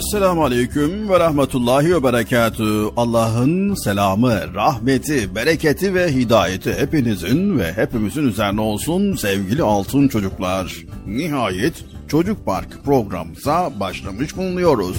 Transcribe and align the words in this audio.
Esselamu 0.00 0.44
Aleyküm 0.44 1.08
ve 1.08 1.20
Rahmetullahi 1.20 1.94
ve 1.94 2.02
Berekatü. 2.02 2.84
Allah'ın 2.96 3.74
selamı, 3.74 4.54
rahmeti, 4.54 5.34
bereketi 5.34 5.94
ve 5.94 6.12
hidayeti 6.14 6.74
hepinizin 6.74 7.58
ve 7.58 7.72
hepimizin 7.72 8.28
üzerine 8.28 8.60
olsun 8.60 9.16
sevgili 9.16 9.62
altın 9.62 10.08
çocuklar. 10.08 10.76
Nihayet 11.06 11.84
Çocuk 12.08 12.46
Park 12.46 12.84
programımıza 12.84 13.80
başlamış 13.80 14.36
bulunuyoruz. 14.36 14.96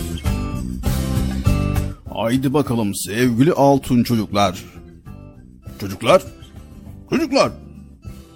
Haydi 2.13 2.53
bakalım 2.53 2.95
sevgili 2.95 3.53
altın 3.53 4.03
çocuklar. 4.03 4.63
Çocuklar, 5.79 6.21
çocuklar, 7.09 7.51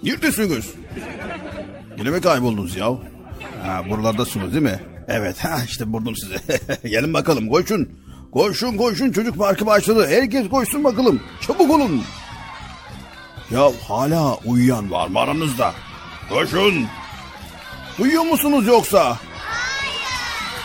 neredesiniz? 0.02 0.70
Yine 1.98 2.10
mi 2.10 2.20
kayboldunuz 2.20 2.76
ya? 2.76 2.88
Ha, 3.62 3.82
buralardasınız 3.90 4.52
değil 4.52 4.62
mi? 4.62 4.95
Evet 5.08 5.38
ha 5.44 5.58
işte 5.66 5.92
buldum 5.92 6.14
sizi. 6.16 6.36
Gelin 6.88 7.14
bakalım 7.14 7.48
koşun. 7.48 7.88
Koşun 8.32 8.76
koşun 8.76 9.12
çocuk 9.12 9.38
parkı 9.38 9.66
başladı. 9.66 10.06
Herkes 10.08 10.48
koşsun 10.48 10.84
bakalım. 10.84 11.20
Çabuk 11.40 11.70
olun. 11.70 12.02
Ya 13.50 13.70
hala 13.88 14.34
uyuyan 14.44 14.90
var 14.90 15.08
mı 15.08 15.18
aranızda? 15.18 15.72
Koşun. 16.28 16.86
Uyuyor 17.98 18.22
musunuz 18.22 18.66
yoksa? 18.66 19.18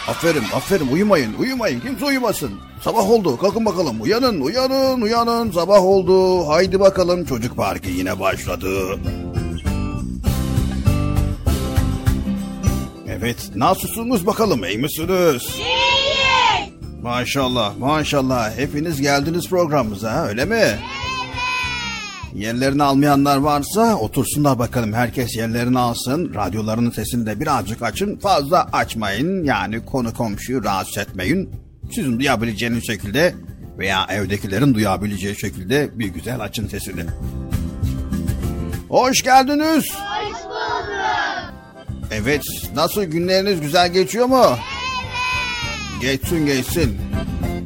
Aferin 0.07 0.43
aferin 0.55 0.87
uyumayın 0.87 1.33
uyumayın 1.39 1.79
kimse 1.79 2.05
uyumasın. 2.05 2.51
Sabah 2.81 3.09
oldu 3.09 3.37
kalkın 3.37 3.65
bakalım 3.65 4.01
uyanın 4.01 4.41
uyanın 4.41 5.01
uyanın 5.01 5.51
sabah 5.51 5.81
oldu. 5.85 6.47
Haydi 6.47 6.79
bakalım 6.79 7.25
çocuk 7.25 7.57
parkı 7.57 7.89
yine 7.89 8.19
başladı. 8.19 8.99
Evet, 13.21 13.51
nasılsınız 13.55 14.27
bakalım, 14.27 14.65
iyi 14.65 14.77
misiniz? 14.77 15.43
İyiyiz. 15.57 16.73
Maşallah, 17.01 17.77
maşallah. 17.77 18.57
Hepiniz 18.57 19.01
geldiniz 19.01 19.49
programımıza, 19.49 20.25
öyle 20.25 20.45
mi? 20.45 20.55
Evet. 20.55 20.79
Yerlerini 22.33 22.83
almayanlar 22.83 23.37
varsa 23.37 23.95
otursunlar 23.95 24.59
bakalım. 24.59 24.93
Herkes 24.93 25.35
yerlerini 25.37 25.79
alsın. 25.79 26.33
Radyolarının 26.35 26.91
sesini 26.91 27.25
de 27.25 27.39
birazcık 27.39 27.81
açın. 27.81 28.19
Fazla 28.19 28.69
açmayın. 28.73 29.43
Yani 29.43 29.85
konu 29.85 30.13
komşuyu 30.13 30.63
rahatsız 30.63 30.97
etmeyin. 30.97 31.49
Sizin 31.95 32.19
duyabileceğiniz 32.19 32.87
şekilde 32.87 33.35
veya 33.77 34.05
evdekilerin 34.09 34.73
duyabileceği 34.73 35.39
şekilde 35.39 35.99
bir 35.99 36.07
güzel 36.07 36.39
açın 36.39 36.67
sesini. 36.67 37.03
Hoş 38.89 39.21
geldiniz. 39.23 39.85
Hoş 39.89 40.43
bulduk. 40.45 40.50
Evet, 42.11 42.41
nasıl 42.75 43.03
günleriniz 43.03 43.61
güzel 43.61 43.93
geçiyor 43.93 44.25
mu? 44.25 44.45
Evet. 44.45 46.01
Geçsin 46.01 46.45
geçsin. 46.45 46.97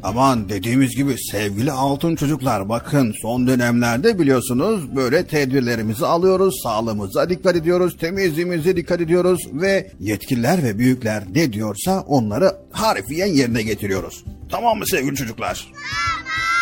Aman 0.03 0.50
dediğimiz 0.50 0.95
gibi 0.95 1.15
sevgili 1.31 1.71
altın 1.71 2.15
çocuklar 2.15 2.69
bakın 2.69 3.13
son 3.21 3.47
dönemlerde 3.47 4.19
biliyorsunuz 4.19 4.95
böyle 4.95 5.27
tedbirlerimizi 5.27 6.06
alıyoruz, 6.06 6.56
sağlığımıza 6.63 7.30
dikkat 7.30 7.56
ediyoruz, 7.56 7.97
temizliğimize 7.97 8.75
dikkat 8.75 9.01
ediyoruz 9.01 9.39
ve 9.53 9.92
yetkililer 10.00 10.63
ve 10.63 10.77
büyükler 10.80 11.24
ne 11.36 11.53
diyorsa 11.53 12.00
onları 12.07 12.56
harfiyen 12.71 13.27
yerine 13.27 13.63
getiriyoruz. 13.63 14.24
Tamam 14.51 14.77
mı 14.77 14.88
sevgili 14.88 15.15
çocuklar? 15.15 15.68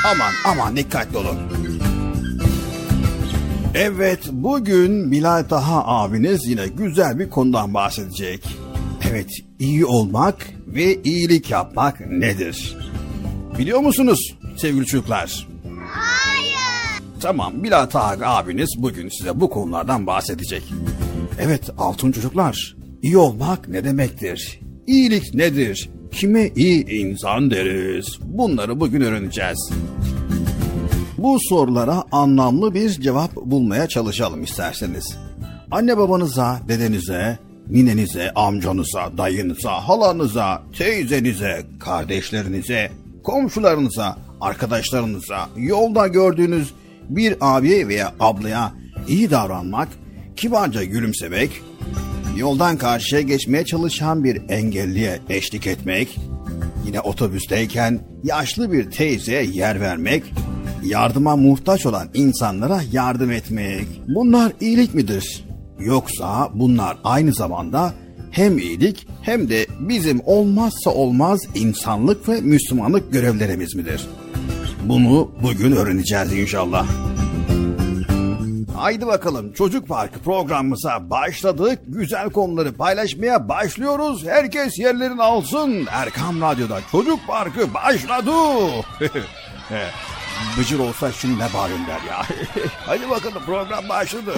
Tamam. 0.04 0.28
Aman 0.46 0.60
aman 0.60 0.78
dikkatli 0.78 1.18
olun. 1.18 1.38
Evet, 3.76 4.20
bugün 4.32 5.12
Bilal 5.12 5.44
Taha 5.44 5.84
abiniz 5.86 6.48
yine 6.48 6.68
güzel 6.68 7.20
bir 7.20 7.30
konudan 7.30 7.74
bahsedecek. 7.74 8.44
Evet, 9.12 9.30
iyi 9.60 9.86
olmak 9.86 10.36
ve 10.68 11.02
iyilik 11.04 11.52
yapmak 11.52 12.00
nedir? 12.00 12.78
Biliyor 13.58 13.80
musunuz 13.80 14.20
sevgili 14.58 14.86
çocuklar? 14.86 15.48
Hayır. 15.88 17.04
Tamam, 17.22 17.64
Bilal 17.64 17.86
Taha 17.86 18.36
abiniz 18.38 18.70
bugün 18.78 19.10
size 19.10 19.40
bu 19.40 19.50
konulardan 19.50 20.08
bahsedecek. 20.08 20.64
Evet, 21.40 21.70
altın 21.78 22.12
çocuklar, 22.12 22.76
iyi 23.02 23.18
olmak 23.18 23.68
ne 23.68 23.84
demektir? 23.84 24.60
İyilik 24.88 25.34
nedir? 25.34 25.90
Kime 26.12 26.52
iyi 26.56 26.86
insan 26.90 27.52
deriz? 27.52 28.18
Bunları 28.22 28.80
bugün 28.80 29.02
öğreneceğiz. 29.02 29.72
Bu 31.24 31.38
sorulara 31.50 32.04
anlamlı 32.12 32.74
bir 32.74 32.90
cevap 32.90 33.36
bulmaya 33.36 33.88
çalışalım 33.88 34.44
isterseniz. 34.44 35.18
Anne 35.72 35.98
babanıza, 35.98 36.60
dedenize, 36.68 37.40
ninenize, 37.70 38.32
amcanıza, 38.32 39.18
dayınıza, 39.18 39.72
halanıza, 39.72 40.64
teyzenize, 40.78 41.66
kardeşlerinize, 41.80 42.92
komşularınıza, 43.24 44.18
arkadaşlarınıza, 44.42 45.50
yolda 45.58 46.08
gördüğünüz 46.08 46.74
bir 47.10 47.36
abi 47.42 47.88
veya 47.88 48.14
ablaya 48.20 48.72
iyi 49.08 49.32
davranmak, 49.32 49.88
kibarca 50.36 50.84
gülümsemek, 50.84 51.52
yoldan 52.38 52.78
karşıya 52.78 53.22
geçmeye 53.22 53.66
çalışan 53.66 54.24
bir 54.24 54.42
engelliye 54.50 55.20
eşlik 55.30 55.68
etmek, 55.68 56.20
yine 56.86 57.00
otobüsteyken 57.00 58.00
yaşlı 58.24 58.72
bir 58.72 58.92
teyzeye 58.92 59.44
yer 59.44 59.82
vermek, 59.82 60.24
yardıma 60.86 61.36
muhtaç 61.36 61.86
olan 61.86 62.08
insanlara 62.14 62.82
yardım 62.92 63.32
etmek. 63.32 63.88
Bunlar 64.08 64.54
iyilik 64.60 64.94
midir? 64.94 65.46
Yoksa 65.80 66.50
bunlar 66.54 66.98
aynı 67.04 67.34
zamanda 67.34 67.94
hem 68.32 68.58
iyilik 68.58 69.08
hem 69.22 69.50
de 69.50 69.68
bizim 69.80 70.22
olmazsa 70.26 70.90
olmaz 70.90 71.42
insanlık 71.56 72.30
ve 72.30 72.42
Müslümanlık 72.42 73.14
görevlerimiz 73.14 73.76
midir? 73.76 74.08
Bunu 74.86 75.32
bugün 75.44 75.72
öğreneceğiz 75.72 76.34
inşallah. 76.34 76.88
Haydi 78.76 79.08
bakalım 79.08 79.54
Çocuk 79.54 79.88
Parkı 79.88 80.20
programımıza 80.20 81.10
başladık. 81.10 81.80
Güzel 81.88 82.30
konuları 82.30 82.74
paylaşmaya 82.74 83.50
başlıyoruz. 83.50 84.26
Herkes 84.26 84.80
yerlerini 84.80 85.22
alsın. 85.22 85.88
Erkam 85.92 86.42
Radyo'da 86.42 86.80
Çocuk 86.92 87.20
Parkı 87.28 87.74
başladı. 87.74 88.32
Bıcır 90.58 90.80
olsa 90.80 91.12
şimdi 91.12 91.40
ne 91.40 91.54
bağırın 91.54 91.88
der 91.88 92.02
ya. 92.10 92.26
Hadi 92.86 93.10
bakalım 93.10 93.44
program 93.46 93.90
başladı. 93.90 94.34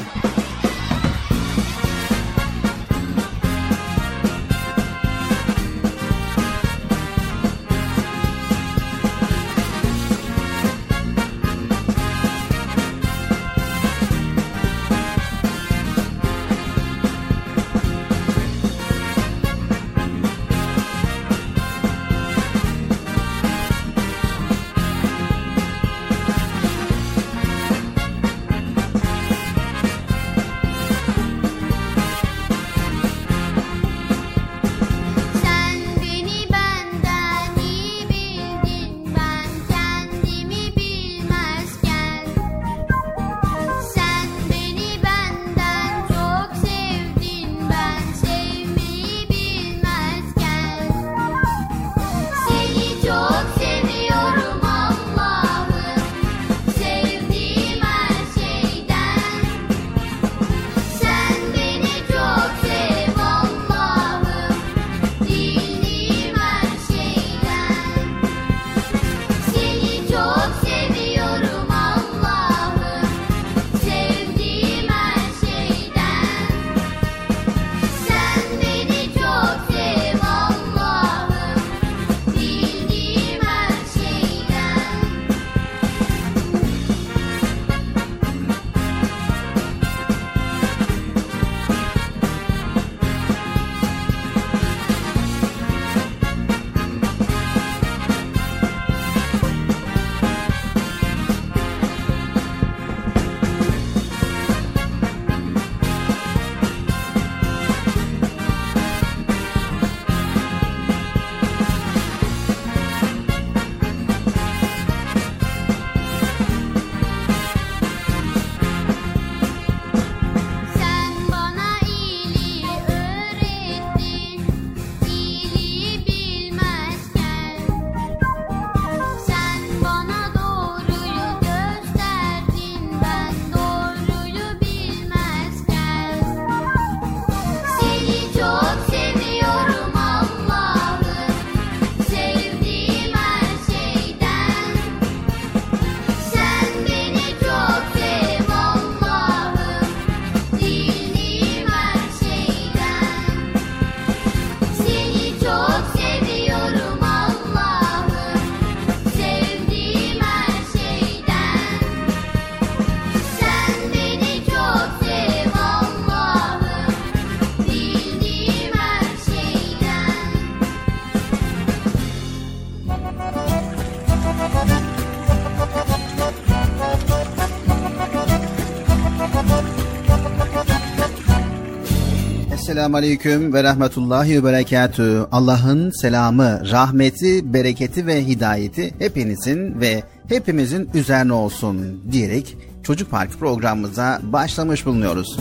Esselamu 182.86 182.98
Aleyküm 182.98 183.54
ve 183.54 183.64
Rahmetullahi 183.64 184.38
ve 184.38 184.44
Berekatü. 184.44 185.28
Allah'ın 185.32 186.02
selamı, 186.02 186.62
rahmeti, 186.72 187.54
bereketi 187.54 188.08
ve 188.08 188.28
hidayeti 188.28 188.94
hepinizin 189.00 189.82
ve 189.82 190.04
hepimizin 190.30 190.90
üzerine 190.94 191.34
olsun 191.34 192.02
diyerek 192.12 192.58
Çocuk 192.84 193.12
Park 193.12 193.40
programımıza 193.40 194.20
başlamış 194.24 194.86
bulunuyoruz. 194.86 195.40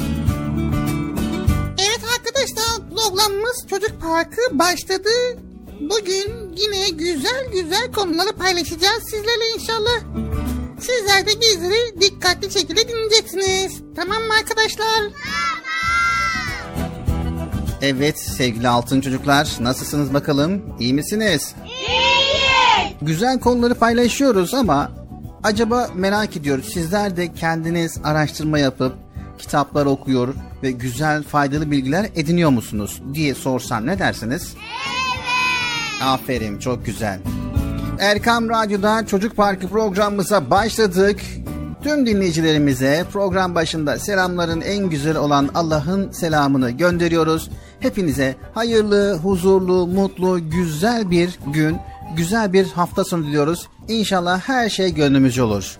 Evet 1.79 2.01
arkadaşlar 2.19 2.91
programımız 2.91 3.67
Çocuk 3.71 4.01
Parkı 4.01 4.59
başladı. 4.59 5.11
Bugün 5.81 6.57
yine 6.57 6.89
güzel 6.91 7.53
güzel 7.53 7.93
konuları 7.93 8.33
paylaşacağız 8.33 9.03
sizlerle 9.11 9.51
inşallah. 9.55 10.01
Sizler 10.81 11.27
de 11.27 11.41
bizleri 11.41 12.01
dikkatli 12.01 12.53
şekilde 12.53 12.89
dinleyeceksiniz. 12.89 13.83
Tamam 13.97 14.23
mı 14.23 14.35
arkadaşlar? 14.39 15.03
Evet 17.87 18.19
sevgili 18.19 18.69
altın 18.69 19.01
çocuklar 19.01 19.49
nasılsınız 19.61 20.15
bakalım? 20.15 20.63
İyi 20.81 20.95
misiniz? 20.95 21.55
İyiyiz. 21.65 22.95
Güzel 23.03 23.41
konuları 23.41 23.75
paylaşıyoruz 23.75 24.55
ama 24.55 24.91
acaba 25.43 25.91
merak 25.95 26.37
ediyoruz 26.37 26.73
sizler 26.73 27.17
de 27.17 27.33
kendiniz 27.33 27.99
araştırma 28.05 28.59
yapıp 28.59 28.95
kitaplar 29.39 29.87
okuyor 29.87 30.35
ve 30.63 30.71
güzel 30.71 31.23
faydalı 31.23 31.71
bilgiler 31.71 32.11
ediniyor 32.17 32.51
musunuz 32.51 33.03
diye 33.15 33.35
sorsam 33.35 33.87
ne 33.87 33.99
dersiniz? 33.99 34.55
Evet. 34.55 36.03
Aferin 36.03 36.59
çok 36.59 36.87
güzel. 36.87 37.19
Erkam 38.01 38.49
Radyo'da 38.49 39.07
Çocuk 39.07 39.37
Parkı 39.37 39.69
programımıza 39.69 40.51
başladık. 40.51 41.21
Tüm 41.85 42.07
dinleyicilerimize 42.07 43.05
program 43.13 43.55
başında 43.55 43.99
selamların 43.99 44.61
en 44.61 44.91
güzel 44.91 45.17
olan 45.17 45.51
Allah'ın 45.55 46.11
selamını 46.13 46.71
gönderiyoruz. 46.71 47.51
Hepinize 47.81 48.37
hayırlı, 48.55 49.19
huzurlu, 49.23 49.87
mutlu, 49.87 50.51
güzel 50.51 51.11
bir 51.11 51.39
gün, 51.47 51.77
güzel 52.17 52.53
bir 52.53 52.67
hafta 52.67 53.05
sonu 53.05 53.27
diliyoruz. 53.27 53.69
İnşallah 53.89 54.41
her 54.41 54.69
şey 54.69 54.95
gönlümüzce 54.95 55.43
olur. 55.43 55.79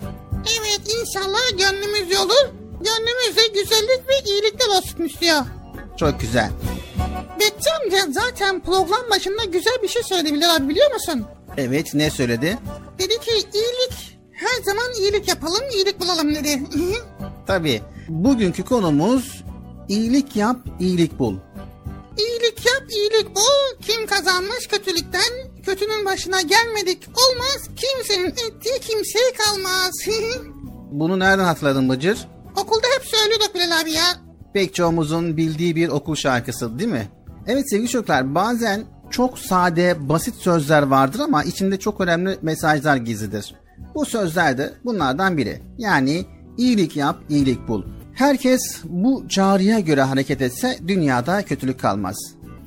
Evet 0.59 0.81
inşallah 1.01 1.49
gönlümüz 1.51 2.19
olur. 2.19 2.49
Gönlümüzde 2.71 3.47
güzellik 3.53 4.07
ve 4.09 4.31
iyilikler 4.31 4.67
olsun 4.77 5.03
istiyor. 5.03 5.41
Çok 5.97 6.19
güzel. 6.19 6.49
Bekçi 7.39 7.69
amca 7.83 8.11
zaten 8.11 8.59
program 8.59 9.09
başında 9.11 9.45
güzel 9.45 9.77
bir 9.83 9.87
şey 9.87 10.03
söyledi 10.03 10.33
Bilal 10.33 10.55
abi 10.55 10.69
biliyor 10.69 10.93
musun? 10.93 11.25
Evet 11.57 11.93
ne 11.93 12.09
söyledi? 12.09 12.57
Dedi 12.99 13.19
ki 13.19 13.31
iyilik 13.31 14.14
her 14.35 14.63
zaman 14.63 14.93
iyilik 14.99 15.27
yapalım 15.27 15.63
iyilik 15.73 15.99
bulalım 15.99 16.35
dedi. 16.35 16.61
Tabii 17.47 17.81
bugünkü 18.09 18.63
konumuz 18.63 19.43
iyilik 19.89 20.35
yap, 20.35 20.57
iyilik 20.79 21.19
bul. 21.19 21.35
İyilik 22.17 22.65
yap, 22.65 22.83
iyilik 22.89 23.35
bul. 23.35 23.81
Kim 23.81 24.07
kazanmış 24.07 24.67
kötülükten? 24.67 25.61
Kötünün 25.65 26.05
başına 26.05 26.41
gelmedik. 26.41 27.07
Olmaz. 27.07 27.69
Kimsenin 27.75 28.29
ettiği 28.29 28.79
kimseye 28.81 29.33
kalmaz. 29.33 29.91
Bunu 30.91 31.19
nereden 31.19 31.43
hatırladın 31.45 31.89
Bıcır? 31.89 32.27
Okulda 32.57 32.87
hep 32.97 33.05
söylüyorduk 33.05 33.55
Bilal 33.55 33.81
abi 33.81 33.91
ya. 33.91 34.03
Pek 34.53 34.75
çoğumuzun 34.75 35.37
bildiği 35.37 35.75
bir 35.75 35.89
okul 35.89 36.15
şarkısı 36.15 36.79
değil 36.79 36.91
mi? 36.91 37.09
Evet 37.47 37.69
sevgili 37.69 37.89
çocuklar 37.89 38.35
bazen 38.35 38.83
çok 39.09 39.39
sade, 39.39 40.09
basit 40.09 40.35
sözler 40.35 40.81
vardır 40.81 41.19
ama 41.19 41.43
içinde 41.43 41.79
çok 41.79 42.01
önemli 42.01 42.37
mesajlar 42.41 42.95
gizlidir. 42.97 43.55
Bu 43.95 44.05
sözler 44.05 44.57
de 44.57 44.73
bunlardan 44.85 45.37
biri. 45.37 45.61
Yani 45.77 46.25
iyilik 46.57 46.95
yap, 46.95 47.19
iyilik 47.29 47.67
bul. 47.67 47.83
Herkes 48.13 48.61
bu 48.83 49.25
çağrıya 49.29 49.79
göre 49.79 50.01
hareket 50.01 50.41
etse 50.41 50.79
dünyada 50.87 51.45
kötülük 51.45 51.79
kalmaz. 51.79 52.15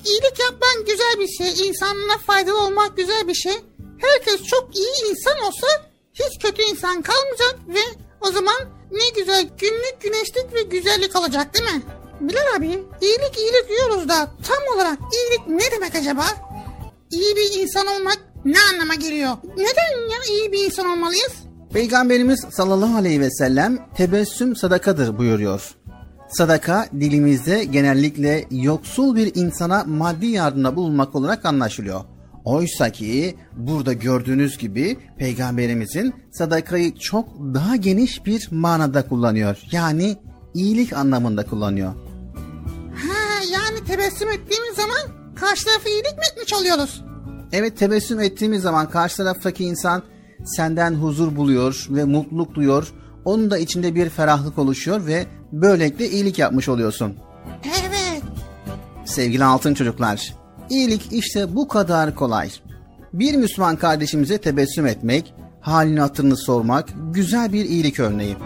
İyilik 0.05 0.41
yapman 0.41 0.85
güzel 0.87 1.15
bir 1.19 1.29
şey. 1.29 1.69
İnsanlara 1.69 2.19
faydalı 2.27 2.67
olmak 2.67 2.97
güzel 2.97 3.29
bir 3.29 3.35
şey. 3.35 3.53
Herkes 3.99 4.43
çok 4.43 4.77
iyi 4.77 5.11
insan 5.11 5.47
olsa 5.47 5.67
hiç 6.15 6.43
kötü 6.43 6.63
insan 6.63 7.03
kalmayacak 7.03 7.59
ve 7.69 8.03
o 8.21 8.33
zaman 8.33 8.57
ne 8.91 9.21
güzel 9.21 9.49
günlük 9.59 10.01
güneşlik 10.01 10.55
ve 10.55 10.63
güzellik 10.63 11.17
olacak 11.17 11.55
değil 11.55 11.65
mi? 11.75 11.83
Bilal 12.21 12.57
abi 12.57 12.67
iyilik 13.01 13.39
iyilik 13.39 13.69
diyoruz 13.69 14.09
da 14.09 14.31
tam 14.47 14.77
olarak 14.77 14.99
iyilik 15.15 15.49
ne 15.49 15.77
demek 15.77 15.95
acaba? 15.95 16.25
İyi 17.11 17.37
bir 17.37 17.61
insan 17.61 17.87
olmak 17.87 18.19
ne 18.45 18.57
anlama 18.73 18.95
geliyor? 18.95 19.37
Neden 19.57 20.11
ya 20.11 20.19
iyi 20.31 20.53
bir 20.53 20.65
insan 20.65 20.87
olmalıyız? 20.87 21.33
Peygamberimiz 21.73 22.47
sallallahu 22.51 22.97
aleyhi 22.97 23.21
ve 23.21 23.31
sellem 23.31 23.79
tebessüm 23.97 24.57
sadakadır 24.57 25.19
buyuruyor. 25.19 25.75
Sadaka 26.29 26.87
dilimizde 27.01 27.65
genellikle 27.65 28.45
yoksul 28.51 29.17
bir 29.17 29.33
insana 29.35 29.85
maddi 29.85 30.27
yardımda 30.27 30.77
bulunmak 30.77 31.15
olarak 31.15 31.45
anlaşılıyor. 31.45 32.01
Oysa 32.45 32.91
ki 32.91 33.37
burada 33.57 33.93
gördüğünüz 33.93 34.59
gibi 34.59 34.99
peygamberimizin 35.19 36.15
sadakayı 36.33 36.95
çok 36.95 37.29
daha 37.55 37.77
geniş 37.77 38.27
bir 38.27 38.49
manada 38.51 39.09
kullanıyor. 39.09 39.59
Yani 39.73 40.17
iyilik 40.55 40.93
anlamında 40.93 41.47
kullanıyor. 41.47 41.93
Ha 42.95 43.45
yani 43.53 43.85
tebessüm 43.87 44.31
ettiğimiz 44.31 44.77
zaman 44.77 45.35
karşı 45.35 45.65
tarafı 45.65 45.89
iyilik 45.89 46.19
mi 46.19 46.23
etmiş 46.33 46.53
oluyoruz? 46.55 47.03
Evet 47.53 47.79
tebessüm 47.79 48.21
ettiğimiz 48.21 48.63
zaman 48.63 48.91
karşı 48.91 49.17
taraftaki 49.17 49.65
insan 49.65 50.03
senden 50.45 50.95
huzur 50.95 51.37
buluyor 51.37 51.87
ve 51.91 52.05
mutluluk 52.05 52.55
duyuyor. 52.55 52.93
Onun 53.25 53.51
da 53.51 53.59
içinde 53.59 53.95
bir 53.95 54.09
ferahlık 54.09 54.59
oluşuyor 54.59 55.07
ve 55.07 55.27
böylelikle 55.53 56.11
iyilik 56.11 56.39
yapmış 56.39 56.69
oluyorsun. 56.69 57.15
Evet. 57.65 58.23
Sevgili 59.05 59.45
altın 59.45 59.75
çocuklar, 59.75 60.35
iyilik 60.71 61.13
işte 61.13 61.57
bu 61.57 61.69
kadar 61.69 62.15
kolay. 62.15 62.51
Bir 63.13 63.35
Müslüman 63.35 63.77
kardeşimize 63.77 64.39
tebessüm 64.39 64.87
etmek, 64.87 65.35
halini 65.61 66.01
hatırını 66.01 66.37
sormak 66.37 66.89
güzel 67.13 67.53
bir 67.53 67.65
iyilik 67.65 68.01
örneği. 68.01 68.37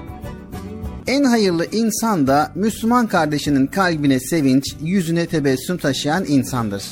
En 1.07 1.25
hayırlı 1.25 1.67
insan 1.73 2.27
da 2.27 2.53
Müslüman 2.55 3.07
kardeşinin 3.07 3.67
kalbine 3.67 4.21
sevinç, 4.21 4.77
yüzüne 4.81 5.27
tebessüm 5.27 5.79
taşıyan 5.79 6.25
insandır. 6.29 6.83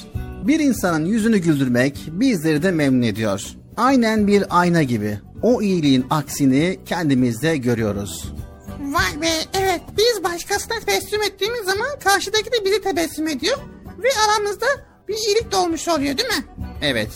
Bir 0.47 0.61
insanın 0.61 1.05
yüzünü 1.05 1.39
güldürmek 1.39 2.09
bizleri 2.13 2.63
de 2.63 2.71
memnun 2.71 3.03
ediyor. 3.03 3.43
Aynen 3.77 4.27
bir 4.27 4.45
ayna 4.51 4.83
gibi. 4.83 5.19
O 5.43 5.63
iyiliğin 5.63 6.07
aksini 6.11 6.79
kendimizde 6.87 7.57
görüyoruz. 7.57 8.33
Vay 8.81 9.23
be 9.23 9.31
evet 9.55 9.81
biz 9.97 10.25
başkasına 10.25 10.79
tebessüm 10.79 11.23
ettiğimiz 11.23 11.65
zaman 11.65 11.99
karşıdaki 12.05 12.53
de 12.53 12.65
bizi 12.65 12.83
tebessüm 12.83 13.29
ediyor 13.29 13.59
ve 14.03 14.09
aramızda 14.29 14.67
bir 15.09 15.15
iyilik 15.15 15.53
doğmuş 15.53 15.89
oluyor 15.89 16.19
değil 16.19 16.29
mi? 16.29 16.45
Evet. 16.83 17.09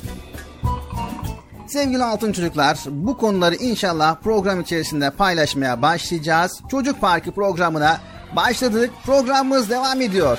Sevgili 1.68 2.04
altın 2.04 2.32
çocuklar, 2.32 2.78
bu 2.86 3.18
konuları 3.18 3.54
inşallah 3.54 4.16
program 4.22 4.60
içerisinde 4.60 5.10
paylaşmaya 5.10 5.82
başlayacağız. 5.82 6.60
Çocuk 6.70 7.00
Parkı 7.00 7.32
programına 7.32 8.00
başladık. 8.36 8.90
Programımız 9.06 9.70
devam 9.70 10.00
ediyor. 10.00 10.38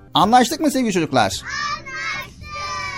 Anlaştık 0.13 0.59
mı 0.59 0.71
sevgili 0.71 0.93
çocuklar? 0.93 1.23
Anlaştık. 1.23 2.43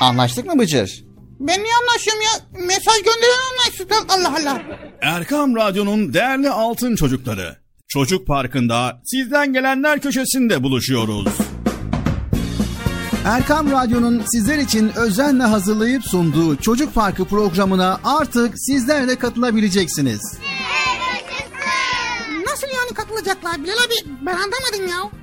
Anlaştık 0.02 0.46
mı 0.46 0.60
Bıcır? 0.60 1.04
Ben 1.40 1.64
niye 1.64 1.74
anlaşıyorum 1.82 2.22
ya? 2.22 2.62
Mesaj 2.66 2.96
gönderen 2.98 3.52
anlaştık. 3.52 3.92
Allah 4.10 4.36
Allah. 4.42 4.62
Erkam 5.02 5.56
Radyo'nun 5.56 6.14
değerli 6.14 6.50
altın 6.50 6.96
çocukları. 6.96 7.58
Çocuk 7.88 8.28
Parkı'nda 8.28 9.02
sizden 9.06 9.54
gelenler 9.54 10.00
köşesinde 10.02 10.64
buluşuyoruz. 10.64 11.28
Erkam 13.26 13.72
Radyo'nun 13.72 14.24
sizler 14.32 14.58
için 14.58 14.92
özenle 14.96 15.44
hazırlayıp 15.44 16.04
sunduğu 16.04 16.56
Çocuk 16.56 16.94
Parkı 16.96 17.26
programına 17.26 18.00
artık 18.04 18.54
sizler 18.60 19.08
de 19.08 19.16
katılabileceksiniz. 19.20 20.38
Nasıl 22.48 22.68
yani 22.68 22.94
katılacaklar 22.94 23.64
Bilal 23.64 23.74
abi? 23.74 24.16
Ben 24.26 24.34
anlamadım 24.34 24.88
ya. 24.90 25.23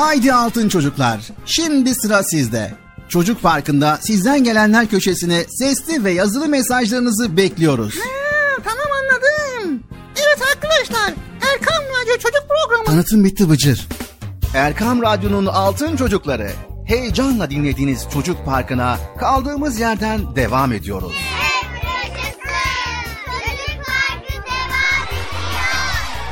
Haydi 0.00 0.32
altın 0.32 0.68
çocuklar. 0.68 1.20
Şimdi 1.46 1.94
sıra 1.94 2.22
sizde. 2.22 2.74
Çocuk 3.08 3.42
Parkı'nda 3.42 3.98
sizden 4.02 4.44
gelenler 4.44 4.86
köşesine 4.86 5.44
sesli 5.48 6.04
ve 6.04 6.12
yazılı 6.12 6.48
mesajlarınızı 6.48 7.36
bekliyoruz. 7.36 7.94
Ha, 7.94 8.62
tamam 8.64 8.86
anladım. 9.02 9.82
Evet 10.16 10.38
arkadaşlar. 10.54 11.14
Erkan 11.52 11.82
Radyo 11.82 12.14
Çocuk 12.18 12.44
Programı. 12.48 12.84
Tanıtım 12.84 13.24
bitti 13.24 13.50
Bıcır. 13.50 13.88
Erkam 14.54 15.02
Radyo'nun 15.02 15.46
altın 15.46 15.96
çocukları. 15.96 16.50
Heyecanla 16.86 17.50
dinlediğiniz 17.50 18.06
Çocuk 18.12 18.44
Parkı'na 18.44 18.98
kaldığımız 19.18 19.80
yerden 19.80 20.36
devam 20.36 20.72
ediyoruz. 20.72 21.12
Çocuk 21.12 21.22
Parkı 23.86 24.32
devam 24.32 25.08
ediyor. 25.08 25.70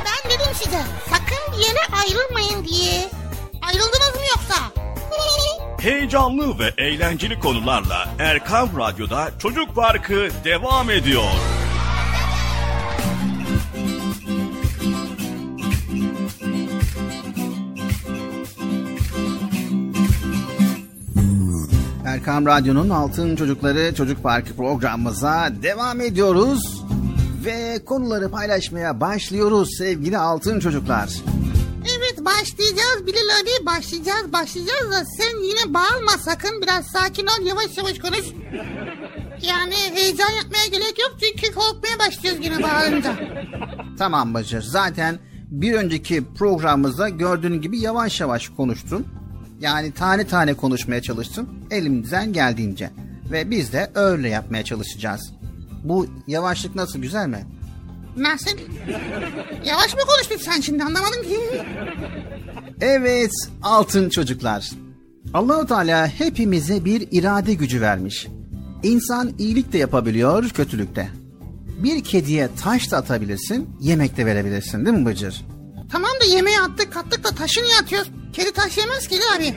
Ben 0.05 0.31
dedim 0.31 0.53
size 0.63 0.81
sakın 1.09 1.57
bir 1.57 1.57
yere 1.57 1.79
ayrılmayın 1.91 2.65
diye. 2.65 3.18
Ayrıldınız 3.69 4.15
mı 4.15 4.21
yoksa? 4.29 4.55
Heyecanlı 5.79 6.59
ve 6.59 6.73
eğlenceli 6.77 7.39
konularla 7.39 8.09
Erkam 8.19 8.69
Radyo'da 8.77 9.29
Çocuk 9.39 9.75
Parkı 9.75 10.29
devam 10.43 10.89
ediyor. 10.89 11.23
Erkam 22.05 22.45
Radyo'nun 22.45 22.89
Altın 22.89 23.35
Çocukları 23.35 23.95
Çocuk 23.95 24.23
Parkı 24.23 24.55
programımıza 24.55 25.49
devam 25.61 26.01
ediyoruz. 26.01 26.83
Ve 27.45 27.85
konuları 27.85 28.31
paylaşmaya 28.31 29.01
başlıyoruz 29.01 29.69
sevgili 29.77 30.17
altın 30.17 30.59
çocuklar. 30.59 31.09
Başlayacağız 32.25 33.07
Bilal 33.07 33.39
abi 33.41 33.65
başlayacağız 33.65 34.33
başlayacağız 34.33 34.91
da 34.91 35.05
sen 35.05 35.43
yine 35.43 35.73
bağırma 35.73 36.11
sakın 36.11 36.61
biraz 36.61 36.85
sakin 36.85 37.25
ol 37.25 37.45
yavaş 37.45 37.77
yavaş 37.77 37.99
konuş. 37.99 38.25
Yani 39.41 39.75
heyecan 39.93 40.29
yapmaya 40.31 40.67
gerek 40.71 40.99
yok 40.99 41.17
çünkü 41.19 41.53
korkmaya 41.53 41.99
başlıyoruz 41.99 42.45
yine 42.45 42.63
bağırınca. 42.63 43.15
Tamam 43.97 44.33
Bacır 44.33 44.61
zaten 44.61 45.19
bir 45.51 45.73
önceki 45.73 46.23
programımızda 46.37 47.09
gördüğün 47.09 47.61
gibi 47.61 47.79
yavaş 47.79 48.21
yavaş 48.21 48.49
konuştun. 48.49 49.07
Yani 49.59 49.91
tane 49.91 50.27
tane 50.27 50.53
konuşmaya 50.53 51.01
çalıştım 51.01 51.49
elimizden 51.71 52.33
geldiğince. 52.33 52.89
Ve 53.31 53.49
biz 53.51 53.73
de 53.73 53.91
öyle 53.95 54.29
yapmaya 54.29 54.63
çalışacağız. 54.63 55.31
Bu 55.83 56.07
yavaşlık 56.27 56.75
nasıl 56.75 56.99
güzel 56.99 57.27
mi? 57.27 57.45
Nasıl? 58.19 58.51
Yavaş 59.65 59.93
mı 59.93 59.99
konuştun 60.07 60.37
sen 60.37 60.61
şimdi 60.61 60.83
anlamadım 60.83 61.23
ki. 61.23 61.39
Evet 62.81 63.31
altın 63.63 64.09
çocuklar. 64.09 64.69
Allahu 65.33 65.67
Teala 65.67 66.07
hepimize 66.07 66.85
bir 66.85 67.07
irade 67.11 67.53
gücü 67.53 67.81
vermiş. 67.81 68.27
İnsan 68.83 69.31
iyilik 69.39 69.73
de 69.73 69.77
yapabiliyor, 69.77 70.49
kötülük 70.49 70.95
de. 70.95 71.07
Bir 71.83 72.03
kediye 72.03 72.49
taş 72.63 72.91
da 72.91 72.97
atabilirsin, 72.97 73.69
yemek 73.81 74.17
de 74.17 74.25
verebilirsin 74.25 74.85
değil 74.85 74.97
mi 74.97 75.05
Bıcır? 75.05 75.45
Tamam 75.91 76.11
da 76.21 76.25
yemeği 76.25 76.59
attık 76.59 76.93
kattık 76.93 77.23
da 77.23 77.29
taşı 77.29 77.63
niye 77.63 77.75
atıyoruz? 77.81 78.11
Kedi 78.33 78.51
taş 78.51 78.77
yemez 78.77 79.07
ki 79.07 79.19
abi. 79.37 79.53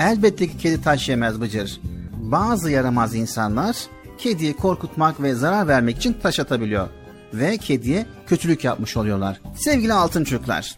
Elbette 0.00 0.46
ki 0.46 0.58
kedi 0.58 0.82
taş 0.82 1.08
yemez 1.08 1.40
Bıcır. 1.40 1.80
Bazı 2.12 2.70
yaramaz 2.70 3.14
insanlar 3.14 3.76
kediyi 4.18 4.52
korkutmak 4.56 5.22
ve 5.22 5.34
zarar 5.34 5.68
vermek 5.68 5.96
için 5.96 6.16
taş 6.22 6.40
atabiliyor. 6.40 6.88
Ve 7.34 7.56
kediye 7.58 8.06
kötülük 8.26 8.64
yapmış 8.64 8.96
oluyorlar. 8.96 9.40
Sevgili 9.56 9.92
altın 9.92 10.24
çocuklar, 10.24 10.76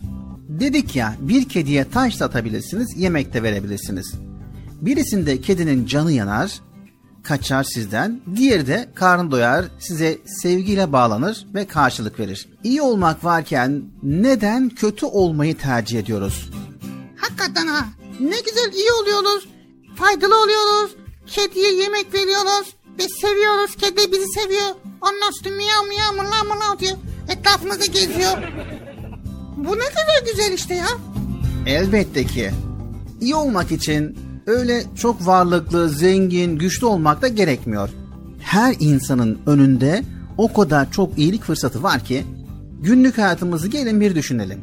dedik 0.48 0.96
ya 0.96 1.14
bir 1.20 1.48
kediye 1.48 1.90
taş 1.90 2.20
da 2.20 2.24
atabilirsiniz, 2.24 2.96
yemek 2.96 3.34
de 3.34 3.42
verebilirsiniz. 3.42 4.14
Birisinde 4.80 5.40
kedinin 5.40 5.86
canı 5.86 6.12
yanar, 6.12 6.60
kaçar 7.22 7.64
sizden, 7.64 8.20
diğeri 8.36 8.66
de 8.66 8.88
karnı 8.94 9.30
doyar, 9.30 9.64
size 9.78 10.18
sevgiyle 10.26 10.92
bağlanır 10.92 11.46
ve 11.54 11.66
karşılık 11.66 12.20
verir. 12.20 12.48
İyi 12.64 12.82
olmak 12.82 13.24
varken 13.24 13.82
neden 14.02 14.68
kötü 14.68 15.06
olmayı 15.06 15.56
tercih 15.58 15.98
ediyoruz? 15.98 16.50
Hakikaten 17.16 17.66
ha. 17.66 17.86
Ne 18.20 18.40
güzel 18.40 18.72
iyi 18.72 18.92
oluyoruz. 19.02 19.48
Faydalı 19.96 20.42
oluyoruz. 20.42 20.96
Kediye 21.26 21.74
yemek 21.74 22.14
veriyoruz. 22.14 22.75
Biz 22.98 23.08
seviyoruz. 23.20 23.76
Kedi 23.76 24.12
bizi 24.12 24.26
seviyor. 24.26 24.74
Ondan 25.00 25.30
sonra 25.30 25.54
miyav 25.54 25.84
miyav 25.88 26.12
mırlav 26.12 26.54
mırlav 26.54 26.78
diyor. 26.78 26.96
Etrafımızda 27.28 27.86
geziyor. 27.86 28.38
Bu 29.56 29.72
ne 29.72 29.84
kadar 29.84 30.32
güzel 30.32 30.52
işte 30.52 30.74
ya. 30.74 30.86
Elbette 31.66 32.24
ki. 32.24 32.50
İyi 33.20 33.34
olmak 33.34 33.72
için 33.72 34.18
öyle 34.46 34.82
çok 34.96 35.26
varlıklı, 35.26 35.88
zengin, 35.88 36.58
güçlü 36.58 36.86
olmak 36.86 37.22
da 37.22 37.28
gerekmiyor. 37.28 37.90
Her 38.40 38.76
insanın 38.80 39.38
önünde 39.46 40.02
o 40.38 40.52
kadar 40.52 40.92
çok 40.92 41.18
iyilik 41.18 41.42
fırsatı 41.42 41.82
var 41.82 42.04
ki 42.04 42.24
günlük 42.82 43.18
hayatımızı 43.18 43.68
gelin 43.68 44.00
bir 44.00 44.14
düşünelim. 44.14 44.60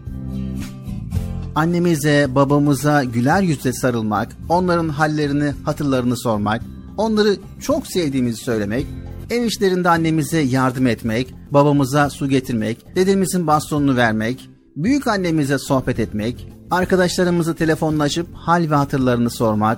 Annemize, 1.56 2.28
babamıza 2.30 3.04
güler 3.04 3.42
yüzle 3.42 3.74
sarılmak, 3.74 4.28
onların 4.50 4.90
hallerini, 4.90 5.54
hatırlarını 5.66 6.18
sormak, 6.18 6.62
onları 6.98 7.38
çok 7.62 7.88
sevdiğimizi 7.88 8.44
söylemek, 8.44 8.86
ev 9.30 9.44
işlerinde 9.44 9.90
annemize 9.90 10.40
yardım 10.40 10.88
etmek, 10.88 11.34
babamıza 11.52 12.10
su 12.10 12.30
getirmek, 12.30 12.96
dedemizin 12.96 13.48
bastonunu 13.48 13.96
vermek, 13.96 14.50
büyük 14.76 15.08
annemize 15.08 15.58
sohbet 15.58 16.00
etmek, 16.00 16.48
arkadaşlarımızı 16.72 17.56
telefonlaşıp 17.56 18.28
hal 18.34 18.70
ve 18.70 18.76
hatırlarını 18.76 19.30
sormak 19.30 19.78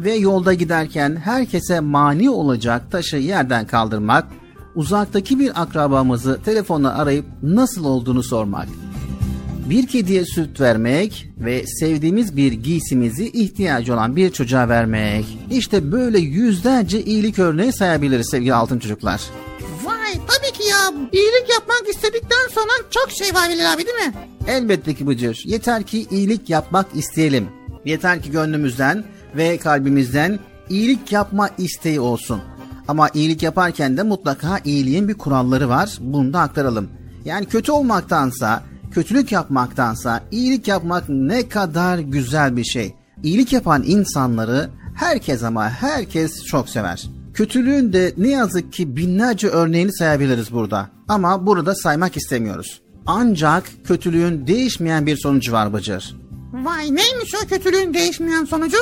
ve 0.00 0.14
yolda 0.14 0.54
giderken 0.54 1.16
herkese 1.16 1.80
mani 1.80 2.30
olacak 2.30 2.90
taşı 2.90 3.16
yerden 3.16 3.66
kaldırmak, 3.66 4.26
uzaktaki 4.74 5.38
bir 5.38 5.62
akrabamızı 5.62 6.40
telefonla 6.44 6.98
arayıp 6.98 7.26
nasıl 7.42 7.84
olduğunu 7.84 8.22
sormak. 8.22 8.68
Bir 9.70 9.86
kediye 9.86 10.24
süt 10.24 10.60
vermek 10.60 11.28
ve 11.38 11.66
sevdiğimiz 11.66 12.36
bir 12.36 12.52
giysimizi 12.52 13.28
ihtiyacı 13.28 13.94
olan 13.94 14.16
bir 14.16 14.32
çocuğa 14.32 14.68
vermek. 14.68 15.38
İşte 15.50 15.92
böyle 15.92 16.18
yüzlerce 16.18 17.02
iyilik 17.02 17.38
örneği 17.38 17.72
sayabiliriz 17.72 18.30
sevgili 18.30 18.54
altın 18.54 18.78
çocuklar. 18.78 19.20
Vay 19.84 20.12
tabii 20.12 20.52
ki 20.58 20.68
ya. 20.68 20.92
İyilik 21.12 21.50
yapmak 21.50 21.88
istedikten 21.88 22.48
sonra 22.50 22.72
çok 22.90 23.10
şey 23.10 23.34
var 23.34 23.50
Bilal 23.50 23.72
abi 23.72 23.86
değil 23.86 24.06
mi? 24.06 24.14
Elbette 24.46 24.94
ki 24.94 25.06
Bıcır. 25.06 25.42
Yeter 25.46 25.82
ki 25.82 26.06
iyilik 26.10 26.50
yapmak 26.50 26.86
isteyelim. 26.94 27.48
Yeter 27.84 28.22
ki 28.22 28.30
gönlümüzden 28.30 29.04
ve 29.36 29.58
kalbimizden 29.58 30.38
iyilik 30.70 31.12
yapma 31.12 31.50
isteği 31.58 32.00
olsun. 32.00 32.40
Ama 32.88 33.08
iyilik 33.14 33.42
yaparken 33.42 33.96
de 33.96 34.02
mutlaka 34.02 34.58
iyiliğin 34.64 35.08
bir 35.08 35.14
kuralları 35.14 35.68
var. 35.68 35.98
Bunu 36.00 36.32
da 36.32 36.40
aktaralım. 36.40 36.88
Yani 37.24 37.46
kötü 37.46 37.72
olmaktansa, 37.72 38.62
kötülük 38.94 39.32
yapmaktansa 39.32 40.20
iyilik 40.30 40.68
yapmak 40.68 41.04
ne 41.08 41.48
kadar 41.48 41.98
güzel 41.98 42.56
bir 42.56 42.64
şey. 42.64 42.94
İyilik 43.22 43.52
yapan 43.52 43.82
insanları 43.86 44.70
herkes 44.94 45.42
ama 45.42 45.70
herkes 45.70 46.44
çok 46.44 46.68
sever. 46.68 47.06
Kötülüğün 47.34 47.92
de 47.92 48.14
ne 48.16 48.28
yazık 48.28 48.72
ki 48.72 48.96
binlerce 48.96 49.48
örneğini 49.48 49.92
sayabiliriz 49.92 50.52
burada. 50.52 50.90
Ama 51.08 51.46
burada 51.46 51.74
saymak 51.74 52.16
istemiyoruz. 52.16 52.80
Ancak 53.06 53.64
kötülüğün 53.84 54.46
değişmeyen 54.46 55.06
bir 55.06 55.16
sonucu 55.16 55.52
var 55.52 55.72
Bıcır. 55.72 56.16
Vay 56.52 56.84
neymiş 56.84 57.34
o 57.44 57.48
kötülüğün 57.48 57.94
değişmeyen 57.94 58.44
sonucu? 58.44 58.78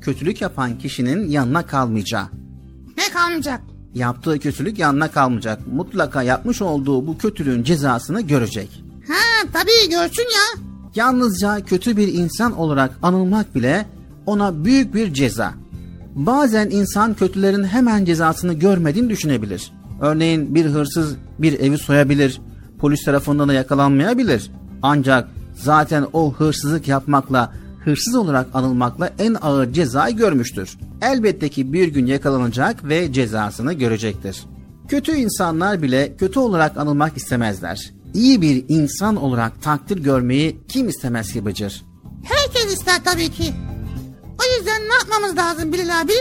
Kötülük 0.00 0.40
yapan 0.40 0.78
kişinin 0.78 1.28
yanına 1.28 1.66
kalmayacağı. 1.66 2.26
Ne 2.96 3.12
kalmayacak? 3.12 3.60
Yaptığı 3.94 4.38
kötülük 4.38 4.78
yanına 4.78 5.10
kalmayacak. 5.10 5.66
Mutlaka 5.72 6.22
yapmış 6.22 6.62
olduğu 6.62 7.06
bu 7.06 7.18
kötülüğün 7.18 7.62
cezasını 7.62 8.20
görecek. 8.20 8.87
Ha 9.08 9.48
tabii 9.52 9.90
görsün 9.90 10.22
ya. 10.22 10.62
Yalnızca 10.94 11.60
kötü 11.60 11.96
bir 11.96 12.14
insan 12.14 12.58
olarak 12.58 12.98
anılmak 13.02 13.54
bile 13.54 13.86
ona 14.26 14.64
büyük 14.64 14.94
bir 14.94 15.14
ceza. 15.14 15.54
Bazen 16.14 16.70
insan 16.70 17.14
kötülerin 17.14 17.64
hemen 17.64 18.04
cezasını 18.04 18.52
görmediğini 18.52 19.10
düşünebilir. 19.10 19.72
Örneğin 20.00 20.54
bir 20.54 20.66
hırsız 20.66 21.16
bir 21.38 21.60
evi 21.60 21.78
soyabilir, 21.78 22.40
polis 22.78 23.04
tarafından 23.04 23.48
da 23.48 23.52
yakalanmayabilir. 23.52 24.50
Ancak 24.82 25.28
zaten 25.54 26.06
o 26.12 26.34
hırsızlık 26.34 26.88
yapmakla, 26.88 27.52
hırsız 27.84 28.14
olarak 28.14 28.46
anılmakla 28.54 29.10
en 29.18 29.36
ağır 29.42 29.72
cezayı 29.72 30.16
görmüştür. 30.16 30.78
Elbette 31.02 31.48
ki 31.48 31.72
bir 31.72 31.88
gün 31.88 32.06
yakalanacak 32.06 32.88
ve 32.88 33.12
cezasını 33.12 33.72
görecektir. 33.72 34.44
Kötü 34.88 35.12
insanlar 35.12 35.82
bile 35.82 36.16
kötü 36.16 36.38
olarak 36.38 36.76
anılmak 36.76 37.16
istemezler. 37.16 37.97
İyi 38.14 38.42
bir 38.42 38.64
insan 38.68 39.16
olarak 39.16 39.62
takdir 39.62 39.98
görmeyi 39.98 40.60
kim 40.68 40.88
istemez 40.88 41.32
ki 41.32 41.44
Bıcır? 41.46 41.84
Herkes 42.24 42.72
ister 42.72 43.04
tabii 43.04 43.28
ki. 43.30 43.54
O 44.40 44.56
yüzden 44.58 44.82
ne 44.88 44.94
yapmamız 44.94 45.36
lazım 45.36 45.72
Bilal 45.72 46.00
abi? 46.00 46.12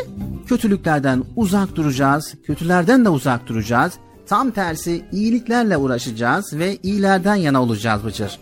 Kötülüklerden 0.48 1.24
uzak 1.36 1.76
duracağız, 1.76 2.34
kötülerden 2.48 3.06
de 3.06 3.10
uzak 3.10 3.48
duracağız. 3.48 3.94
Tam 4.28 4.52
tersi 4.52 5.06
iyiliklerle 5.12 5.78
uğraşacağız 5.78 6.54
ve 6.54 6.78
iyilerden 6.84 7.36
yana 7.36 7.62
olacağız 7.62 8.06
Bıcır. 8.06 8.40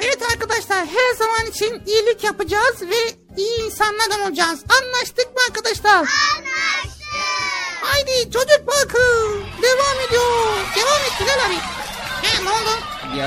Evet 0.00 0.18
arkadaşlar 0.32 0.78
her 0.86 1.14
zaman 1.18 1.50
için 1.50 1.82
iyilik 1.86 2.24
yapacağız 2.24 2.82
ve 2.82 2.96
iyi 3.42 3.66
insanlardan 3.66 4.20
olacağız. 4.28 4.60
Anlaştık 4.82 5.26
mı 5.26 5.40
arkadaşlar? 5.48 5.94
Anlaştık. 5.96 7.06
Haydi 7.82 8.30
çocuk 8.32 8.62
parkı 8.66 8.98
devam 9.62 10.06
ediyor. 10.08 10.32
Devam 10.76 11.00
et 11.06 11.12
Bilal 11.20 11.46
abi. 11.46 11.85
He 12.26 13.22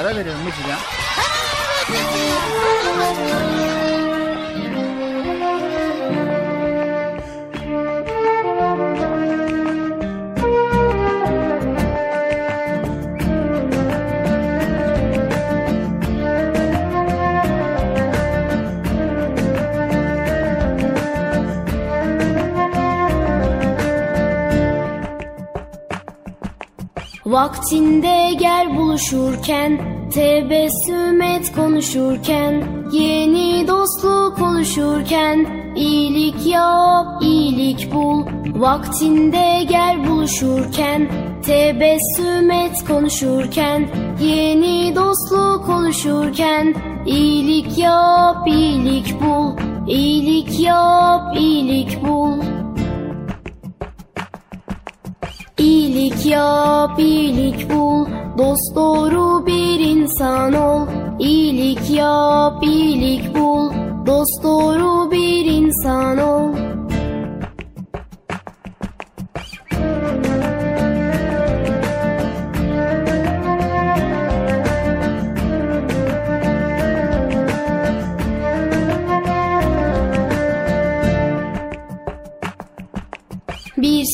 ne 3.44 3.49
Vaktinde 27.30 28.34
gel 28.40 28.78
buluşurken 28.78 29.82
Tebessüm 30.14 31.22
et 31.22 31.56
konuşurken 31.56 32.64
Yeni 32.92 33.68
dostluk 33.68 34.42
oluşurken 34.42 35.48
iyilik 35.76 36.46
yap, 36.46 37.08
iyilik 37.22 37.94
bul. 37.94 38.26
Vaktinde 38.56 39.64
gel 39.70 40.08
buluşurken 40.10 41.10
Tebessüm 41.46 42.52
et 42.52 42.88
konuşurken 42.88 43.88
Yeni 44.22 44.96
dostluk 44.96 45.70
oluşurken 45.70 46.76
iyilik 47.06 47.78
yap, 47.78 48.48
iyilik 48.48 49.22
bul. 49.22 49.58
İyilik 49.88 50.60
yap, 50.60 51.38
iyilik 51.38 52.04
bul 52.04 52.59
İyilik 56.00 56.26
yap, 56.26 57.00
iyilik 57.00 57.70
bul, 57.70 58.06
dost 58.38 58.76
doğru 58.76 59.46
bir 59.46 59.80
insan 59.80 60.54
ol. 60.54 60.88
İyilik 61.20 61.90
yap, 61.90 62.64
iyilik 62.64 63.36
bul, 63.36 63.70
dost 64.06 64.44
doğru 64.44 65.12
bir 65.12 65.46
insan 65.46 66.18
ol. 66.18 66.69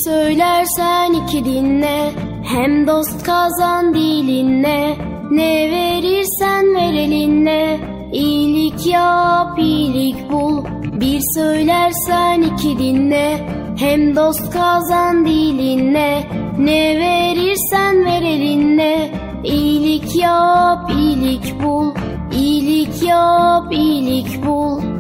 Söylersen 0.06 1.14
iki 1.14 1.46
dinle. 1.46 2.12
Hem 2.44 2.88
dost 2.88 3.24
kazan 3.24 3.94
dilinle. 3.94 4.98
Ne 5.32 5.72
verirsen 5.72 6.76
ver 6.76 6.94
elinle. 6.94 7.80
İyilik 8.14 8.88
yap 8.88 9.60
iyilik 9.60 10.32
bul. 10.32 10.66
Bir 10.84 11.22
söylersen 11.36 12.42
iki 12.42 12.80
dinle. 12.80 13.38
Hem 13.80 14.16
dost 14.16 14.54
kazan 14.54 15.26
dilinle. 15.26 16.24
Ne 16.60 17.00
verirsen 17.00 18.06
ver 18.06 18.22
elinle. 18.22 19.12
İyilik 19.44 20.16
yap 20.16 20.92
iyilik 20.98 21.64
bul. 21.64 21.92
İyilik 22.32 23.04
yap 23.04 23.74
iyilik 23.74 24.46
bul 24.46 24.95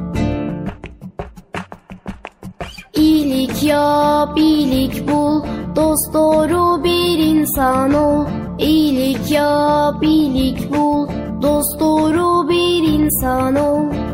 İyilik 3.36 3.64
yap, 3.64 4.38
iyilik 4.38 5.08
bul, 5.08 5.44
dost 5.76 6.14
doğru 6.14 6.84
bir 6.84 7.20
insan 7.20 7.94
ol. 7.94 8.26
İyilik 8.60 9.32
yap, 9.32 10.04
iyilik 10.04 10.72
bul, 10.72 11.08
dost 11.42 11.80
doğru 11.80 12.50
bir 12.50 12.84
insan 12.84 13.56
ol. 13.56 14.05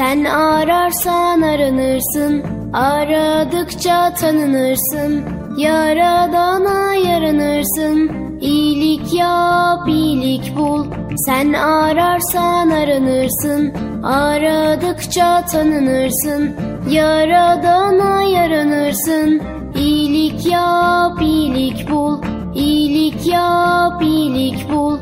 Sen 0.00 0.24
ararsan 0.24 1.42
aranırsın, 1.42 2.42
aradıkça 2.72 4.14
tanınırsın. 4.14 5.24
Yaradana 5.56 6.94
yaranırsın, 6.94 8.10
iyilik 8.40 9.14
yap, 9.14 9.88
iyilik 9.88 10.56
bul. 10.56 10.86
Sen 11.26 11.52
ararsan 11.52 12.70
aranırsın, 12.70 13.72
aradıkça 14.04 15.44
tanınırsın. 15.52 16.56
Yaradana 16.90 18.22
yaranırsın, 18.22 19.42
iyilik 19.76 20.46
yap, 20.46 21.22
iyilik 21.22 21.90
bul. 21.90 22.22
İyilik 22.54 23.26
yap, 23.26 24.02
iyilik 24.02 24.72
bul. 24.72 24.98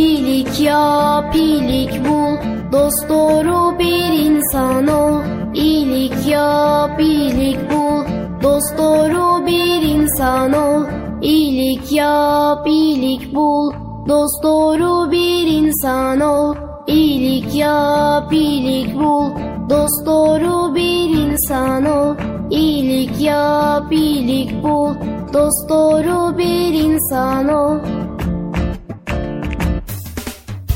İyilik 0.00 0.60
yap, 0.60 1.34
iyilik 1.36 2.04
bul. 2.04 2.36
Dost 2.72 3.08
doğru 3.08 3.78
bir 3.78 4.12
insan 4.26 4.86
ol. 4.86 5.20
İyilik 5.54 6.26
yap, 6.26 7.00
iyilik 7.00 7.58
bul. 7.70 8.04
Dost 8.42 8.78
doğru 8.78 9.46
bir 9.46 9.82
insan 9.82 10.52
ol. 10.52 10.84
İyilik 11.22 11.92
yap, 11.92 12.66
iyilik 12.66 13.34
bul. 13.34 13.72
Dost 14.08 14.42
doğru 14.42 15.10
bir 15.10 15.46
insan 15.46 16.20
ol. 16.20 16.54
İyilik 16.86 17.54
yap, 17.54 18.32
iyilik 18.32 18.94
bul. 18.94 19.30
Dost 19.70 20.06
doğru 20.06 20.74
bir 20.74 21.10
insan 21.18 21.84
ol. 21.84 22.14
İyilik 22.50 23.20
yap, 23.20 23.92
iyilik 23.92 24.62
bul. 24.62 24.94
Dost 25.32 25.68
doğru 25.68 26.38
bir 26.38 26.74
insan 26.74 27.48
ol. 27.48 27.99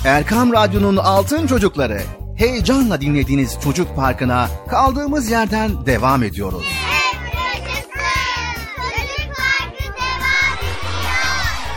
Erkam 0.04 0.52
Radyo'nun 0.52 0.96
Altın 0.96 1.46
Çocukları. 1.46 2.02
Heyecanla 2.36 3.00
dinlediğiniz 3.00 3.58
Çocuk 3.64 3.96
Parkı'na 3.96 4.48
kaldığımız 4.70 5.30
yerden 5.30 5.86
devam 5.86 6.22
ediyoruz. 6.22 6.64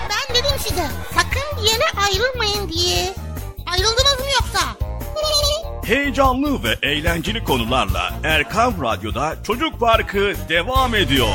Ben 0.10 0.36
dedim 0.36 0.60
size 0.60 0.86
sakın 1.16 1.58
bir 1.58 1.70
yere 1.70 1.84
ayrılmayın 2.06 2.70
diye. 2.70 3.13
Ayrıldınız 3.66 4.20
mı 4.20 4.26
yoksa? 4.42 4.60
Heyecanlı 5.86 6.63
ve 6.63 6.88
eğlenceli 6.88 7.44
konularla 7.44 8.13
Erkam 8.24 8.82
Radyo'da 8.84 9.36
Çocuk 9.44 9.80
Parkı 9.80 10.34
devam 10.50 10.96
ediyor. 10.96 11.28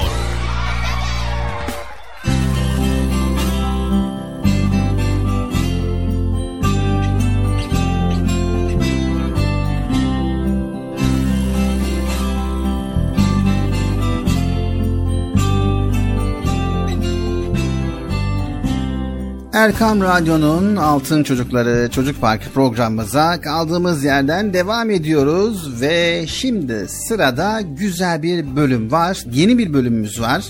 Erkam 19.52 20.00
Radyo'nun 20.00 20.76
Altın 20.76 21.22
Çocukları 21.22 21.90
Çocuk 21.90 22.20
Parkı 22.20 22.50
programımıza 22.50 23.40
kaldığımız 23.40 24.04
yerden 24.04 24.54
devam 24.54 24.90
ediyoruz 24.90 25.80
ve 25.80 26.24
şimdi 26.28 26.86
sırada 26.88 27.60
güzel 27.60 28.22
bir 28.22 28.56
bölüm 28.56 28.92
var. 28.92 29.22
Yeni 29.32 29.58
bir 29.58 29.72
bölümümüz 29.72 30.20
var. 30.20 30.44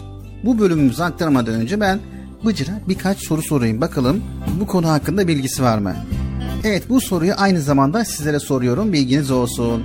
Bu 0.45 0.59
bölümümüzü 0.59 1.03
aktarmadan 1.03 1.55
önce 1.55 1.81
ben 1.81 2.01
Bıcır'a 2.45 2.81
birkaç 2.89 3.19
soru 3.19 3.43
sorayım. 3.43 3.81
Bakalım 3.81 4.25
bu 4.61 4.67
konu 4.67 4.89
hakkında 4.89 5.29
bilgisi 5.29 5.63
var 5.63 5.79
mı? 5.79 5.97
Evet 6.65 6.89
bu 6.89 7.01
soruyu 7.01 7.33
aynı 7.37 7.61
zamanda 7.61 8.05
sizlere 8.05 8.41
soruyorum. 8.41 8.93
Bilginiz 8.93 9.31
olsun. 9.31 9.83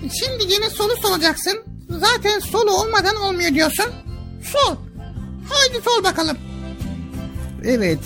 Şimdi 0.00 0.52
yine 0.52 0.70
soru 0.70 0.92
soracaksın. 1.02 1.58
Zaten 1.88 2.38
soru 2.38 2.70
olmadan 2.70 3.16
olmuyor 3.16 3.54
diyorsun. 3.54 3.86
Sor. 4.42 4.76
Haydi 5.48 5.84
sor 5.84 6.04
bakalım. 6.04 6.36
Evet. 7.64 7.98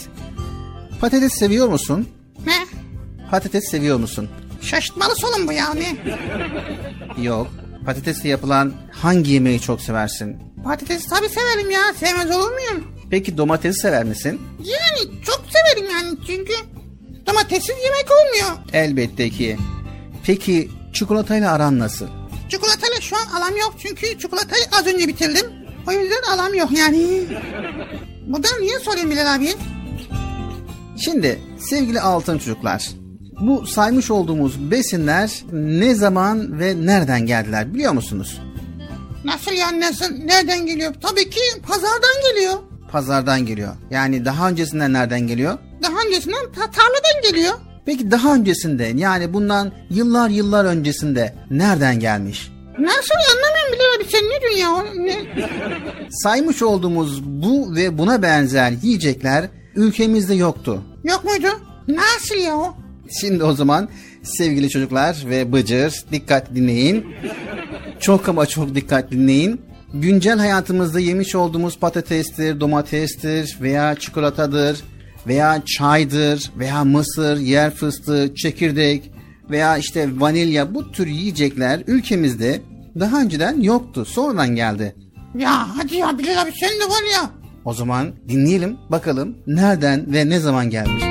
Patates 1.01 1.33
seviyor 1.39 1.69
musun? 1.69 2.09
Ne? 2.47 2.67
Patates 3.31 3.71
seviyor 3.71 3.99
musun? 3.99 4.29
Şaşırtmalı 4.63 5.17
sorun 5.17 5.49
bu 5.49 5.53
yani. 5.53 5.97
Yok. 7.23 7.49
Patatesle 7.87 8.29
yapılan 8.29 8.73
hangi 8.93 9.31
yemeği 9.31 9.61
çok 9.61 9.81
seversin? 9.81 10.37
Patatesi 10.65 11.09
tabii 11.09 11.29
severim 11.29 11.71
ya. 11.71 11.81
Sevmez 12.01 12.31
olur 12.31 12.53
muyum? 12.53 12.85
Peki 13.11 13.39
domatesi 13.39 13.81
sever 13.81 14.05
misin? 14.05 14.41
Yani 14.59 15.23
çok 15.27 15.45
severim 15.51 15.91
yani 15.91 16.17
çünkü 16.27 16.53
domatessiz 17.27 17.77
yemek 17.85 18.07
olmuyor. 18.11 18.57
Elbette 18.73 19.31
ki. 19.31 19.57
Peki 20.27 20.71
çikolatayla 20.93 21.53
aran 21.53 21.79
nasıl? 21.79 22.07
Çikolatayla 22.49 23.01
şu 23.01 23.17
an 23.17 23.41
alam 23.41 23.57
yok 23.57 23.75
çünkü 23.79 24.19
çikolatayı 24.19 24.63
az 24.73 24.87
önce 24.87 25.09
bitirdim. 25.09 25.47
O 25.89 25.93
yüzden 25.93 26.23
alam 26.35 26.55
yok 26.55 26.71
yani. 26.79 27.21
Buradan 28.33 28.61
niye 28.61 28.79
sorayım 28.79 29.11
Bilal 29.11 29.35
abi? 29.35 29.49
Şimdi 30.97 31.39
sevgili 31.59 32.01
altın 32.01 32.39
çocuklar. 32.39 32.89
Bu 33.41 33.67
saymış 33.67 34.11
olduğumuz 34.11 34.71
besinler 34.71 35.43
ne 35.53 35.95
zaman 35.95 36.59
ve 36.61 36.87
nereden 36.87 37.21
geldiler 37.27 37.75
biliyor 37.75 37.93
musunuz? 37.93 38.41
Nasıl 39.25 39.53
yani 39.53 39.81
nasıl? 39.81 40.05
Nereden 40.15 40.67
geliyor? 40.67 40.95
Tabii 41.01 41.31
ki 41.31 41.41
pazardan 41.63 42.33
geliyor. 42.35 42.55
Pazardan 42.91 43.47
geliyor. 43.47 43.75
Yani 43.91 44.25
daha 44.25 44.49
öncesinden 44.49 44.93
nereden 44.93 45.21
geliyor? 45.21 45.59
Daha 45.83 45.93
öncesinden 46.07 46.53
ta- 46.55 46.71
tarladan 46.71 47.23
geliyor. 47.33 47.55
Peki 47.87 48.11
daha 48.11 48.35
öncesinde 48.35 48.93
yani 48.97 49.33
bundan 49.33 49.73
yıllar 49.91 50.29
yıllar 50.31 50.65
öncesinde 50.65 51.35
nereden 51.51 52.01
gelmiş? 52.01 52.52
Nasıl 52.79 53.15
anlamıyorum 53.33 53.97
abi 53.97 54.05
sen 54.11 54.25
ne 54.25 54.41
diyorsun 54.41 54.59
ya? 54.59 54.85
Ne? 55.05 55.15
Saymış 56.11 56.63
olduğumuz 56.63 57.25
bu 57.25 57.75
ve 57.77 57.99
buna 57.99 58.23
benzer 58.23 58.73
yiyecekler 58.83 59.49
ülkemizde 59.75 60.35
yoktu. 60.35 60.83
Yok 61.05 61.25
muydu? 61.25 61.47
Nasıl 61.89 62.35
ya 62.35 62.57
o? 62.57 62.75
Şimdi 63.21 63.45
o 63.45 63.53
zaman 63.53 63.89
sevgili 64.23 64.69
çocuklar 64.71 65.17
ve 65.31 65.53
Bıcır 65.53 66.05
dikkat 66.13 66.55
dinleyin. 66.55 67.07
Çok 68.01 68.29
ama 68.29 68.47
çok 68.47 68.75
dikkat 68.75 69.11
dinleyin. 69.11 69.61
Güncel 69.95 70.39
hayatımızda 70.39 71.01
yemiş 71.01 71.35
olduğumuz 71.35 71.79
patatestir, 71.79 72.61
domatestir 72.61 73.59
veya 73.61 73.95
çikolatadır 73.95 74.81
veya 75.27 75.63
çaydır 75.79 76.51
veya 76.59 76.85
mısır, 76.85 77.37
yer 77.37 77.75
fıstığı, 77.75 78.35
çekirdek 78.35 79.11
veya 79.51 79.77
işte 79.79 80.21
vanilya 80.21 80.75
bu 80.75 80.93
tür 80.93 81.07
yiyecekler 81.07 81.81
ülkemizde 81.87 82.63
daha 83.01 83.21
önceden 83.21 83.61
yoktu. 83.61 84.05
Sonradan 84.05 84.49
geldi. 84.57 84.97
Ya 85.39 85.77
hadi 85.77 85.97
ya 85.97 86.19
Bilal 86.19 86.43
abi 86.43 86.51
sen 86.61 86.71
de 86.71 86.85
var 86.85 87.13
ya. 87.15 87.31
O 87.65 87.75
zaman 87.75 88.13
dinleyelim 88.29 88.77
bakalım 88.91 89.37
nereden 89.47 90.13
ve 90.13 90.29
ne 90.29 90.39
zaman 90.41 90.71
gelmiş. 90.71 91.03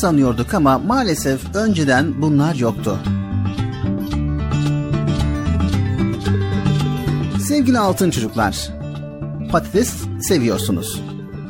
Sanıyorduk 0.00 0.54
ama 0.54 0.78
maalesef 0.78 1.54
önceden 1.54 2.22
bunlar 2.22 2.54
yoktu. 2.54 2.98
Sevgili 7.48 7.78
altın 7.78 8.10
çocuklar, 8.10 8.68
patates 9.52 9.94
seviyorsunuz. 10.20 11.02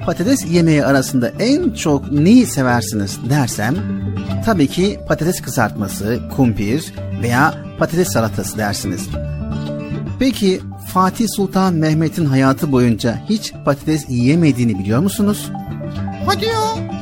Patates 0.06 0.46
yemeği 0.46 0.84
arasında 0.84 1.28
en 1.28 1.70
çok 1.70 2.12
neyi 2.12 2.46
seversiniz 2.46 3.18
dersem 3.30 3.74
tabii 4.44 4.66
ki 4.66 5.00
patates 5.08 5.40
kızartması, 5.40 6.20
kumpir 6.36 6.92
veya 7.22 7.54
patates 7.78 8.12
salatası 8.12 8.58
dersiniz. 8.58 9.08
Peki 10.18 10.60
Fatih 10.86 11.26
Sultan 11.36 11.74
Mehmet'in 11.74 12.24
hayatı 12.24 12.72
boyunca 12.72 13.22
hiç 13.28 13.52
patates 13.64 14.04
yiyemediğini 14.08 14.78
biliyor 14.78 15.00
musunuz? 15.00 15.50
Hadi 16.26 16.44
ya. 16.44 16.97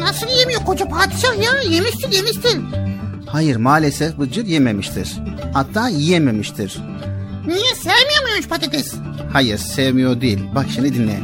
Nasıl 0.00 0.26
yemiyor 0.38 0.64
koca 0.64 0.88
padişah 0.88 1.42
ya? 1.44 1.60
Yemiştir 1.70 2.12
yemiştir. 2.12 2.58
Hayır 3.26 3.56
maalesef 3.56 4.18
Bıcır 4.18 4.46
yememiştir. 4.46 5.16
Hatta 5.54 5.88
yiyememiştir. 5.88 6.78
Niye 7.46 7.74
sevmiyor 7.74 8.22
muymuş 8.28 8.48
patates? 8.48 8.94
Hayır 9.32 9.58
sevmiyor 9.58 10.20
değil. 10.20 10.38
Bak 10.54 10.66
şimdi 10.74 10.94
dinle. 10.94 11.20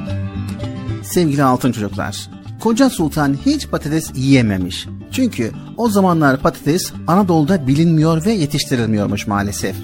Sevgili 1.05 1.43
altın 1.43 1.73
çocuklar. 1.73 2.29
Koca 2.61 2.91
Sultan 2.91 3.37
hiç 3.47 3.69
patates 3.69 4.11
yiyememiş. 4.15 4.87
Çünkü 5.13 5.53
o 5.77 5.89
zamanlar 5.89 6.41
patates 6.41 6.93
Anadolu'da 7.07 7.67
bilinmiyor 7.67 8.25
ve 8.25 8.33
yetiştirilmiyormuş 8.33 9.27
maalesef. 9.27 9.77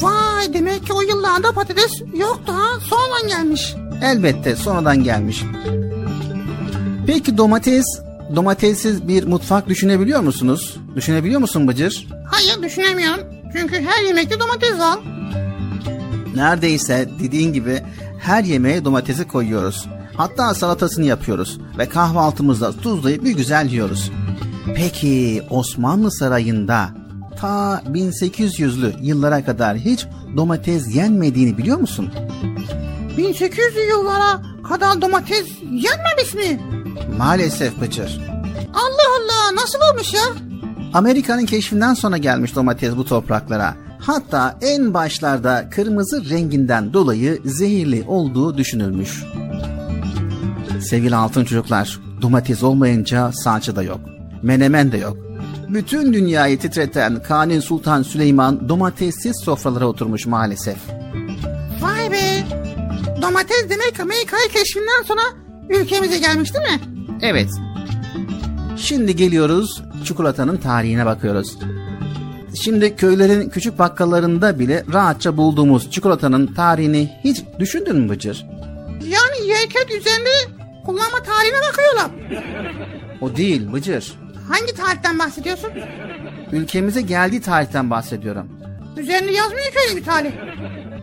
Vay 0.00 0.54
demek 0.54 0.86
ki 0.86 0.92
o 0.92 1.00
yıllarda 1.00 1.52
patates 1.52 2.00
yoktu 2.14 2.52
ha. 2.52 2.80
Sonradan 2.80 3.28
gelmiş. 3.28 3.74
Elbette 4.02 4.56
sonradan 4.56 5.04
gelmiş. 5.04 5.44
Peki 7.06 7.38
domates, 7.38 7.84
domatessiz 8.36 9.08
bir 9.08 9.24
mutfak 9.24 9.68
düşünebiliyor 9.68 10.20
musunuz? 10.20 10.76
Düşünebiliyor 10.96 11.40
musun 11.40 11.68
Bıcır? 11.68 12.06
Hayır 12.30 12.62
düşünemiyorum. 12.62 13.20
Çünkü 13.52 13.80
her 13.80 14.04
yemekte 14.06 14.40
domates 14.40 14.78
var. 14.78 14.98
Neredeyse 16.34 17.08
dediğin 17.22 17.52
gibi 17.52 17.82
her 18.18 18.44
yemeğe 18.44 18.84
domatesi 18.84 19.28
koyuyoruz. 19.28 19.86
Hatta 20.16 20.54
salatasını 20.54 21.04
yapıyoruz 21.04 21.58
ve 21.78 21.88
kahvaltımızda 21.88 22.72
tuzlayıp 22.72 23.24
bir 23.24 23.36
güzel 23.36 23.66
yiyoruz. 23.70 24.10
Peki 24.76 25.42
Osmanlı 25.50 26.12
Sarayı'nda 26.12 26.88
ta 27.40 27.82
1800'lü 27.86 28.92
yıllara 29.02 29.44
kadar 29.44 29.76
hiç 29.76 30.06
domates 30.36 30.94
yenmediğini 30.96 31.58
biliyor 31.58 31.78
musun? 31.78 32.10
1800 33.16 33.74
yıllara 33.90 34.42
kadar 34.68 35.02
domates 35.02 35.46
yenmemiş 35.62 36.34
mi? 36.34 36.60
Maalesef 37.18 37.80
Bıcır. 37.80 38.20
Allah 38.74 39.08
Allah 39.20 39.54
nasıl 39.62 39.78
olmuş 39.92 40.14
ya? 40.14 40.22
Amerika'nın 40.94 41.46
keşfinden 41.46 41.94
sonra 41.94 42.16
gelmiş 42.16 42.54
domates 42.54 42.96
bu 42.96 43.04
topraklara. 43.04 43.74
Hatta 44.00 44.58
en 44.62 44.94
başlarda 44.94 45.70
kırmızı 45.70 46.30
renginden 46.30 46.92
dolayı 46.92 47.40
zehirli 47.44 48.04
olduğu 48.08 48.58
düşünülmüş. 48.58 49.24
Sevgili 50.80 51.16
altın 51.16 51.44
çocuklar, 51.44 52.00
domates 52.22 52.62
olmayınca 52.62 53.32
salça 53.32 53.76
da 53.76 53.82
yok. 53.82 54.00
Menemen 54.42 54.92
de 54.92 54.96
yok. 54.98 55.16
Bütün 55.68 56.12
dünyayı 56.12 56.58
titreten 56.58 57.22
Kanuni 57.22 57.62
Sultan 57.62 58.02
Süleyman 58.02 58.68
domatessiz 58.68 59.36
sofralara 59.44 59.86
oturmuş 59.86 60.26
maalesef. 60.26 60.76
Vay 61.80 62.10
be. 62.10 62.44
Domates 63.22 63.70
demek 63.70 64.00
Amerika'yı 64.00 64.48
keşfinden 64.48 65.02
sonra 65.06 65.20
ülkemize 65.70 66.18
gelmiş 66.18 66.54
değil 66.54 66.64
mi? 66.64 66.80
Evet. 67.22 67.48
Şimdi 68.76 69.16
geliyoruz 69.16 69.82
çikolatanın 70.04 70.56
tarihine 70.56 71.06
bakıyoruz. 71.06 71.58
Şimdi 72.62 72.96
köylerin 72.96 73.48
küçük 73.48 73.78
bakkallarında 73.78 74.58
bile 74.58 74.84
rahatça 74.92 75.36
bulduğumuz 75.36 75.90
çikolatanın 75.90 76.46
tarihini 76.46 77.10
hiç 77.24 77.42
düşündün 77.58 77.96
mü 77.96 78.08
Bıcır? 78.08 78.46
Yani 79.02 79.48
yerken 79.48 79.96
üzerinde 79.98 80.30
kullanma 80.86 81.18
tarihine 81.22 81.56
bakıyorlar. 81.68 82.10
O 83.20 83.36
değil 83.36 83.72
Bıcır. 83.72 84.12
Hangi 84.48 84.74
tarihten 84.74 85.18
bahsediyorsun? 85.18 85.70
Ülkemize 86.52 87.00
geldiği 87.00 87.40
tarihten 87.40 87.90
bahsediyorum. 87.90 88.48
Üzerinde 88.96 89.32
yazmıyor 89.32 89.64
ki 89.66 89.78
öyle 89.88 90.00
bir 90.00 90.04
tarih. 90.04 90.30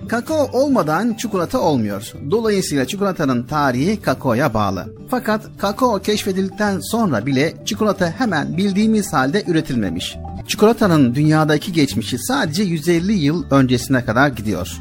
Kakao 0.07 0.49
olmadan 0.53 1.13
çikolata 1.13 1.59
olmuyor. 1.59 2.13
Dolayısıyla 2.31 2.87
çikolatanın 2.87 3.43
tarihi 3.43 4.01
kakaoya 4.01 4.53
bağlı. 4.53 4.93
Fakat 5.09 5.41
kakao 5.57 5.99
keşfedildikten 5.99 6.79
sonra 6.79 7.25
bile 7.25 7.53
çikolata 7.65 8.13
hemen 8.17 8.57
bildiğimiz 8.57 9.13
halde 9.13 9.43
üretilmemiş. 9.47 10.17
Çikolatanın 10.47 11.15
dünyadaki 11.15 11.73
geçmişi 11.73 12.17
sadece 12.19 12.63
150 12.63 13.13
yıl 13.13 13.43
öncesine 13.51 14.05
kadar 14.05 14.27
gidiyor. 14.27 14.77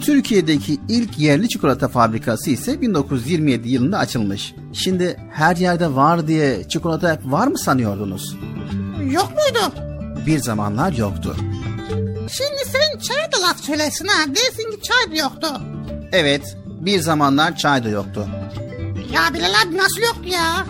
Türkiye'deki 0.00 0.78
ilk 0.88 1.18
yerli 1.18 1.48
çikolata 1.48 1.88
fabrikası 1.88 2.50
ise 2.50 2.80
1927 2.80 3.68
yılında 3.68 3.98
açılmış. 3.98 4.54
Şimdi 4.72 5.16
her 5.30 5.56
yerde 5.56 5.94
var 5.94 6.28
diye 6.28 6.68
çikolata 6.68 7.12
hep 7.12 7.20
var 7.24 7.46
mı 7.46 7.58
sanıyordunuz? 7.58 8.36
Yok 9.10 9.32
muydu? 9.32 9.74
Bir 10.26 10.38
zamanlar 10.38 10.92
yoktu. 10.92 11.36
Şimdi 12.32 12.62
sen 12.72 12.98
çay 12.98 13.32
da 13.32 13.46
laf 13.46 13.60
söylesin 13.60 14.06
ha. 14.06 14.24
Dersin 14.28 14.70
ki 14.70 14.80
çay 14.82 15.12
da 15.12 15.22
yoktu. 15.22 15.46
Evet, 16.12 16.56
bir 16.66 17.00
zamanlar 17.00 17.56
çay 17.56 17.84
da 17.84 17.88
yoktu. 17.88 18.28
Ya 19.12 19.34
Bilal 19.34 19.52
abi 19.66 19.76
nasıl 19.76 20.00
yoktu 20.00 20.28
ya? 20.28 20.66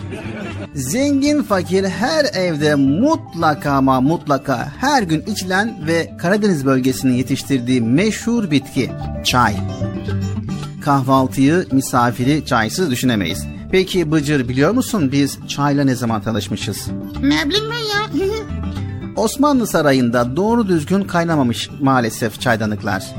Zengin 0.75 1.43
fakir 1.43 1.83
her 1.83 2.25
evde 2.25 2.75
mutlaka 2.75 3.71
ama 3.71 4.01
mutlaka 4.01 4.67
her 4.79 5.03
gün 5.03 5.21
içilen 5.21 5.87
ve 5.87 6.17
Karadeniz 6.17 6.65
bölgesinin 6.65 7.13
yetiştirdiği 7.13 7.81
meşhur 7.81 8.51
bitki 8.51 8.91
çay. 9.25 9.55
Kahvaltıyı, 10.81 11.67
misafiri 11.71 12.45
çaysız 12.45 12.91
düşünemeyiz. 12.91 13.45
Peki 13.71 14.11
Bıcır 14.11 14.49
biliyor 14.49 14.71
musun 14.71 15.11
biz 15.11 15.37
çayla 15.47 15.83
ne 15.83 15.95
zaman 15.95 16.21
tanışmışız? 16.21 16.87
Ne 17.21 17.49
bileyim 17.49 17.71
ben 17.71 18.23
ya. 18.23 18.27
Osmanlı 19.15 19.67
Sarayı'nda 19.67 20.35
doğru 20.35 20.67
düzgün 20.67 21.03
kaynamamış 21.03 21.69
maalesef 21.81 22.41
çaydanlıklar. 22.41 23.15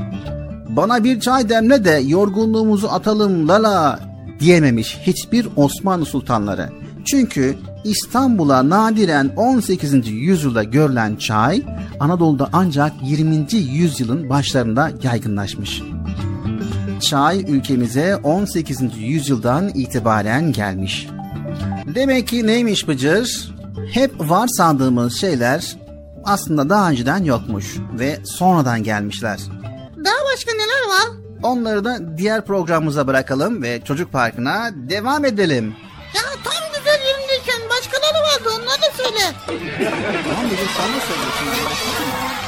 Bana 0.68 1.04
bir 1.04 1.20
çay 1.20 1.48
demle 1.48 1.84
de 1.84 1.90
yorgunluğumuzu 1.90 2.88
atalım 2.88 3.48
lala 3.48 4.00
diyememiş 4.40 4.98
hiçbir 5.02 5.48
Osmanlı 5.56 6.04
sultanları. 6.04 6.70
Çünkü 7.04 7.56
İstanbul'a 7.84 8.70
nadiren 8.70 9.30
18. 9.36 10.08
yüzyılda 10.08 10.62
görülen 10.62 11.16
çay 11.16 11.62
Anadolu'da 12.00 12.48
ancak 12.52 12.92
20. 13.02 13.46
yüzyılın 13.54 14.28
başlarında 14.28 14.90
yaygınlaşmış. 15.02 15.82
Çay 17.00 17.44
ülkemize 17.48 18.16
18. 18.16 18.80
yüzyıldan 18.98 19.68
itibaren 19.68 20.52
gelmiş. 20.52 21.08
Demek 21.94 22.28
ki 22.28 22.46
neymiş 22.46 22.88
Bıcır? 22.88 23.54
Hep 23.92 24.20
var 24.20 24.48
sandığımız 24.48 25.16
şeyler 25.16 25.76
aslında 26.26 26.68
daha 26.68 26.90
önceden 26.90 27.24
yokmuş 27.24 27.76
ve 27.98 28.18
sonradan 28.24 28.82
gelmişler. 28.82 29.40
Daha 30.04 30.14
başka 30.34 30.52
neler 30.52 30.88
var? 30.88 31.16
Onları 31.42 31.84
da 31.84 32.18
diğer 32.18 32.44
programımıza 32.44 33.06
bırakalım 33.06 33.62
ve 33.62 33.80
çocuk 33.84 34.12
parkına 34.12 34.70
devam 34.74 35.24
edelim. 35.24 35.76
Ya 36.14 36.22
tam 36.44 36.68
güzel 36.78 37.00
yerindeyken 37.06 37.60
başkaları 37.70 38.22
vardı 38.24 38.48
onları 38.56 38.82
da 38.82 38.96
söyle. 38.96 39.20
Tamam 40.24 40.50
sen 40.76 40.92
ne 40.92 41.00
söylüyorsun? 41.00 42.43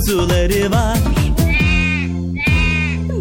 Kuzuları 0.00 0.70
var. 0.70 0.98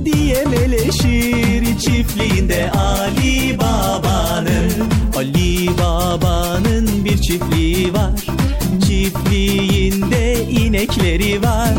Diye 0.05 0.45
meleşir 0.45 1.79
çiftliğinde 1.79 2.71
Ali 2.71 3.59
Baba'nın 3.59 4.71
Ali 5.17 5.69
Baba'nın 5.77 7.05
bir 7.05 7.17
çiftliği 7.17 7.93
var. 7.93 8.11
Çiftliğinde 8.87 10.43
inekleri 10.43 11.41
var. 11.41 11.73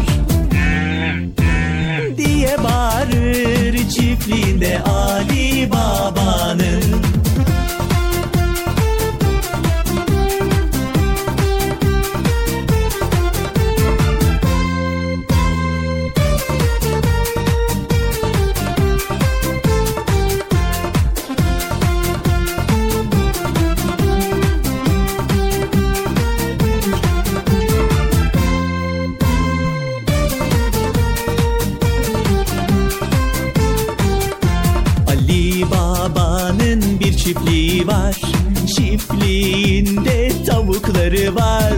Diye 2.16 2.56
bağırır 2.64 3.88
çiftliğinde 3.88 4.82
Ali 4.82 5.70
Baba'nın 5.70 7.09
çiftliği 37.30 37.86
var. 37.86 38.16
Çiftliğinde 38.76 40.32
tavukları 40.46 41.34
var. 41.34 41.72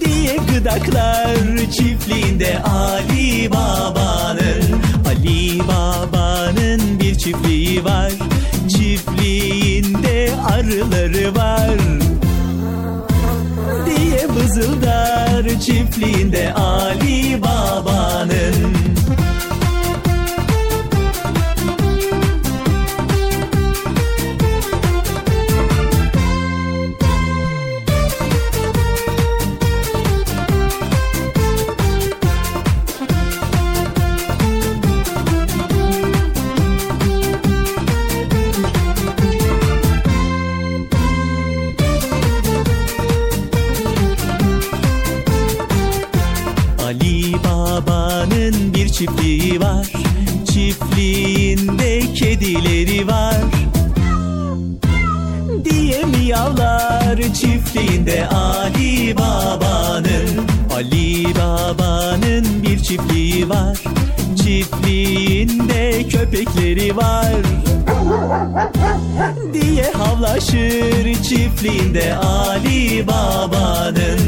Diye 0.00 0.36
gıdaklar. 0.36 1.36
Çiftliğinde 1.72 2.58
Ali 2.62 3.50
Baba'nın 3.50 4.80
Ali 5.08 5.58
Baba'nın 5.58 7.00
bir 7.00 7.14
çiftliği 7.14 7.84
var. 7.84 8.12
Çiftliğinde 8.68 10.30
arıları 10.52 11.34
var. 11.34 11.76
Diye 13.86 14.28
vızıldar. 14.28 15.60
Çiftliğinde 15.60 16.52
Ali 16.54 17.42
Baba'nın 17.42 18.85
Diye 70.36 70.80
havlaşır 70.80 71.22
çiftliğinde 71.22 72.16
Ali 72.16 73.06
Baba'nın 73.06 74.20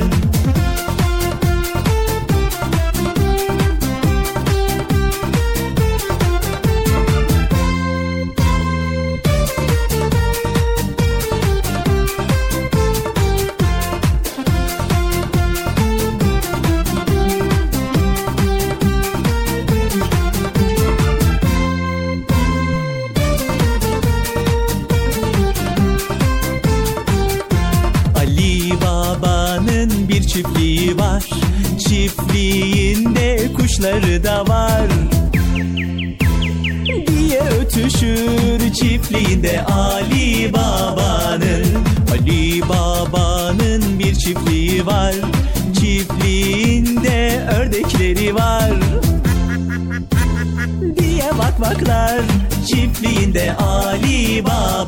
çiftliğinde 53.39 53.57
Ali 53.57 54.45
Baba'nın 54.45 54.88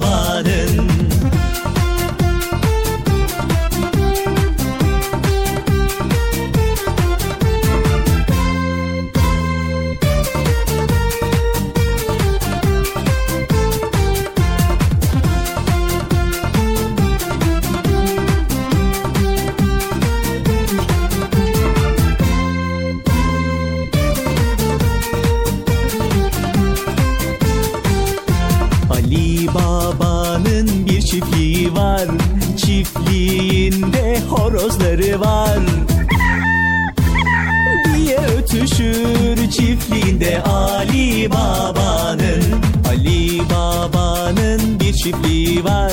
Diye 38.60 38.66
ötüşür 38.66 39.50
çiftliğinde 39.50 40.42
Ali 40.42 41.30
Baba'nın 41.30 42.42
Ali 42.88 43.40
Baba'nın 43.50 44.80
bir 44.80 44.92
çiftliği 44.92 45.64
var. 45.64 45.92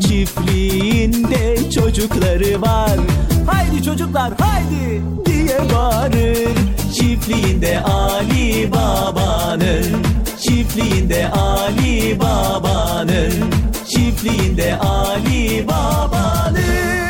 Çiftliğinde 0.00 1.70
çocukları 1.70 2.62
var. 2.62 2.98
Haydi 3.46 3.82
çocuklar 3.82 4.32
haydi! 4.40 5.02
diye 5.26 5.58
bağırır. 5.74 6.48
Çiftliğinde 6.94 7.80
Ali 7.80 8.72
Baba'nın 8.72 10.02
Çiftliğinde 10.40 11.28
Ali 11.28 12.20
Baba'nın 12.20 13.32
Çiftliğinde 13.88 14.76
Ali 14.78 15.68
Baba'nın 15.68 17.09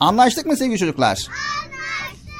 Anlaştık 0.00 0.46
mı 0.46 0.56
sevgili 0.56 0.78
çocuklar? 0.78 1.08
Anlaştık. 1.18 2.30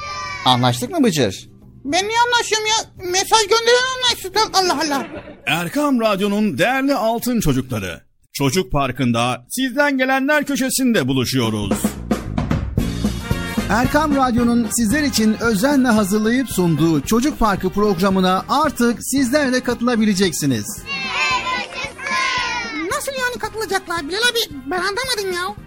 Anlaştık 0.45 0.91
mı 0.91 1.03
Bıcır? 1.03 1.49
Ben 1.85 2.07
niye 2.07 2.17
anlaşıyorum 2.27 2.67
ya? 2.67 3.05
Mesaj 3.11 3.41
gönderen 3.41 3.87
anlaşsın. 3.97 4.51
Allah 4.53 4.79
Allah. 4.85 5.07
Erkam 5.45 5.99
Radyo'nun 6.01 6.57
değerli 6.57 6.95
altın 6.95 7.39
çocukları. 7.39 8.01
Çocuk 8.33 8.71
Parkı'nda 8.71 9.45
sizden 9.49 9.97
gelenler 9.97 10.45
köşesinde 10.45 11.07
buluşuyoruz. 11.07 11.77
Erkam 13.69 14.15
Radyo'nun 14.15 14.67
sizler 14.77 15.03
için 15.03 15.37
özenle 15.41 15.87
hazırlayıp 15.87 16.49
sunduğu 16.49 17.01
Çocuk 17.01 17.39
Parkı 17.39 17.69
programına 17.69 18.45
artık 18.49 18.99
sizler 19.03 19.53
de 19.53 19.63
katılabileceksiniz. 19.63 20.65
Nasıl 22.91 23.11
yani 23.11 23.39
katılacaklar 23.39 24.07
Bilal 24.07 24.17
abi? 24.17 24.55
Ben 24.71 24.77
anlamadım 24.77 25.33
ya. 25.33 25.66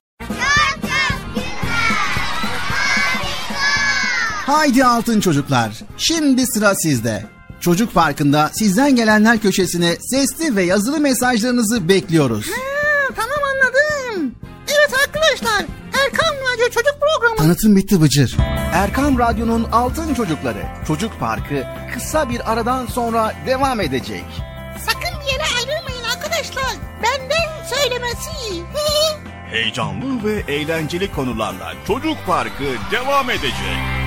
Haydi 4.51 4.85
altın 4.85 5.19
çocuklar. 5.19 5.71
Şimdi 5.97 6.47
sıra 6.47 6.75
sizde. 6.75 7.25
Çocuk 7.61 7.93
Parkı'nda 7.93 8.51
sizden 8.53 8.95
gelenler 8.95 9.39
köşesine 9.39 9.95
sesli 10.01 10.55
ve 10.55 10.63
yazılı 10.63 10.99
mesajlarınızı 10.99 11.89
bekliyoruz. 11.89 12.45
Ha, 12.47 13.13
tamam 13.15 13.39
anladım. 13.53 14.35
Evet 14.67 14.93
arkadaşlar 15.05 15.65
Erkan 16.03 16.35
Radyo 16.35 16.65
Çocuk 16.65 16.95
Programı. 16.99 17.37
Tanıtım 17.37 17.75
bitti 17.75 18.01
Bıcır. 18.01 18.37
Erkam 18.73 19.19
Radyo'nun 19.19 19.67
Altın 19.71 20.13
Çocukları 20.13 20.63
Çocuk 20.87 21.19
Parkı 21.19 21.63
kısa 21.93 22.29
bir 22.29 22.51
aradan 22.51 22.85
sonra 22.85 23.35
devam 23.47 23.81
edecek. 23.81 24.25
Sakın 24.85 25.19
bir 25.21 25.31
yere 25.33 25.43
ayrılmayın 25.57 26.03
arkadaşlar. 26.03 26.75
Benden 27.03 27.75
söylemesi. 27.75 28.29
Heyecanlı 29.51 30.23
ve 30.23 30.53
eğlenceli 30.53 31.11
konularla 31.11 31.73
Çocuk 31.87 32.17
Parkı 32.27 32.63
devam 32.91 33.29
edecek. 33.29 34.00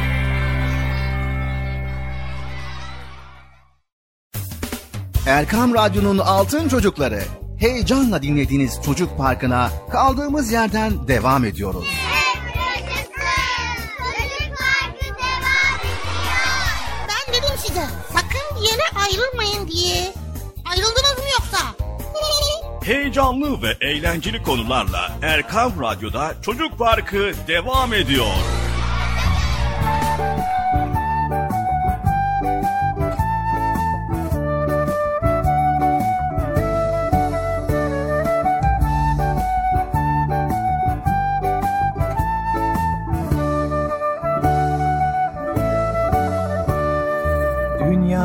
Erkam 5.26 5.74
Radyo'nun 5.74 6.18
Altın 6.18 6.68
Çocukları 6.68 7.22
heyecanla 7.58 8.22
dinlediğiniz 8.22 8.80
Çocuk 8.84 9.18
Parkı'na 9.18 9.70
kaldığımız 9.92 10.52
yerden 10.52 11.08
devam 11.08 11.44
ediyoruz. 11.44 11.84
Yaşasın. 11.84 13.14
Çocuk 13.98 14.58
Parkı 14.58 15.04
devam 15.04 15.80
ediyor. 15.80 16.34
Ben 17.08 17.34
dedim 17.34 17.58
size 17.66 17.86
sakın 18.12 18.56
bir 18.60 18.68
yere 18.68 18.82
ayrılmayın 19.04 19.68
diye. 19.68 20.12
Ayrıldınız 20.70 21.18
mı 21.18 21.24
yoksa? 21.38 21.66
Heyecanlı 22.84 23.62
ve 23.62 23.76
eğlenceli 23.80 24.42
konularla 24.42 25.12
Erkam 25.22 25.72
Radyo'da 25.82 26.34
Çocuk 26.42 26.78
Parkı 26.78 27.32
devam 27.48 27.94
ediyor. 27.94 28.26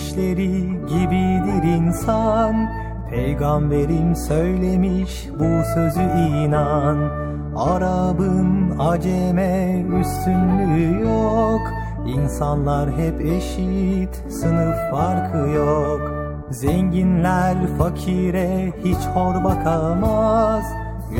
dişleri 0.00 0.62
gibidir 0.86 1.62
insan. 1.62 2.70
Peygamberim 3.10 4.16
söylemiş 4.16 5.28
bu 5.38 5.64
sözü 5.74 6.00
inan. 6.00 6.98
Arap'ın 7.56 8.78
aceme 8.78 9.84
üstünlüğü 10.00 11.04
yok. 11.04 11.60
İnsanlar 12.06 12.90
hep 12.90 13.20
eşit 13.20 14.14
sınıf 14.28 14.76
farkı 14.90 15.50
yok. 15.50 16.00
Zenginler 16.50 17.56
fakire 17.78 18.72
hiç 18.84 18.98
hor 19.14 19.44
bakamaz. 19.44 20.64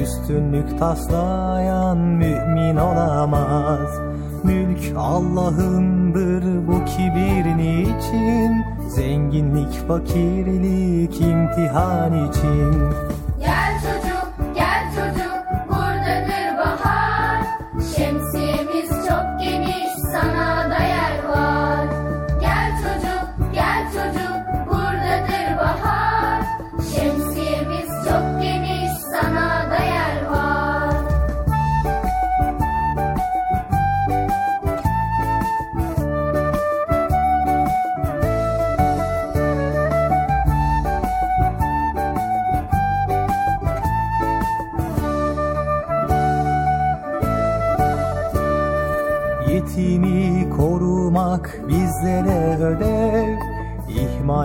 Üstünlük 0.03 0.79
taslayan 0.79 1.99
mümin 1.99 2.77
olamaz 2.77 4.11
Mülk 4.45 4.97
Allah'ındır 4.97 6.67
bu 6.67 6.85
kibir 6.85 7.57
niçin 7.57 8.65
Zenginlik 8.89 9.89
fakirlik 9.89 11.21
imtihan 11.21 12.31
için 12.31 12.75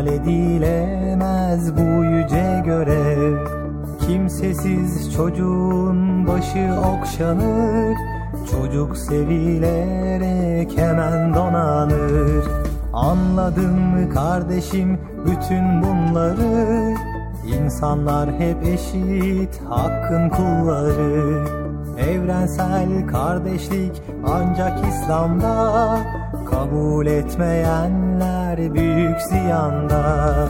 İhmal 0.06 0.14
edilemez 0.14 1.78
bu 1.78 2.04
yüce 2.06 2.62
görev. 2.66 3.38
Kimsesiz 4.08 5.14
çocuğun 5.14 6.28
başı 6.28 6.74
okşanır. 6.80 7.98
Çocuk 8.52 8.98
sevilerek 8.98 10.78
hemen 10.78 11.34
donanır. 11.34 12.46
Anladın 12.94 13.80
mı 13.80 14.10
kardeşim 14.10 15.00
bütün 15.26 15.82
bunları. 15.82 16.96
İnsanlar 17.48 18.30
hep 18.40 18.64
eşit 18.64 19.62
hakkın 19.70 20.30
kulları. 20.30 21.46
Evrensel 21.98 23.08
kardeşlik 23.08 24.02
ancak 24.28 24.80
İslam'da 24.88 25.98
Kabul 26.52 27.06
etmeyenler 27.06 28.35
büyük 28.58 29.22
ziyanda 29.22 30.50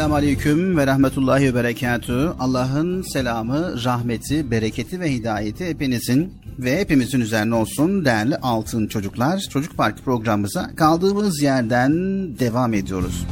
Esselamu 0.00 0.16
Aleyküm 0.16 0.76
ve 0.76 0.86
Rahmetullahi 0.86 1.44
ve 1.44 1.54
Berekatü. 1.54 2.32
Allah'ın 2.38 3.02
selamı, 3.02 3.84
rahmeti, 3.84 4.50
bereketi 4.50 5.00
ve 5.00 5.12
hidayeti 5.12 5.66
hepinizin 5.66 6.34
ve 6.58 6.80
hepimizin 6.80 7.20
üzerine 7.20 7.54
olsun 7.54 8.04
değerli 8.04 8.36
altın 8.36 8.86
çocuklar. 8.86 9.38
Çocuk 9.38 9.76
Parkı 9.76 10.02
programımıza 10.02 10.74
kaldığımız 10.76 11.42
yerden 11.42 11.92
devam 12.38 12.74
ediyoruz. 12.74 13.26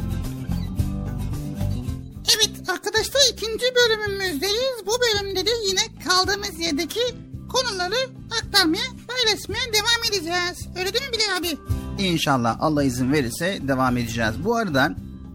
Evet 2.37 2.71
arkadaşlar 2.71 3.21
ikinci 3.33 3.65
bölümümüzdeyiz. 3.77 4.87
Bu 4.87 4.93
bölümde 5.01 5.47
de 5.47 5.51
yine 5.69 5.81
kaldığımız 6.09 6.61
yerdeki 6.61 7.01
konuları 7.49 8.11
aktarmaya, 8.43 8.85
paylaşmaya 9.09 9.73
devam 9.73 10.05
edeceğiz. 10.09 10.69
Öyle 10.79 10.93
değil 10.93 11.05
mi 11.05 11.13
Bilal 11.13 11.39
abi? 11.39 11.59
İnşallah 12.03 12.57
Allah 12.61 12.85
izin 12.85 13.13
verirse 13.13 13.59
devam 13.63 13.97
edeceğiz. 13.97 14.45
Bu 14.45 14.57
arada 14.57 14.95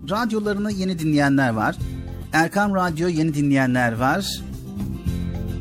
radyolarını 0.10 0.72
yeni 0.72 1.00
dinleyenler 1.00 1.50
var. 1.50 1.76
Erkam 2.34 2.76
Radyo 2.76 3.08
yeni 3.08 3.34
dinleyenler 3.34 3.92
var. 3.92 4.42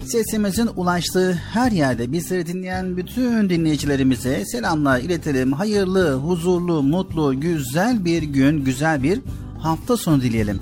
Sesimizin 0.06 0.70
ulaştığı 0.76 1.32
her 1.32 1.72
yerde 1.72 2.12
bizleri 2.12 2.46
dinleyen 2.46 2.96
bütün 2.96 3.50
dinleyicilerimize 3.50 4.44
selamlar 4.44 5.00
iletelim. 5.00 5.52
Hayırlı, 5.52 6.14
huzurlu, 6.14 6.82
mutlu, 6.82 7.40
güzel 7.40 8.04
bir 8.04 8.22
gün, 8.22 8.64
güzel 8.64 9.02
bir 9.02 9.20
hafta 9.58 9.96
sonu 9.96 10.22
dileyelim. 10.22 10.60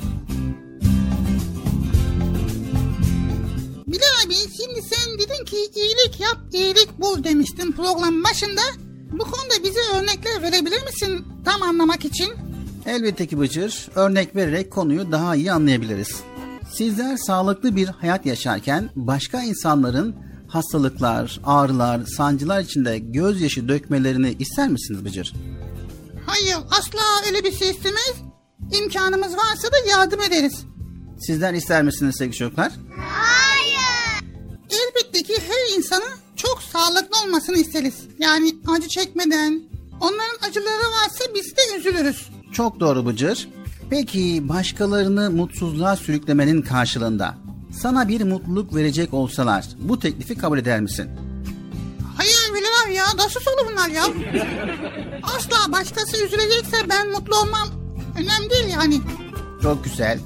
Bilal 3.87 4.27
abi 4.27 4.35
şimdi 4.35 4.83
sen 4.83 5.19
dedin 5.19 5.45
ki 5.45 5.57
iyilik 5.75 6.21
yap, 6.21 6.39
iyilik 6.53 6.89
bul 7.01 7.25
demiştin 7.25 7.73
programın 7.73 8.25
başında. 8.25 8.61
Bu 9.13 9.25
konuda 9.25 9.65
bize 9.65 9.81
örnekler 9.95 10.43
verebilir 10.43 10.83
misin 10.85 11.25
tam 11.45 11.63
anlamak 11.63 12.05
için? 12.05 12.50
Elbette 12.87 13.27
ki 13.27 13.39
Bıcır, 13.41 13.89
örnek 13.95 14.37
vererek 14.37 14.71
konuyu 14.71 15.13
daha 15.13 15.37
iyi 15.37 15.53
anlayabiliriz. 15.53 16.21
Sizler 16.73 17.17
sağlıklı 17.17 17.77
bir 17.77 17.89
hayat 17.89 18.27
yaşarken 18.27 18.91
başka 18.97 19.43
insanların 19.43 20.17
hastalıklar, 20.49 21.41
ağrılar, 21.45 22.01
sancılar 22.17 22.61
içinde 22.61 22.99
gözyaşı 22.99 23.69
dökmelerini 23.69 24.37
ister 24.39 24.69
misiniz 24.69 25.05
Bıcır? 25.05 25.33
Hayır 26.27 26.57
asla 26.71 27.01
öyle 27.27 27.45
bir 27.45 27.53
şey 27.53 27.71
istemeyiz. 27.71 28.17
İmkanımız 28.83 29.37
varsa 29.37 29.69
da 29.73 29.77
yardım 29.91 30.21
ederiz. 30.21 30.65
Sizler 31.27 31.55
ister 31.55 31.83
misiniz 31.83 32.15
sevgili 32.19 32.37
çocuklar? 32.37 32.73
Elbette 34.71 35.23
ki 35.23 35.35
her 35.49 35.77
insanın 35.77 36.13
çok 36.37 36.63
sağlıklı 36.63 37.17
olmasını 37.25 37.59
isteriz. 37.59 37.95
Yani 38.19 38.55
acı 38.77 38.89
çekmeden. 38.89 39.63
Onların 40.01 40.49
acıları 40.49 40.91
varsa 41.03 41.25
biz 41.35 41.57
de 41.57 41.61
üzülürüz. 41.79 42.31
Çok 42.53 42.81
doğru 42.81 43.07
Bıcır. 43.07 43.49
Peki 43.91 44.49
başkalarını 44.49 45.31
mutsuzluğa 45.31 45.97
sürüklemenin 45.97 46.63
karşılığında 46.63 47.35
sana 47.73 48.09
bir 48.09 48.25
mutluluk 48.25 48.75
verecek 48.75 49.15
olsalar 49.15 49.65
bu 49.79 49.99
teklifi 49.99 50.35
kabul 50.35 50.59
eder 50.59 50.81
misin? 50.81 51.11
Hayır 52.17 52.37
abi 52.87 52.95
ya 52.95 53.05
nasıl 53.17 53.41
solu 53.41 53.71
bunlar 53.73 53.89
ya? 53.89 54.05
Asla 55.23 55.73
başkası 55.73 56.17
üzülecekse 56.27 56.77
ben 56.89 57.11
mutlu 57.11 57.37
olmam. 57.37 57.69
Önemli 58.19 58.51
değil 58.51 58.69
yani. 58.69 59.01
Çok 59.63 59.85
güzel. 59.85 60.19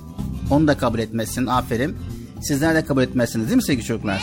Onu 0.51 0.69
da 0.69 0.79
kabul 0.79 0.99
etmezsin. 0.99 1.47
Aferin. 1.47 1.97
Sizler 2.43 2.75
de 2.75 2.85
kabul 2.85 3.03
etmezsiniz 3.03 3.47
değil 3.47 3.57
mi 3.57 3.63
sevgili 3.63 3.85
çocuklar? 3.87 4.23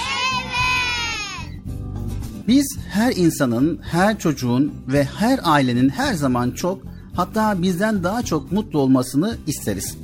Biz 2.47 2.77
her 2.89 3.11
insanın, 3.15 3.79
her 3.83 4.19
çocuğun 4.19 4.73
ve 4.87 5.03
her 5.03 5.39
ailenin 5.43 5.89
her 5.89 6.13
zaman 6.13 6.51
çok 6.51 6.81
hatta 7.15 7.61
bizden 7.61 8.03
daha 8.03 8.21
çok 8.21 8.51
mutlu 8.51 8.79
olmasını 8.79 9.37
isteriz. 9.47 9.97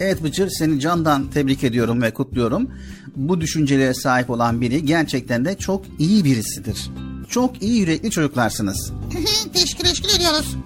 Evet 0.00 0.22
Bıcır 0.22 0.50
seni 0.50 0.80
candan 0.80 1.30
tebrik 1.30 1.64
ediyorum 1.64 2.02
ve 2.02 2.14
kutluyorum. 2.14 2.70
Bu 3.16 3.40
düşüncelere 3.40 3.94
sahip 3.94 4.30
olan 4.30 4.60
biri 4.60 4.84
gerçekten 4.84 5.44
de 5.44 5.58
çok 5.58 5.84
iyi 5.98 6.24
birisidir. 6.24 6.90
Çok 7.28 7.62
iyi 7.62 7.80
yürekli 7.80 8.10
çocuklarsınız. 8.10 8.92
teşekkür 9.52 9.84
teşekkür 9.84 10.16
ediyoruz. 10.16 10.56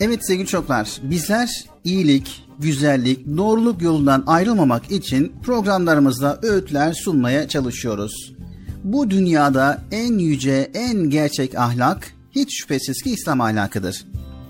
Evet 0.00 0.26
sevgili 0.26 0.46
çocuklar, 0.46 1.00
bizler 1.02 1.64
iyilik, 1.84 2.44
güzellik, 2.58 3.26
doğruluk 3.36 3.82
yolundan 3.82 4.24
ayrılmamak 4.26 4.90
için 4.90 5.32
programlarımızda 5.42 6.38
öğütler 6.42 6.92
sunmaya 6.92 7.48
çalışıyoruz. 7.48 8.34
Bu 8.84 9.10
dünyada 9.10 9.82
en 9.90 10.18
yüce, 10.18 10.70
en 10.74 11.10
gerçek 11.10 11.58
ahlak 11.58 12.14
hiç 12.34 12.60
şüphesiz 12.60 13.02
ki 13.02 13.10
İslam 13.10 13.40
ahlakıdır. 13.40 14.04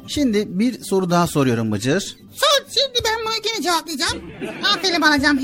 Şimdi 0.07 0.59
bir 0.59 0.85
soru 0.85 1.11
daha 1.11 1.27
soruyorum 1.27 1.73
Bıcır. 1.73 2.17
Sor 2.33 2.65
şimdi 2.71 2.99
ben 3.05 3.15
bunu 3.27 3.43
gene 3.53 3.63
cevaplayacağım. 3.63 4.23
Aferin 4.75 5.01
alacağım. 5.03 5.41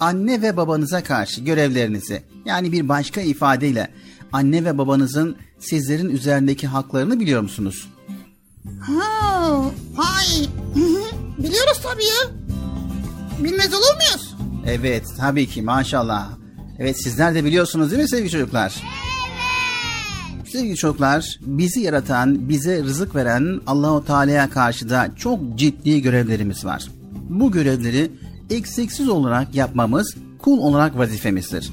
Anne 0.00 0.42
ve 0.42 0.56
babanıza 0.56 1.02
karşı 1.02 1.40
görevlerinizi 1.40 2.22
yani 2.44 2.72
bir 2.72 2.88
başka 2.88 3.20
ifadeyle 3.20 3.90
anne 4.32 4.64
ve 4.64 4.78
babanızın 4.78 5.36
sizlerin 5.58 6.10
üzerindeki 6.10 6.66
haklarını 6.66 7.20
biliyor 7.20 7.42
musunuz? 7.42 7.88
ha, 8.80 9.62
ay. 9.96 10.46
Biliyoruz 11.38 11.80
tabii 11.82 12.04
ya. 12.04 12.30
Bilmez 13.44 13.74
olur 13.74 13.94
muyuz? 13.96 14.34
Evet 14.66 15.04
tabii 15.18 15.46
ki 15.48 15.62
maşallah. 15.62 16.28
Evet 16.78 17.02
sizler 17.02 17.34
de 17.34 17.44
biliyorsunuz 17.44 17.90
değil 17.90 18.02
mi 18.02 18.08
sevgili 18.08 18.30
çocuklar? 18.30 18.74
Sevgili 20.56 20.76
çocuklar, 20.76 21.38
bizi 21.40 21.80
yaratan, 21.80 22.48
bize 22.48 22.82
rızık 22.82 23.14
veren 23.14 23.60
Allahu 23.66 24.04
Teala'ya 24.04 24.50
karşı 24.50 24.90
da 24.90 25.08
çok 25.16 25.40
ciddi 25.58 26.02
görevlerimiz 26.02 26.64
var. 26.64 26.86
Bu 27.28 27.52
görevleri 27.52 28.10
eksiksiz 28.50 29.08
olarak 29.08 29.54
yapmamız 29.54 30.16
kul 30.38 30.58
olarak 30.58 30.98
vazifemizdir. 30.98 31.72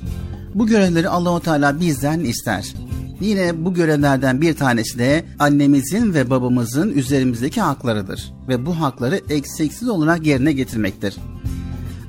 Bu 0.55 0.67
görevleri 0.67 1.09
Allahu 1.09 1.39
Teala 1.39 1.79
bizden 1.79 2.19
ister. 2.19 2.73
Yine 3.21 3.65
bu 3.65 3.73
görevlerden 3.73 4.41
bir 4.41 4.53
tanesi 4.53 4.99
de 4.99 5.25
annemizin 5.39 6.13
ve 6.13 6.29
babamızın 6.29 6.89
üzerimizdeki 6.89 7.61
haklarıdır 7.61 8.33
ve 8.47 8.65
bu 8.65 8.79
hakları 8.79 9.21
eksiksiz 9.29 9.89
olarak 9.89 10.25
yerine 10.25 10.51
getirmektir. 10.51 11.15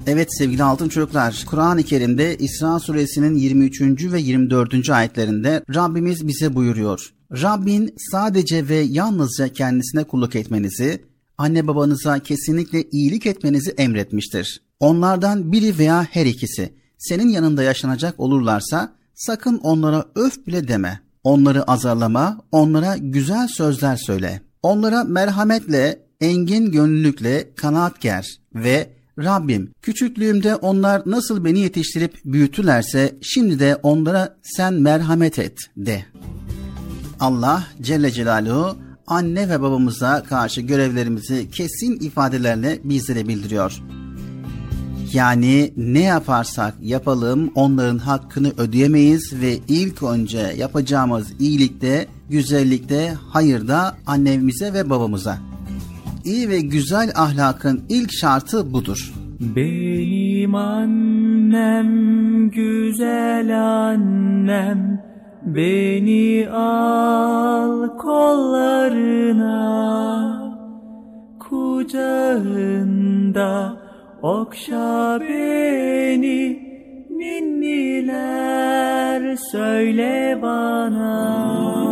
Evet 0.07 0.29
sevgili 0.39 0.63
altın 0.63 0.89
çocuklar, 0.89 1.45
Kur'an-ı 1.47 1.83
Kerim'de 1.83 2.37
İsra 2.37 2.79
suresinin 2.79 3.35
23. 3.35 3.81
ve 4.13 4.21
24. 4.21 4.91
ayetlerinde 4.91 5.65
Rabbimiz 5.75 6.29
bize 6.29 6.55
buyuruyor. 6.55 7.15
Rabbin 7.33 7.95
sadece 8.11 8.69
ve 8.69 8.77
yalnızca 8.77 9.49
kendisine 9.49 10.05
kulluk 10.05 10.37
etmenizi, 10.37 11.05
anne 11.39 11.67
babanıza 11.67 12.19
kesinlikle 12.19 12.83
iyilik 12.93 13.27
etmenizi 13.27 13.71
emretmiştir. 13.71 14.63
Onlardan 14.81 15.53
biri 15.53 15.79
veya 15.79 16.07
her 16.11 16.27
ikisi 16.27 16.75
senin 16.99 17.29
yanında 17.29 17.63
yaşanacak 17.63 18.21
olurlarsa 18.21 18.93
sakın 19.15 19.59
onlara 19.59 20.05
öf 20.15 20.47
bile 20.47 20.69
deme. 20.69 21.01
Onları 21.23 21.63
azarlama, 21.71 22.41
onlara 22.53 22.97
güzel 22.97 23.49
sözler 23.49 23.97
söyle. 23.97 24.43
Onlara 24.63 25.05
merhametle, 25.05 26.07
engin 26.21 26.73
gönüllülükle 26.73 27.55
kanaat 27.55 28.01
ger 28.01 28.41
ve 28.55 28.94
Rabbim 29.19 29.71
küçüklüğümde 29.83 30.57
onlar 30.57 31.03
nasıl 31.07 31.45
beni 31.45 31.59
yetiştirip 31.59 32.19
büyütülerse 32.25 33.15
şimdi 33.23 33.59
de 33.59 33.77
onlara 33.83 34.37
sen 34.43 34.75
merhamet 34.75 35.39
et 35.39 35.59
de. 35.77 36.05
Allah 37.21 37.67
Celle 37.83 38.11
Celaluhu 38.11 38.77
anne 39.07 39.49
ve 39.49 39.61
babamıza 39.61 40.23
karşı 40.23 40.61
görevlerimizi 40.61 41.51
kesin 41.51 42.01
ifadelerle 42.01 42.81
bizlere 42.85 43.29
bildiriyor. 43.29 43.83
Yani 45.13 45.73
ne 45.77 46.03
yaparsak 46.03 46.75
yapalım 46.83 47.53
onların 47.55 47.99
hakkını 47.99 48.53
ödeyemeyiz 48.59 49.33
ve 49.41 49.59
ilk 49.69 50.03
önce 50.03 50.55
yapacağımız 50.59 51.33
iyilikte, 51.39 52.07
güzellikte, 52.31 53.15
hayırda 53.29 53.97
annemize 54.07 54.73
ve 54.73 54.91
babamıza. 54.91 55.54
İyi 56.25 56.49
ve 56.49 56.61
güzel 56.61 57.11
ahlakın 57.17 57.85
ilk 57.89 58.13
şartı 58.13 58.73
budur. 58.73 59.13
Benim 59.41 60.55
annem 60.55 61.91
güzel 62.51 63.61
annem 63.61 65.05
Beni 65.47 66.49
al 66.51 67.99
kollarına 67.99 69.55
Kucağında 71.49 72.97
okşa 74.23 75.19
beni 75.21 76.65
Ninniler 77.11 78.57
söyle 79.37 80.39
bana 80.43 81.84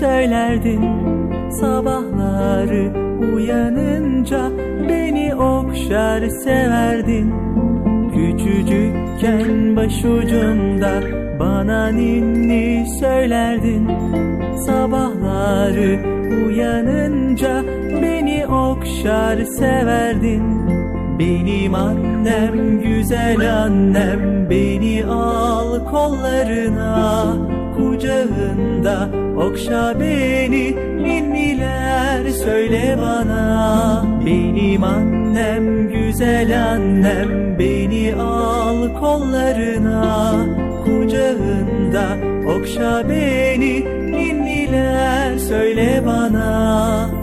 söylerdin 0.00 0.82
Sabahları 1.50 2.92
uyanınca 3.34 4.50
beni 4.88 5.34
okşar 5.34 6.28
severdin. 6.28 7.34
Küçücükken 8.14 9.76
başucumda 9.76 11.00
bana 11.40 11.88
ninni 11.88 12.86
söylerdin. 13.00 13.90
Sabahları 14.66 16.00
uyanınca 16.46 17.64
beni 18.02 18.46
okşar 18.46 19.44
severdin. 19.44 20.42
Benim 21.18 21.74
annem 21.74 22.80
güzel 22.80 23.62
annem 23.64 24.50
beni 24.50 25.04
al 25.06 25.84
kollarına 25.90 27.55
kucağında. 27.76 29.08
Okşa 29.36 30.00
beni 30.00 30.76
ninniler 31.02 32.30
söyle 32.30 32.98
bana. 33.00 34.04
Benim 34.26 34.84
annem 34.84 35.88
güzel 35.88 36.72
annem 36.72 37.58
beni 37.58 38.14
al 38.14 39.00
kollarına. 39.00 40.34
Kucağında 40.84 42.06
okşa 42.56 43.08
beni 43.08 43.84
ninniler 44.12 45.38
söyle 45.38 46.02
bana 46.06 47.15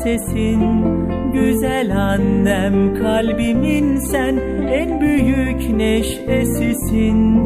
tatlı 0.00 0.18
sesin. 0.18 0.60
Güzel 1.32 1.96
annem 1.96 2.94
kalbimin 2.94 3.96
sen 3.96 4.36
en 4.68 5.00
büyük 5.00 5.70
neşesisin. 5.76 7.40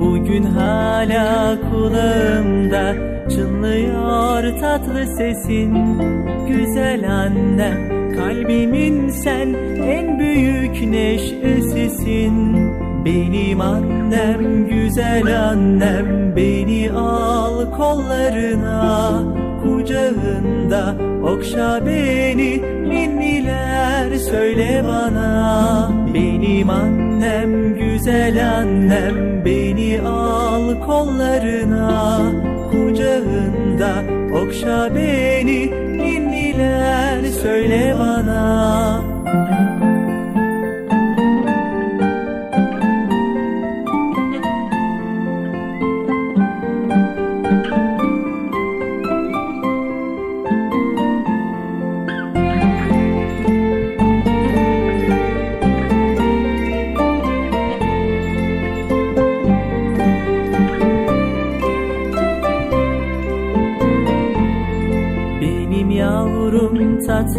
Bugün 0.00 0.42
hala 0.42 1.58
kulağımda 1.70 2.94
çınlıyor 3.30 4.60
tatlı 4.60 5.06
sesin. 5.06 5.74
Güzel 6.48 7.10
annem 7.10 8.14
kalbimin 8.16 9.08
sen 9.08 9.54
en 9.82 10.18
büyük 10.18 10.82
neşesisin. 10.90 12.56
Benim 13.04 13.60
annem 13.60 14.68
güzel 14.68 15.48
annem 15.50 16.36
beni 16.36 16.90
al 16.92 17.70
kollarına 17.70 19.49
kucağında. 19.80 20.94
Okşa 21.22 21.86
beni 21.86 22.62
ninniler 22.88 24.16
söyle 24.16 24.84
bana. 24.84 25.90
Benim 26.14 26.70
annem 26.70 27.74
güzel 27.74 28.58
annem 28.58 29.44
beni 29.44 30.00
al 30.00 30.80
kollarına. 30.86 32.20
Kucağında 32.70 33.92
okşa 34.42 34.94
beni 34.94 35.70
ninniler 35.98 37.24
söyle 37.42 37.94
bana. 37.98 39.02
Benim 39.26 39.79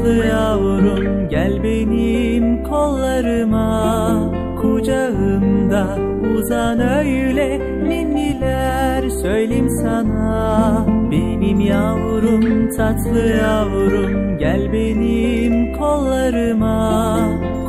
tatlı 0.01 0.25
yavrum 0.25 1.29
gel 1.29 1.63
benim 1.63 2.63
kollarıma. 2.63 4.31
Kucağımda 4.61 5.97
uzan 6.37 6.79
öyle 6.79 7.59
ninniler 7.89 9.09
söyleyeyim 9.09 9.69
sana. 9.69 10.85
Benim 11.11 11.59
yavrum 11.59 12.69
tatlı 12.77 13.27
yavrum 13.41 14.37
gel 14.37 14.73
benim 14.73 15.73
kollarıma. 15.73 17.19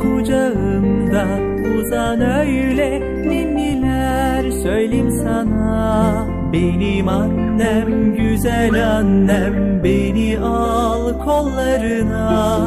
Kucağımda 0.01 1.25
uzan 1.79 2.21
öyle 2.21 3.01
ninniler 3.29 4.51
söyleyeyim 4.51 5.11
sana. 5.11 6.27
Benim 6.53 7.07
annem 7.09 8.15
güzel 8.15 8.97
annem 8.97 9.83
beni 9.83 10.39
al 10.39 11.12
kollarına 11.33 12.59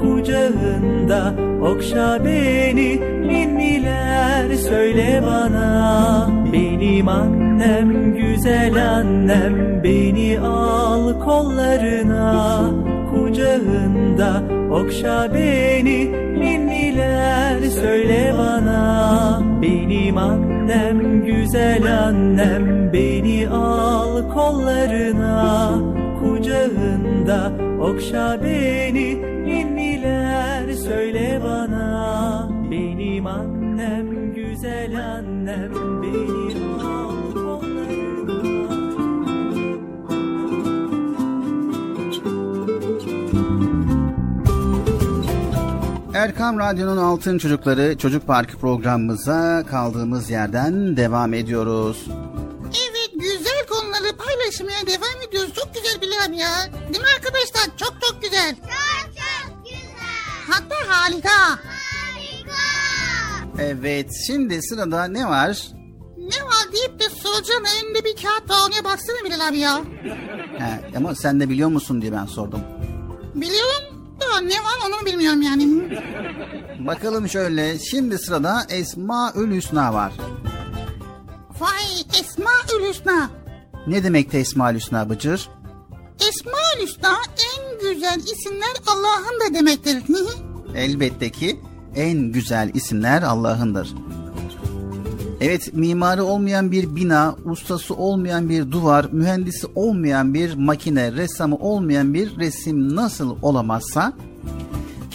kucağında. 0.00 1.34
Okşa 1.62 2.24
beni 2.24 3.00
ninniler 3.28 4.54
söyle 4.54 5.22
bana. 5.26 6.28
Benim 6.52 7.08
annem 7.08 8.14
güzel 8.14 8.96
annem 8.96 9.84
beni 9.84 10.40
al 10.40 11.20
kollarına. 11.20 12.60
Kucağında 13.10 14.42
okşa 14.70 15.34
beni 15.34 16.12
ninniler 16.40 17.60
söyle 17.60 18.34
bana. 18.38 19.42
Benim 19.62 20.18
annem 20.18 21.24
güzel 21.24 21.98
annem 22.06 22.92
beni 22.92 23.48
al 23.48 24.30
kollarına. 24.34 25.70
Kucağında 26.20 27.63
Okşa 27.84 28.42
beni 28.42 29.22
ninniler 29.46 30.72
söyle 30.72 31.40
bana 31.44 32.48
Benim 32.70 33.26
annem 33.26 34.34
güzel 34.34 35.14
annem 35.14 35.72
benim 36.02 36.74
Erkam 46.14 46.58
Radyo'nun 46.58 46.96
Altın 46.96 47.38
Çocukları 47.38 47.98
Çocuk 47.98 48.26
Parkı 48.26 48.58
programımıza 48.58 49.64
kaldığımız 49.70 50.30
yerden 50.30 50.96
devam 50.96 51.34
ediyoruz. 51.34 52.06
Evet 52.74 53.10
güzel 53.14 53.66
konuları 53.68 54.16
paylaşmaya 54.16 54.86
devam 54.86 55.28
ediyoruz. 55.28 55.54
Çok 55.54 55.74
güzel 55.74 56.00
Bilal 56.00 56.38
ya. 56.38 56.72
Değil 56.72 57.00
mi 57.00 57.10
arkadaşlar? 57.16 57.33
Çok 57.76 57.94
çok 58.00 58.22
güzel. 58.22 58.56
Çok 58.56 59.14
çok 59.16 59.64
güzel. 59.64 60.50
Hatta 60.50 60.76
harika. 60.88 61.30
Harika. 61.50 62.60
Evet 63.58 64.10
şimdi 64.26 64.62
sırada 64.62 65.04
ne 65.04 65.26
var? 65.28 65.68
Ne 66.18 66.44
var 66.44 66.72
deyip 66.72 67.00
de 67.00 67.04
soracağın 67.08 67.64
önünde 67.64 68.04
bir 68.04 68.16
kağıt 68.22 68.50
var 68.50 68.56
ona 68.66 68.84
baksana 68.92 69.16
Bilal 69.24 69.48
abi 69.48 69.58
ya. 69.58 69.80
He, 70.58 70.96
ama 70.96 71.14
sen 71.14 71.40
de 71.40 71.48
biliyor 71.48 71.68
musun 71.68 72.02
diye 72.02 72.12
ben 72.12 72.26
sordum. 72.26 72.60
Biliyorum 73.34 74.16
da 74.20 74.40
ne 74.40 74.54
var 74.54 74.78
onu 74.88 75.06
bilmiyorum 75.06 75.42
yani. 75.42 75.68
Bakalım 76.86 77.28
şöyle 77.28 77.78
şimdi 77.78 78.18
sırada 78.18 78.66
Esmaül 78.68 79.56
Hüsna 79.56 79.94
var. 79.94 80.12
Vay 81.60 81.84
Esmaül 82.20 82.88
Hüsna. 82.88 83.30
Ne 83.86 84.04
demekti 84.04 84.36
Esmaül 84.38 84.76
Hüsna 84.76 85.10
Bıcır? 85.10 85.48
Esmaül 86.28 86.86
Hüsna 86.86 87.16
en 87.53 87.53
güzel 87.92 88.18
isimler 88.18 88.74
Allah'ın 88.86 89.40
da 89.40 89.54
demektir. 89.54 90.02
Elbette 90.76 91.30
ki 91.30 91.60
en 91.96 92.18
güzel 92.18 92.70
isimler 92.74 93.22
Allah'ındır. 93.22 93.94
Evet 95.40 95.74
mimarı 95.74 96.24
olmayan 96.24 96.72
bir 96.72 96.96
bina, 96.96 97.36
ustası 97.44 97.94
olmayan 97.94 98.48
bir 98.48 98.70
duvar, 98.70 99.06
mühendisi 99.12 99.66
olmayan 99.74 100.34
bir 100.34 100.54
makine, 100.54 101.12
ressamı 101.12 101.56
olmayan 101.56 102.14
bir 102.14 102.36
resim 102.36 102.96
nasıl 102.96 103.36
olamazsa 103.42 104.12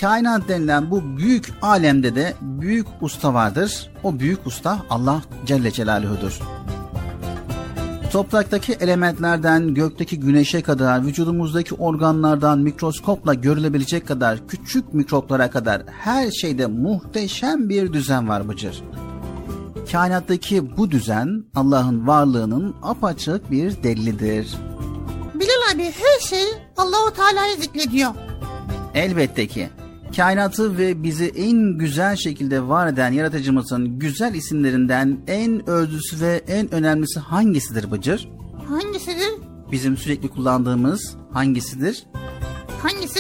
kainat 0.01 0.47
denilen 0.47 0.91
bu 0.91 1.17
büyük 1.17 1.53
alemde 1.61 2.15
de 2.15 2.33
büyük 2.41 2.87
usta 3.01 3.33
vardır. 3.33 3.91
O 4.03 4.19
büyük 4.19 4.47
usta 4.47 4.85
Allah 4.89 5.21
Celle 5.45 5.71
Celaluhu'dur. 5.71 6.39
Topraktaki 8.11 8.73
elementlerden 8.73 9.73
gökteki 9.73 10.19
güneşe 10.19 10.61
kadar, 10.61 11.05
vücudumuzdaki 11.05 11.75
organlardan 11.75 12.59
mikroskopla 12.59 13.33
görülebilecek 13.33 14.07
kadar 14.07 14.47
küçük 14.47 14.93
mikroplara 14.93 15.49
kadar 15.49 15.81
her 15.87 16.31
şeyde 16.31 16.67
muhteşem 16.67 17.69
bir 17.69 17.93
düzen 17.93 18.29
var 18.29 18.49
Bıcır. 18.49 18.83
Kainattaki 19.91 20.77
bu 20.77 20.91
düzen 20.91 21.43
Allah'ın 21.55 22.07
varlığının 22.07 22.75
apaçık 22.81 23.51
bir 23.51 23.83
delilidir. 23.83 24.55
Bilal 25.33 25.75
abi 25.75 25.83
her 25.83 26.27
şey 26.27 26.45
Allahu 26.77 27.13
Teala'yı 27.13 27.57
zikrediyor. 27.57 28.11
Elbette 28.93 29.47
ki 29.47 29.69
kainatı 30.15 30.77
ve 30.77 31.03
bizi 31.03 31.25
en 31.25 31.77
güzel 31.77 32.15
şekilde 32.15 32.67
var 32.67 32.87
eden 32.87 33.11
yaratıcımızın 33.11 33.99
güzel 33.99 34.33
isimlerinden 34.33 35.19
en 35.27 35.69
özlüsü 35.69 36.21
ve 36.21 36.41
en 36.47 36.73
önemlisi 36.73 37.19
hangisidir 37.19 37.91
Bıcır? 37.91 38.29
Hangisidir? 38.67 39.33
Bizim 39.71 39.97
sürekli 39.97 40.29
kullandığımız 40.29 41.15
hangisidir? 41.33 42.03
Hangisi? 42.81 43.19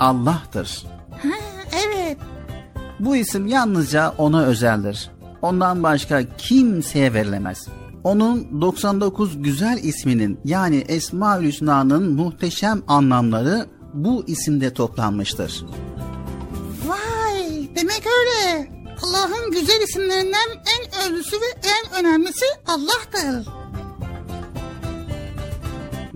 Allah'tır. 0.00 0.84
Ha, 1.10 1.28
evet. 1.86 2.18
Bu 3.00 3.16
isim 3.16 3.46
yalnızca 3.46 4.14
ona 4.18 4.44
özeldir. 4.44 5.10
Ondan 5.42 5.82
başka 5.82 6.36
kimseye 6.36 7.14
verilemez. 7.14 7.68
Onun 8.04 8.60
99 8.60 9.42
güzel 9.42 9.78
isminin 9.82 10.38
yani 10.44 10.76
Esma-ül 10.76 11.46
Hüsna'nın 11.46 12.12
muhteşem 12.12 12.82
anlamları 12.88 13.66
bu 13.94 14.24
isimde 14.26 14.74
toplanmıştır. 14.74 15.64
Demek 17.76 18.02
öyle. 18.06 18.68
Allah'ın 19.02 19.50
güzel 19.50 19.80
isimlerinden 19.80 20.48
en 20.50 21.06
özlüsü 21.06 21.36
ve 21.36 21.46
en 21.62 22.04
önemlisi 22.04 22.44
Allah'tır. 22.66 23.48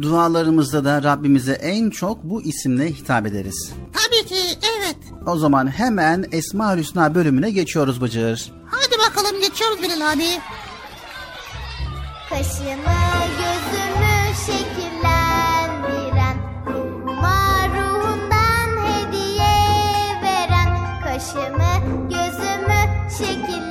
Dualarımızda 0.02 0.84
da 0.84 1.02
Rabbimize 1.02 1.52
en 1.52 1.90
çok 1.90 2.24
bu 2.24 2.42
isimle 2.42 2.90
hitap 2.90 3.26
ederiz. 3.26 3.72
Tabii 3.92 4.28
ki 4.28 4.58
evet. 4.78 4.96
O 5.26 5.38
zaman 5.38 5.66
hemen 5.66 6.24
Esma-ül 6.32 6.78
Hüsna 6.78 7.14
bölümüne 7.14 7.50
geçiyoruz 7.50 8.00
Bıcır. 8.00 8.52
Hadi 8.70 8.98
bakalım 9.08 9.40
geçiyoruz 9.40 9.82
Bilal 9.82 10.12
abi. 10.12 10.28
Kaşımı 12.28 12.98
gözümü 13.38 14.34
şekillendiren 14.46 15.17
Kaşımı 21.18 22.08
gözümü 22.10 22.80
şekillendiren 23.18 23.67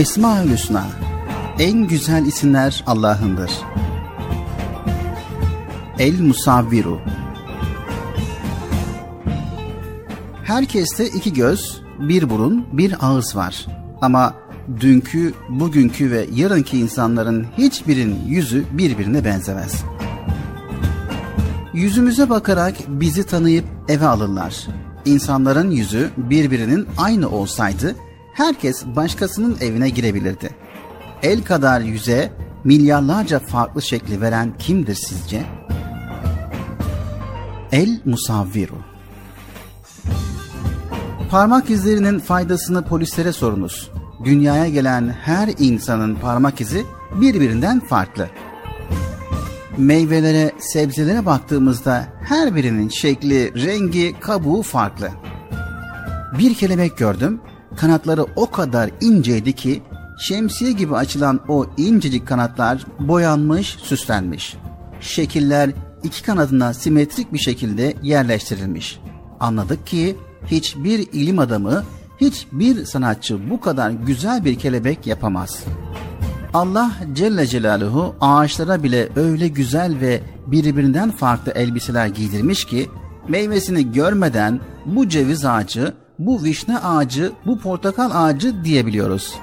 Esma-ül 0.00 0.52
Hüsna 0.52 0.86
en 1.58 1.88
güzel 1.88 2.26
isimler 2.26 2.84
Allah'ındır. 2.86 3.50
El 5.98 6.20
Musavviru 6.20 7.00
Herkeste 10.44 11.06
iki 11.06 11.32
göz, 11.32 11.82
bir 11.98 12.30
burun, 12.30 12.66
bir 12.72 12.96
ağız 13.00 13.36
var. 13.36 13.66
Ama 14.00 14.34
dünkü, 14.80 15.34
bugünkü 15.48 16.10
ve 16.10 16.26
yarınki 16.34 16.78
insanların 16.78 17.46
hiçbirinin 17.58 18.26
yüzü 18.26 18.64
birbirine 18.72 19.24
benzemez. 19.24 19.84
Yüzümüze 21.74 22.30
bakarak 22.30 22.74
bizi 22.88 23.26
tanıyıp 23.26 23.64
eve 23.88 24.06
alırlar. 24.06 24.66
İnsanların 25.04 25.70
yüzü 25.70 26.10
birbirinin 26.16 26.86
aynı 26.98 27.28
olsaydı 27.28 27.96
herkes 28.34 28.86
başkasının 28.86 29.56
evine 29.60 29.88
girebilirdi. 29.88 30.50
El 31.22 31.44
kadar 31.44 31.80
yüze 31.80 32.32
milyarlarca 32.64 33.38
farklı 33.38 33.82
şekli 33.82 34.20
veren 34.20 34.54
kimdir 34.58 34.94
sizce? 34.94 35.42
El 37.72 38.00
Musavviru 38.04 38.90
Parmak 41.30 41.70
izlerinin 41.70 42.18
faydasını 42.18 42.84
polislere 42.84 43.32
sorunuz. 43.32 43.90
Dünyaya 44.24 44.68
gelen 44.68 45.08
her 45.08 45.48
insanın 45.58 46.14
parmak 46.14 46.60
izi 46.60 46.84
birbirinden 47.20 47.80
farklı. 47.80 48.28
Meyvelere, 49.76 50.52
sebzelere 50.58 51.26
baktığımızda 51.26 52.06
her 52.22 52.54
birinin 52.54 52.88
şekli, 52.88 53.66
rengi, 53.66 54.20
kabuğu 54.20 54.62
farklı. 54.62 55.10
Bir 56.38 56.54
kelebek 56.54 56.98
gördüm. 56.98 57.40
Kanatları 57.80 58.26
o 58.36 58.50
kadar 58.50 58.90
inceydi 59.00 59.52
ki 59.52 59.82
şemsiye 60.18 60.72
gibi 60.72 60.96
açılan 60.96 61.40
o 61.48 61.66
incecik 61.76 62.28
kanatlar 62.28 62.86
boyanmış, 62.98 63.76
süslenmiş. 63.82 64.56
Şekiller 65.00 65.70
iki 66.02 66.22
kanadına 66.22 66.74
simetrik 66.74 67.32
bir 67.32 67.38
şekilde 67.38 67.94
yerleştirilmiş. 68.02 69.00
Anladık 69.40 69.86
ki 69.86 70.16
hiçbir 70.46 70.98
ilim 71.12 71.38
adamı, 71.38 71.84
hiçbir 72.20 72.84
sanatçı 72.84 73.50
bu 73.50 73.60
kadar 73.60 73.90
güzel 73.90 74.44
bir 74.44 74.58
kelebek 74.58 75.06
yapamaz. 75.06 75.64
Allah 76.54 76.92
Celle 77.12 77.46
Celaluhu 77.46 78.14
ağaçlara 78.20 78.82
bile 78.82 79.08
öyle 79.16 79.48
güzel 79.48 80.00
ve 80.00 80.20
birbirinden 80.46 81.10
farklı 81.10 81.52
elbiseler 81.52 82.06
giydirmiş 82.06 82.64
ki 82.64 82.90
meyvesini 83.28 83.92
görmeden 83.92 84.60
bu 84.86 85.08
ceviz 85.08 85.44
ağacı, 85.44 85.94
bu 86.20 86.42
vişne 86.42 86.78
ağacı, 86.78 87.32
bu 87.46 87.58
portakal 87.58 88.10
ağacı 88.14 88.64
diyebiliyoruz. 88.64 89.34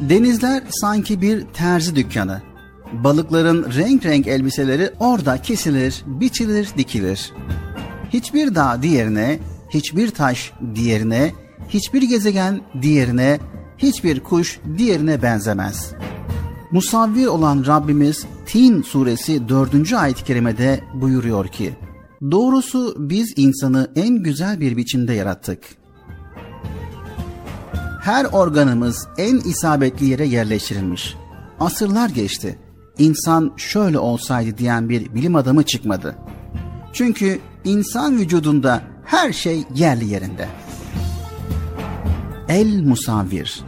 Denizler 0.00 0.62
sanki 0.70 1.20
bir 1.20 1.44
terzi 1.46 1.96
dükkanı. 1.96 2.42
Balıkların 2.92 3.72
renk 3.72 4.06
renk 4.06 4.26
elbiseleri 4.26 4.90
orada 5.00 5.42
kesilir, 5.42 6.02
biçilir, 6.06 6.68
dikilir. 6.76 7.32
Hiçbir 8.10 8.54
dağ 8.54 8.82
diğerine, 8.82 9.38
hiçbir 9.70 10.10
taş 10.10 10.52
diğerine, 10.74 11.32
hiçbir 11.68 12.02
gezegen 12.02 12.60
diğerine, 12.82 13.38
hiçbir 13.78 14.20
kuş 14.20 14.60
diğerine 14.78 15.22
benzemez. 15.22 15.92
Musavvir 16.70 17.26
olan 17.26 17.64
Rabbimiz 17.66 18.26
Tin 18.46 18.82
suresi 18.82 19.48
4. 19.48 19.92
ayet-i 19.92 20.24
kerimede 20.24 20.80
buyuruyor 20.94 21.48
ki, 21.48 21.72
Doğrusu 22.30 22.94
biz 22.98 23.32
insanı 23.36 23.90
en 23.96 24.22
güzel 24.22 24.60
bir 24.60 24.76
biçimde 24.76 25.12
yarattık. 25.12 25.58
Her 28.02 28.24
organımız 28.24 29.08
en 29.18 29.36
isabetli 29.36 30.06
yere 30.06 30.26
yerleştirilmiş. 30.26 31.16
Asırlar 31.60 32.08
geçti. 32.08 32.58
İnsan 32.98 33.52
şöyle 33.56 33.98
olsaydı 33.98 34.58
diyen 34.58 34.88
bir 34.88 35.14
bilim 35.14 35.36
adamı 35.36 35.62
çıkmadı. 35.62 36.16
Çünkü 36.92 37.40
insan 37.64 38.18
vücudunda 38.18 38.82
her 39.04 39.32
şey 39.32 39.64
yerli 39.74 40.04
yerinde. 40.04 40.48
El 42.48 42.82
musavvir. 42.82 43.64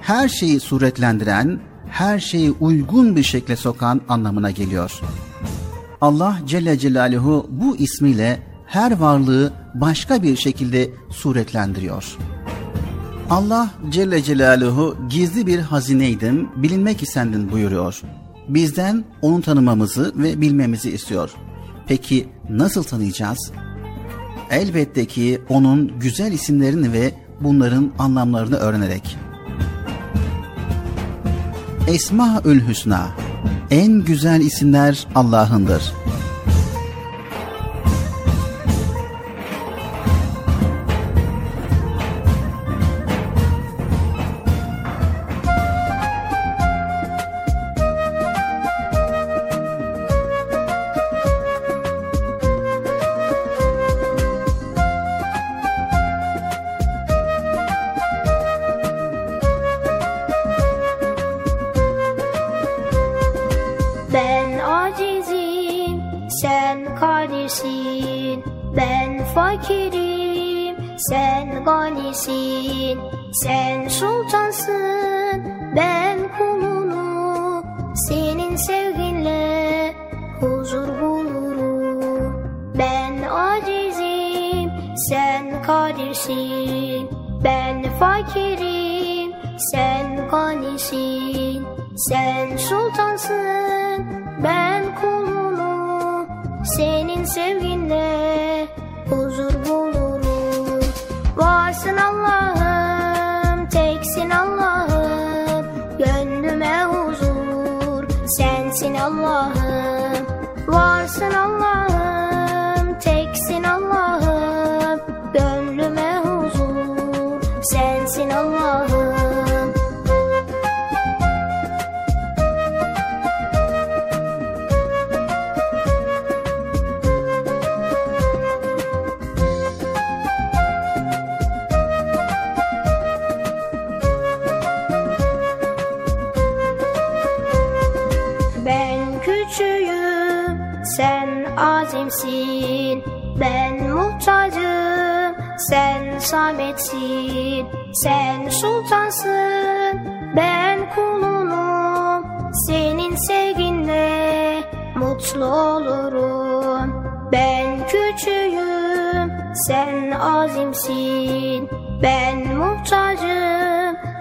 Her 0.00 0.28
şeyi 0.28 0.60
suretlendiren, 0.60 1.60
her 1.88 2.20
şeyi 2.20 2.50
uygun 2.50 3.16
bir 3.16 3.22
şekle 3.22 3.56
sokan 3.56 4.00
anlamına 4.08 4.50
geliyor. 4.50 5.00
Allah 6.02 6.38
Celle 6.46 6.78
Celaluhu 6.78 7.46
bu 7.50 7.76
ismiyle 7.76 8.42
her 8.66 8.96
varlığı 8.96 9.52
başka 9.74 10.22
bir 10.22 10.36
şekilde 10.36 10.90
suretlendiriyor. 11.10 12.16
Allah 13.30 13.70
Celle 13.90 14.22
Celaluhu 14.22 14.96
gizli 15.10 15.46
bir 15.46 15.58
hazineydim, 15.58 16.48
bilinmek 16.56 17.02
istendin 17.02 17.52
buyuruyor. 17.52 18.00
Bizden 18.48 19.04
onu 19.22 19.42
tanımamızı 19.42 20.12
ve 20.16 20.40
bilmemizi 20.40 20.90
istiyor. 20.90 21.30
Peki 21.86 22.28
nasıl 22.50 22.82
tanıyacağız? 22.82 23.52
Elbette 24.50 25.06
ki 25.06 25.40
onun 25.48 25.98
güzel 26.00 26.32
isimlerini 26.32 26.92
ve 26.92 27.14
bunların 27.40 27.92
anlamlarını 27.98 28.56
öğrenerek. 28.56 29.16
Esmaül 31.88 32.68
Hüsna 32.68 33.08
En 33.70 34.04
güzel 34.04 34.40
isimler 34.40 35.06
Allah'ındır. 35.14 35.92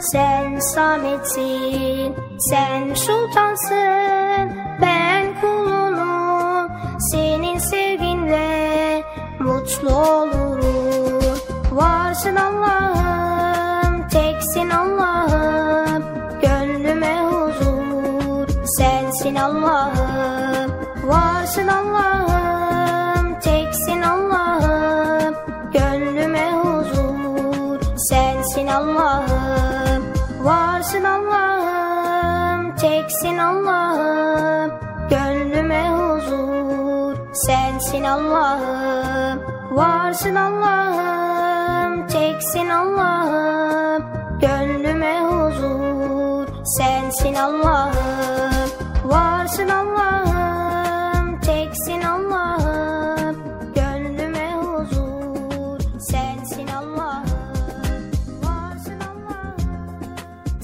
Sen 0.01 0.59
Samet'sin, 0.59 2.15
sen 2.39 2.93
sultansın, 2.93 4.51
ben 4.81 5.41
kulunum. 5.41 6.71
Senin 7.11 7.57
sevginle 7.57 9.03
mutlu 9.39 9.89
olurum. 9.89 11.37
Varsın 11.71 12.35
Allah. 12.35 12.90
Teksin 33.21 33.37
Allah'ım 33.37 34.71
Gönlüme 35.09 35.89
huzur. 35.89 37.15
Sensin 37.33 38.03
Allah'ım 38.03 39.41
Varsın 39.71 40.35
Allah'ım 40.35 42.07
teksin 42.07 42.69
Allah'ım 42.69 44.03
Gönlüme 44.41 45.21
huzur. 45.21 46.47
Sensin 46.77 47.35
Allah'ım 47.35 48.20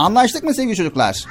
Anlaştık 0.00 0.44
mı 0.44 0.54
sevgili 0.54 0.76
çocuklar? 0.76 1.04
Anlaştık. 1.06 1.28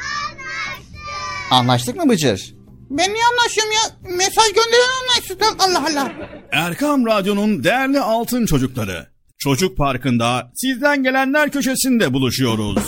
Anlaştık 1.52 1.96
mı 1.96 2.10
Bıcır? 2.10 2.56
Ben 2.90 3.14
niye 3.14 3.24
anlaşıyorum 3.32 3.72
ya? 3.72 4.12
Mesaj 4.18 4.46
gönderen 4.48 4.90
anlaşsın. 5.02 5.58
Allah 5.60 5.84
Allah. 5.92 6.12
Erkam 6.52 7.06
Radyo'nun 7.06 7.64
değerli 7.64 8.00
altın 8.00 8.46
çocukları. 8.46 9.08
Çocuk 9.38 9.78
Parkı'nda 9.78 10.52
sizden 10.56 11.04
gelenler 11.04 11.52
köşesinde 11.52 12.14
buluşuyoruz. 12.14 12.84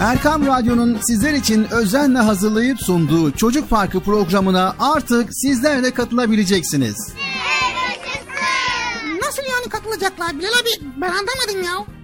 Erkam 0.00 0.46
Radyo'nun 0.46 0.98
sizler 1.00 1.32
için 1.32 1.66
özenle 1.70 2.18
hazırlayıp 2.18 2.80
sunduğu 2.82 3.30
Çocuk 3.32 3.70
Parkı 3.70 4.00
programına 4.00 4.76
artık 4.78 5.28
sizler 5.34 5.82
de 5.82 5.94
katılabileceksiniz. 5.94 6.96
Nasıl 9.22 9.42
yani 9.42 9.68
katılacaklar 9.68 10.38
Bilal 10.38 10.48
abi? 10.48 10.84
Ben 11.00 11.08
anlamadım 11.08 11.62
ya. 11.64 12.03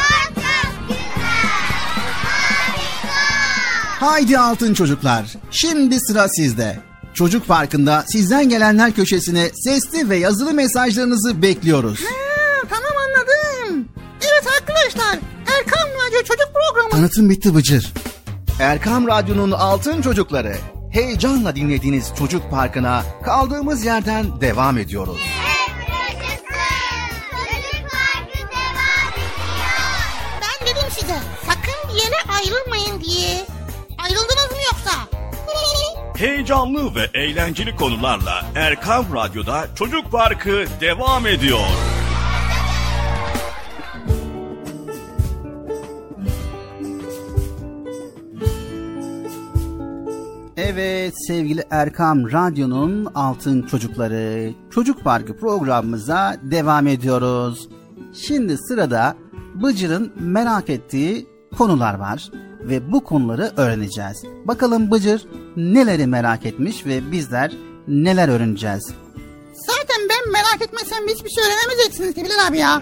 Haydi 4.01 4.39
altın 4.39 4.73
çocuklar. 4.73 5.25
Şimdi 5.51 5.99
sıra 5.99 6.27
sizde. 6.29 6.79
Çocuk 7.13 7.47
Parkı'nda 7.47 8.03
sizden 8.07 8.49
gelenler 8.49 8.91
köşesine 8.91 9.49
sesli 9.63 10.09
ve 10.09 10.17
yazılı 10.17 10.53
mesajlarınızı 10.53 11.41
bekliyoruz. 11.41 11.99
Ha, 11.99 12.67
tamam 12.69 12.91
anladım. 13.07 13.87
Evet 14.21 14.47
arkadaşlar. 14.59 15.19
Erkan 15.57 15.89
Radyo 15.89 16.23
Çocuk 16.23 16.49
Programı. 16.53 16.89
Tanıtım 16.89 17.29
bitti 17.29 17.55
Bıcır. 17.55 17.93
Erkam 18.59 19.07
Radyo'nun 19.07 19.51
altın 19.51 20.01
çocukları. 20.01 20.55
Heyecanla 20.91 21.55
dinlediğiniz 21.55 22.11
Çocuk 22.19 22.51
Parkı'na 22.51 23.03
kaldığımız 23.23 23.85
yerden 23.85 24.41
devam 24.41 24.77
ediyoruz. 24.77 25.19
Ben 30.41 30.67
dedim 30.67 30.89
size 30.99 31.15
sakın 31.45 31.89
bir 31.89 32.01
yere 32.03 32.15
ayrılmayın 32.37 33.01
diye. 33.01 33.60
Ayrıldınız 34.03 34.51
mı 34.51 34.57
yoksa? 34.71 34.91
Heyecanlı 36.17 36.95
ve 36.95 37.09
eğlenceli 37.13 37.75
konularla 37.75 38.45
Erkam 38.55 39.05
Radyo'da 39.15 39.67
Çocuk 39.75 40.11
Parkı 40.11 40.65
devam 40.81 41.27
ediyor. 41.27 41.59
Evet 50.57 51.13
sevgili 51.27 51.63
Erkam 51.71 52.31
Radyo'nun 52.31 53.05
altın 53.05 53.61
çocukları 53.61 54.53
Çocuk 54.71 55.03
Parkı 55.03 55.37
programımıza 55.37 56.37
devam 56.41 56.87
ediyoruz. 56.87 57.69
Şimdi 58.13 58.57
sırada 58.57 59.15
Bıcır'ın 59.55 60.13
merak 60.19 60.69
ettiği 60.69 61.27
konular 61.57 61.93
var 61.93 62.31
ve 62.63 62.91
bu 62.91 63.03
konuları 63.03 63.51
öğreneceğiz. 63.57 64.23
Bakalım 64.45 64.91
Bıcır 64.91 65.27
neleri 65.55 66.07
merak 66.07 66.45
etmiş 66.45 66.85
ve 66.85 67.11
bizler 67.11 67.51
neler 67.87 68.29
öğreneceğiz. 68.29 68.91
Zaten 69.53 70.09
ben 70.09 70.31
merak 70.31 70.61
etmesem 70.61 71.07
hiçbir 71.07 71.29
şey 71.29 71.43
öğrenemeyeceksiniz 71.43 72.15
Bilal 72.15 72.47
abi 72.47 72.57
ya. 72.57 72.81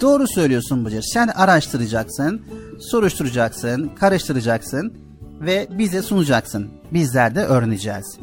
Doğru 0.00 0.28
söylüyorsun 0.28 0.84
Bıcır. 0.84 1.02
Sen 1.02 1.28
araştıracaksın, 1.28 2.42
soruşturacaksın, 2.80 3.88
karıştıracaksın 4.00 4.94
ve 5.40 5.66
bize 5.70 6.02
sunacaksın. 6.02 6.70
Bizler 6.92 7.34
de 7.34 7.44
öğreneceğiz. 7.44 8.18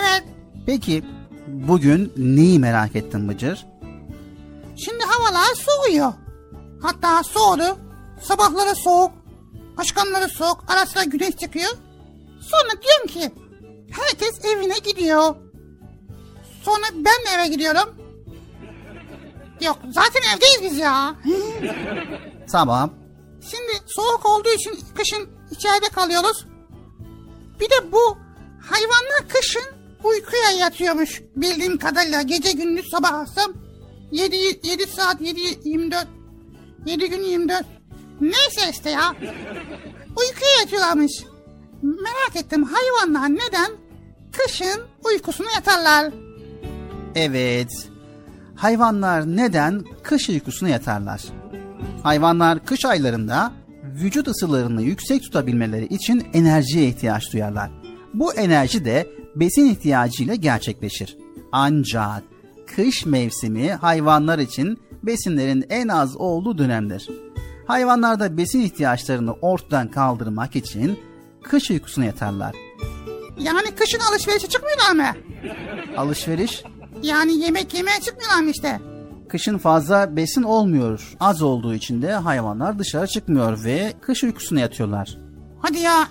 Evet. 0.00 0.24
Peki 0.66 1.04
bugün 1.46 2.12
neyi 2.16 2.58
merak 2.58 2.96
ettin 2.96 3.28
Bıcır? 3.28 3.66
Şimdi 4.76 5.04
havalar 5.04 5.54
soğuyor. 5.54 6.12
Hatta 6.82 7.22
soğudu. 7.22 7.78
Sabahları 8.22 8.74
soğuk. 8.74 9.10
Akşamları 9.78 10.28
soğuk. 10.28 10.64
Ara 10.68 10.86
sıra 10.86 11.04
güneş 11.04 11.36
çıkıyor. 11.36 11.70
Sonra 12.40 12.82
diyorum 12.82 13.06
ki 13.06 13.34
herkes 13.90 14.44
evine 14.44 14.78
gidiyor. 14.78 15.36
Sonra 16.62 16.86
ben 16.94 17.04
de 17.04 17.34
eve 17.36 17.48
gidiyorum. 17.48 17.94
Yok 19.60 19.78
zaten 19.90 20.20
evdeyiz 20.36 20.62
biz 20.62 20.78
ya. 20.78 21.14
Tamam. 22.52 22.90
Şimdi 23.50 23.72
soğuk 23.86 24.26
olduğu 24.26 24.48
için 24.48 24.78
kışın 24.94 25.28
içeride 25.50 25.88
kalıyoruz. 25.88 26.46
Bir 27.60 27.70
de 27.70 27.92
bu 27.92 28.18
hayvanlar 28.70 29.28
kışın 29.28 29.64
uykuya 30.04 30.50
yatıyormuş 30.50 31.22
bildiğim 31.36 31.78
kadarıyla. 31.78 32.22
Gece 32.22 32.52
gündüz 32.52 32.90
sabah 32.90 33.12
akşam 33.12 33.52
7, 34.12 34.36
7 34.36 34.86
saat 34.86 35.20
7 35.20 35.40
24 35.64 36.06
7 36.86 37.10
gün 37.10 37.22
24 37.22 37.66
neyse 38.20 38.70
işte 38.70 38.90
ya. 38.90 39.14
Uykuya 40.08 40.50
yatıyorlarmış. 40.60 41.12
Merak 41.82 42.36
ettim 42.36 42.64
hayvanlar 42.64 43.28
neden 43.30 43.70
kışın 44.32 44.80
uykusunu 45.04 45.46
yatarlar? 45.54 46.12
Evet. 47.14 47.88
Hayvanlar 48.56 49.26
neden 49.26 49.84
kış 50.02 50.28
uykusuna 50.28 50.68
yatarlar? 50.68 51.24
Hayvanlar 52.02 52.64
kış 52.64 52.84
aylarında 52.84 53.52
vücut 53.84 54.28
ısılarını 54.28 54.82
yüksek 54.82 55.22
tutabilmeleri 55.22 55.86
için 55.86 56.26
enerjiye 56.32 56.88
ihtiyaç 56.88 57.32
duyarlar. 57.32 57.70
Bu 58.14 58.34
enerji 58.34 58.84
de 58.84 59.06
besin 59.36 59.66
ihtiyacıyla 59.66 60.34
gerçekleşir. 60.34 61.16
Ancak 61.52 62.22
kış 62.76 63.06
mevsimi 63.06 63.72
hayvanlar 63.72 64.38
için 64.38 64.78
besinlerin 65.02 65.64
en 65.70 65.88
az 65.88 66.16
olduğu 66.16 66.58
dönemdir. 66.58 67.08
Hayvanlar 67.68 68.20
da 68.20 68.36
besin 68.36 68.60
ihtiyaçlarını 68.60 69.32
ortadan 69.32 69.88
kaldırmak 69.88 70.56
için 70.56 70.98
kış 71.42 71.70
uykusuna 71.70 72.04
yatarlar. 72.04 72.54
Yani 73.38 73.70
kışın 73.76 74.00
alışverişe 74.10 74.48
çıkmıyorlar 74.48 74.92
mı? 74.92 75.18
Alışveriş 75.96 76.62
Yani 77.02 77.32
yemek 77.32 77.74
yemeye 77.74 78.00
çıkmıyorlar 78.00 78.42
mı 78.42 78.50
işte? 78.50 78.80
Kışın 79.28 79.58
fazla 79.58 80.16
besin 80.16 80.42
olmuyor. 80.42 81.16
Az 81.20 81.42
olduğu 81.42 81.74
için 81.74 82.02
de 82.02 82.12
hayvanlar 82.12 82.78
dışarı 82.78 83.06
çıkmıyor 83.06 83.64
ve 83.64 83.92
kış 84.00 84.24
uykusuna 84.24 84.60
yatıyorlar. 84.60 85.18
Hadi 85.62 85.78
ya. 85.78 86.08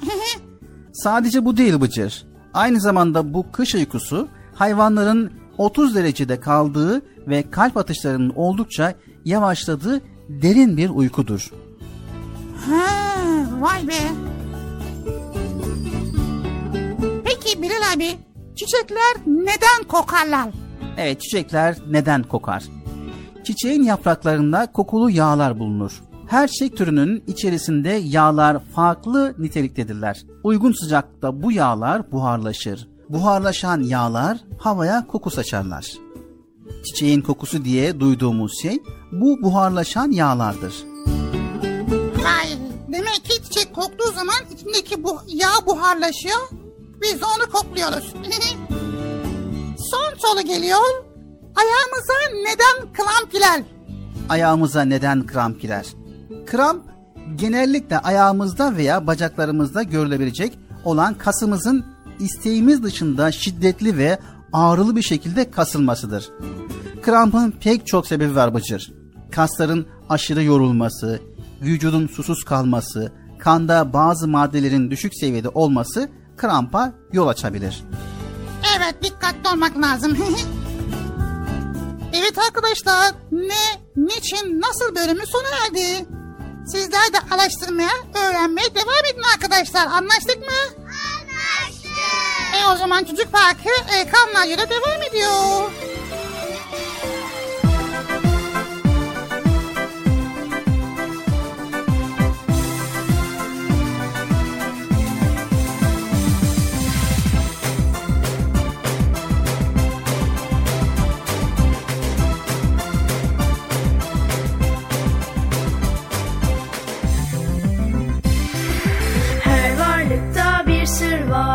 Sadece 0.94 1.46
bu 1.46 1.58
değil 1.58 1.82
Bıcır. 1.82 2.26
Aynı 2.54 2.82
zamanda 2.82 3.34
bu 3.34 3.52
kış 3.52 3.76
uykusu 3.76 4.28
hayvanların 4.56 5.32
30 5.58 5.96
derecede 5.96 6.40
kaldığı 6.40 7.02
ve 7.28 7.52
kalp 7.52 7.78
atışlarının 7.78 8.34
oldukça 8.36 8.94
yavaşladığı 9.26 10.02
derin 10.30 10.78
bir 10.78 10.90
uykudur. 10.90 11.52
ha, 12.66 12.86
vay 13.60 13.88
be. 13.88 13.94
Peki 17.26 17.62
Bilal 17.62 17.94
abi 17.96 18.10
çiçekler 18.56 19.16
neden 19.26 19.84
kokarlar? 19.88 20.50
Evet 20.98 21.22
çiçekler 21.22 21.78
neden 21.90 22.24
kokar? 22.24 22.64
Çiçeğin 23.44 23.84
yapraklarında 23.84 24.72
kokulu 24.72 25.10
yağlar 25.10 25.60
bulunur. 25.60 26.02
Her 26.28 26.48
çiçek 26.48 26.78
türünün 26.78 27.24
içerisinde 27.28 27.90
yağlar 27.90 28.60
farklı 28.76 29.36
niteliktedirler. 29.38 30.22
Uygun 30.44 30.72
sıcaklıkta 30.72 31.44
bu 31.44 31.52
yağlar 31.52 32.12
buharlaşır. 32.12 32.88
Buharlaşan 33.10 33.82
yağlar 33.82 34.38
havaya 34.60 35.08
koku 35.08 35.30
saçarlar. 35.30 36.07
Çiçeğin 36.86 37.22
kokusu 37.22 37.66
diye 37.66 38.00
duyduğumuz 38.00 38.62
şey 38.62 38.80
bu 39.12 39.42
buharlaşan 39.42 40.12
yağlardır. 40.12 40.74
Vay 42.24 42.48
demek 42.88 43.26
ki 43.26 43.44
çiçek 43.44 43.76
koktuğu 43.76 44.12
zaman 44.16 44.36
içindeki 44.56 45.04
bu 45.04 45.22
yağ 45.28 45.66
buharlaşıyor. 45.66 46.50
Biz 47.02 47.22
de 47.22 47.26
onu 47.26 47.52
kokluyoruz. 47.52 48.14
Son 49.92 50.18
soru 50.18 50.42
geliyor. 50.42 50.80
Ayağımıza 51.56 52.14
neden 52.34 52.94
kramp 52.94 53.32
girer? 53.32 53.64
ayağımıza 54.30 54.82
neden 54.82 55.26
kramp 55.26 55.62
girer? 55.62 55.86
Kramp 56.46 56.84
genellikle 57.36 58.00
ayağımızda 58.00 58.78
veya 58.78 59.08
bacaklarımızda 59.08 59.84
görülebilecek 59.84 60.60
olan 60.86 61.14
kasımızın 61.14 61.86
isteğimiz 62.20 62.84
dışında 62.84 63.32
şiddetli 63.32 63.98
ve 63.98 64.20
ağrılı 64.54 64.96
bir 64.96 65.02
şekilde 65.02 65.52
kasılmasıdır. 65.52 66.30
Krampın 67.02 67.52
pek 67.52 67.88
çok 67.88 68.08
sebebi 68.08 68.36
var 68.36 68.54
Bıcır. 68.54 68.94
Kasların 69.32 69.88
aşırı 70.10 70.44
yorulması, 70.44 71.22
vücudun 71.62 72.08
susuz 72.08 72.44
kalması, 72.44 73.12
kanda 73.40 73.94
bazı 73.94 74.28
maddelerin 74.28 74.92
düşük 74.92 75.14
seviyede 75.16 75.50
olması 75.50 76.10
krampa 76.38 76.94
yol 77.14 77.28
açabilir. 77.28 77.84
Evet 78.78 78.96
dikkatli 79.04 79.50
olmak 79.54 79.78
lazım. 79.78 80.18
evet 82.14 82.38
arkadaşlar 82.38 83.14
ne, 83.32 83.82
niçin, 83.96 84.62
nasıl 84.62 84.96
bölümü 84.96 85.26
sona 85.26 85.48
erdi. 85.66 86.06
Sizler 86.68 87.14
de 87.14 87.34
araştırmaya, 87.36 87.90
öğrenmeye 88.16 88.76
devam 88.76 89.06
edin 89.14 89.24
arkadaşlar. 89.34 89.86
Anlaştık 89.88 90.38
mı? 90.38 90.84
Anlaştık. 90.84 91.77
E 92.62 92.68
o 92.74 92.76
zaman 92.76 93.04
Çocuk 93.04 93.32
Parkı 93.32 93.70
e, 93.70 94.10
Kamlayı'da 94.10 94.70
devam 94.70 95.02
ediyor. 95.10 95.72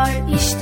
Var 0.02 0.10
işte 0.36 0.61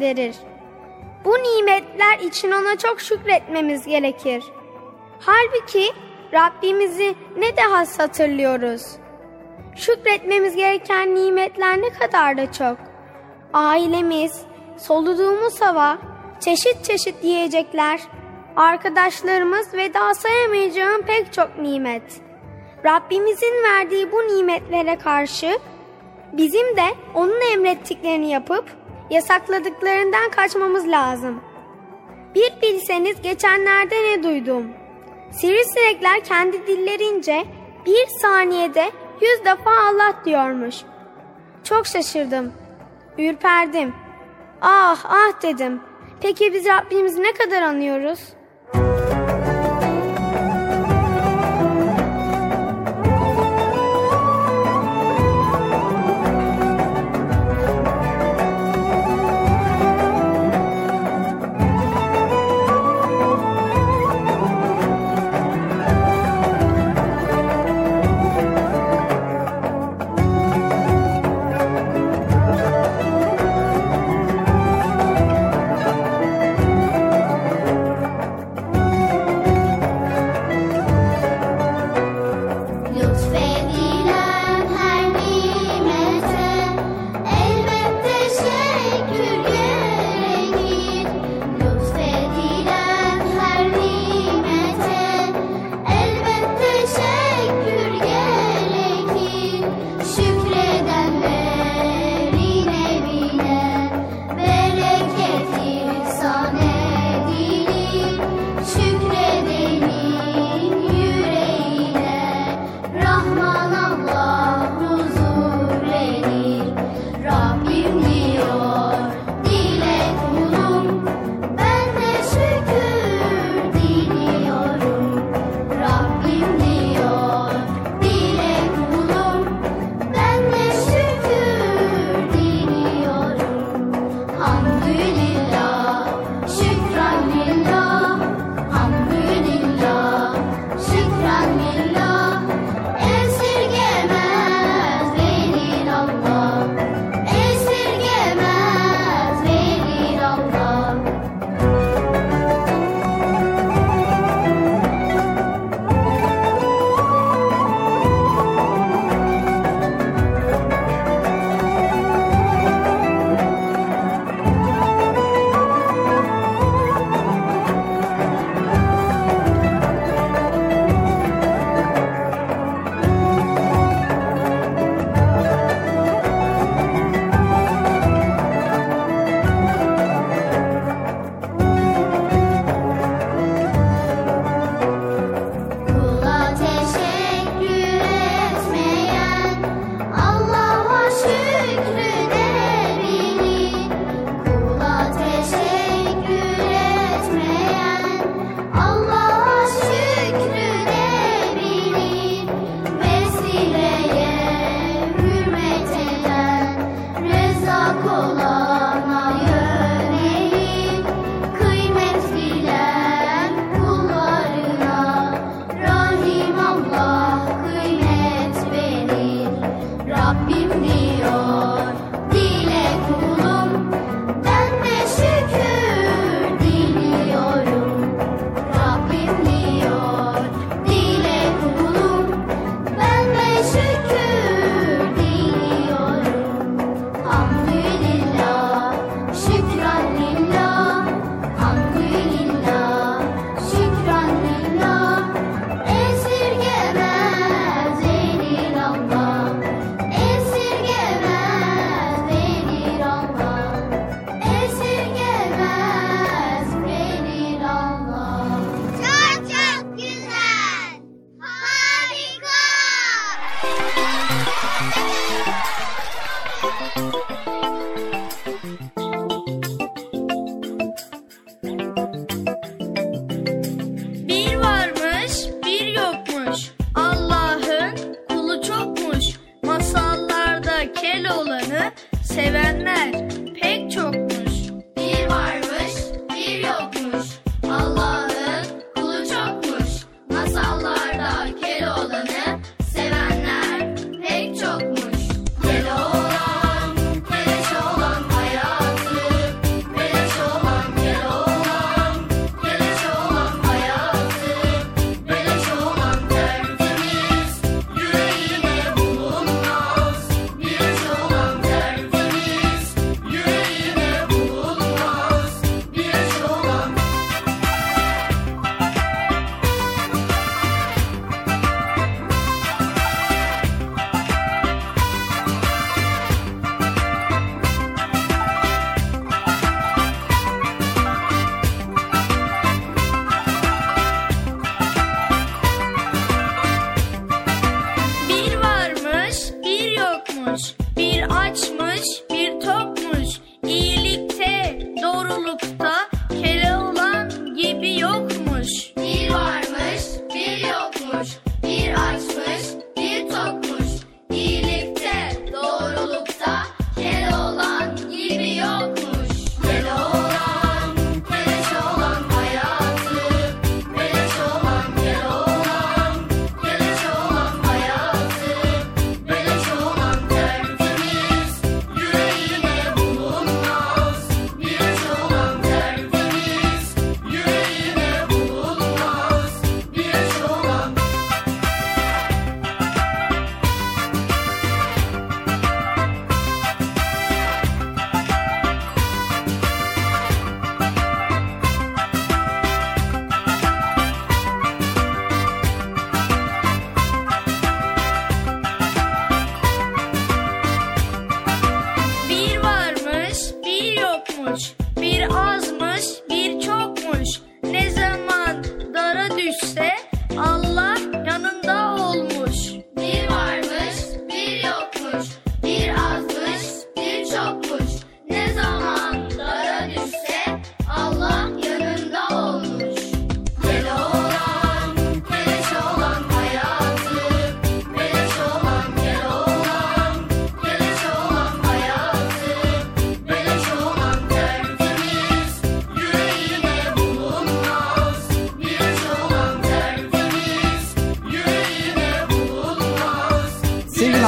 gönderir. 0.00 0.36
Bu 1.24 1.30
nimetler 1.30 2.18
için 2.18 2.50
ona 2.50 2.78
çok 2.78 3.00
şükretmemiz 3.00 3.86
gerekir. 3.86 4.44
Halbuki 5.20 5.92
Rabbimizi 6.32 7.14
ne 7.36 7.56
de 7.56 7.60
has 7.60 7.98
hatırlıyoruz. 7.98 8.82
Şükretmemiz 9.76 10.56
gereken 10.56 11.14
nimetler 11.14 11.82
ne 11.82 11.90
kadar 11.90 12.36
da 12.36 12.52
çok. 12.52 12.76
Ailemiz, 13.52 14.42
soluduğumuz 14.78 15.60
hava, 15.60 15.98
çeşit 16.40 16.84
çeşit 16.84 17.24
yiyecekler, 17.24 18.00
arkadaşlarımız 18.56 19.74
ve 19.74 19.94
daha 19.94 20.14
sayamayacağım 20.14 21.02
pek 21.02 21.32
çok 21.32 21.58
nimet. 21.58 22.20
Rabbimizin 22.84 23.62
verdiği 23.64 24.12
bu 24.12 24.16
nimetlere 24.16 24.98
karşı 24.98 25.58
bizim 26.32 26.76
de 26.76 26.86
onun 27.14 27.52
emrettiklerini 27.52 28.30
yapıp 28.30 28.79
yasakladıklarından 29.10 30.30
kaçmamız 30.30 30.88
lazım. 30.88 31.40
Bir 32.34 32.52
bilseniz 32.62 33.22
geçenlerde 33.22 33.94
ne 33.94 34.22
duydum. 34.22 34.70
Sivrisinekler 35.30 36.24
kendi 36.24 36.66
dillerince 36.66 37.44
bir 37.86 38.06
saniyede 38.06 38.90
yüz 39.20 39.44
defa 39.44 39.70
Allah 39.70 40.14
diyormuş. 40.24 40.76
Çok 41.64 41.86
şaşırdım. 41.86 42.52
Ürperdim. 43.18 43.94
Ah 44.60 45.04
ah 45.04 45.42
dedim. 45.42 45.80
Peki 46.20 46.52
biz 46.52 46.66
Rabbimizi 46.66 47.22
ne 47.22 47.32
kadar 47.32 47.62
anıyoruz? 47.62 48.20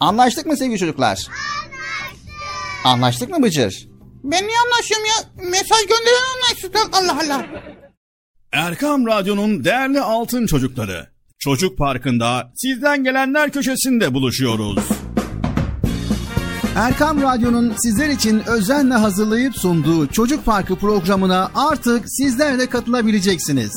Anlaştık 0.00 0.46
mı 0.46 0.56
sevgili 0.56 0.78
çocuklar? 0.78 1.08
Anlaştık. 1.08 2.30
Anlaştık 2.84 3.30
mı 3.30 3.42
Bıcır? 3.42 3.88
Ben 4.24 4.46
niye 4.46 4.58
anlaşıyorum 4.66 5.06
ya? 5.06 5.44
Mesaj 5.50 5.80
gönderen 5.80 6.34
anlaşsın. 6.36 6.90
Allah 6.92 7.18
Allah. 7.24 7.46
Erkam 8.52 9.06
Radyo'nun 9.06 9.64
değerli 9.64 10.00
altın 10.00 10.46
çocukları. 10.46 11.06
Çocuk 11.38 11.78
Parkı'nda 11.78 12.52
sizden 12.56 13.04
gelenler 13.04 13.50
köşesinde 13.52 14.14
buluşuyoruz. 14.14 14.78
Erkam 16.76 17.22
Radyo'nun 17.22 17.74
sizler 17.82 18.08
için 18.08 18.42
özenle 18.46 18.94
hazırlayıp 18.94 19.56
sunduğu 19.56 20.06
Çocuk 20.06 20.44
Parkı 20.44 20.76
programına 20.76 21.50
artık 21.54 22.04
sizler 22.08 22.58
de 22.58 22.66
katılabileceksiniz. 22.68 23.72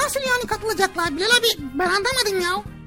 Nasıl 0.00 0.20
yani 0.20 0.46
katılacaklar 0.46 1.16
Bilal 1.16 1.26
abi? 1.26 1.68
Ben 1.78 1.86
anlamadım 1.88 2.40
ya. 2.42 2.77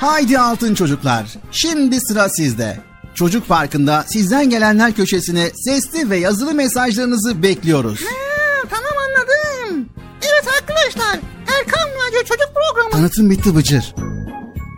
Haydi 0.00 0.38
altın 0.38 0.74
çocuklar. 0.74 1.26
Şimdi 1.50 2.00
sıra 2.00 2.28
sizde. 2.28 2.80
Çocuk 3.14 3.48
Parkı'nda 3.48 4.04
sizden 4.06 4.50
gelenler 4.50 4.92
köşesine 4.92 5.50
sesli 5.64 6.10
ve 6.10 6.16
yazılı 6.16 6.54
mesajlarınızı 6.54 7.42
bekliyoruz. 7.42 8.00
Ha, 8.04 8.68
tamam 8.70 8.92
anladım. 9.08 9.88
Evet 10.22 10.44
arkadaşlar 10.60 11.20
Erkam 11.58 11.88
Radyo 12.06 12.20
Çocuk 12.24 12.48
Programı. 12.54 12.90
Tanıtım 12.90 13.30
bitti 13.30 13.56
Bıcır. 13.56 13.94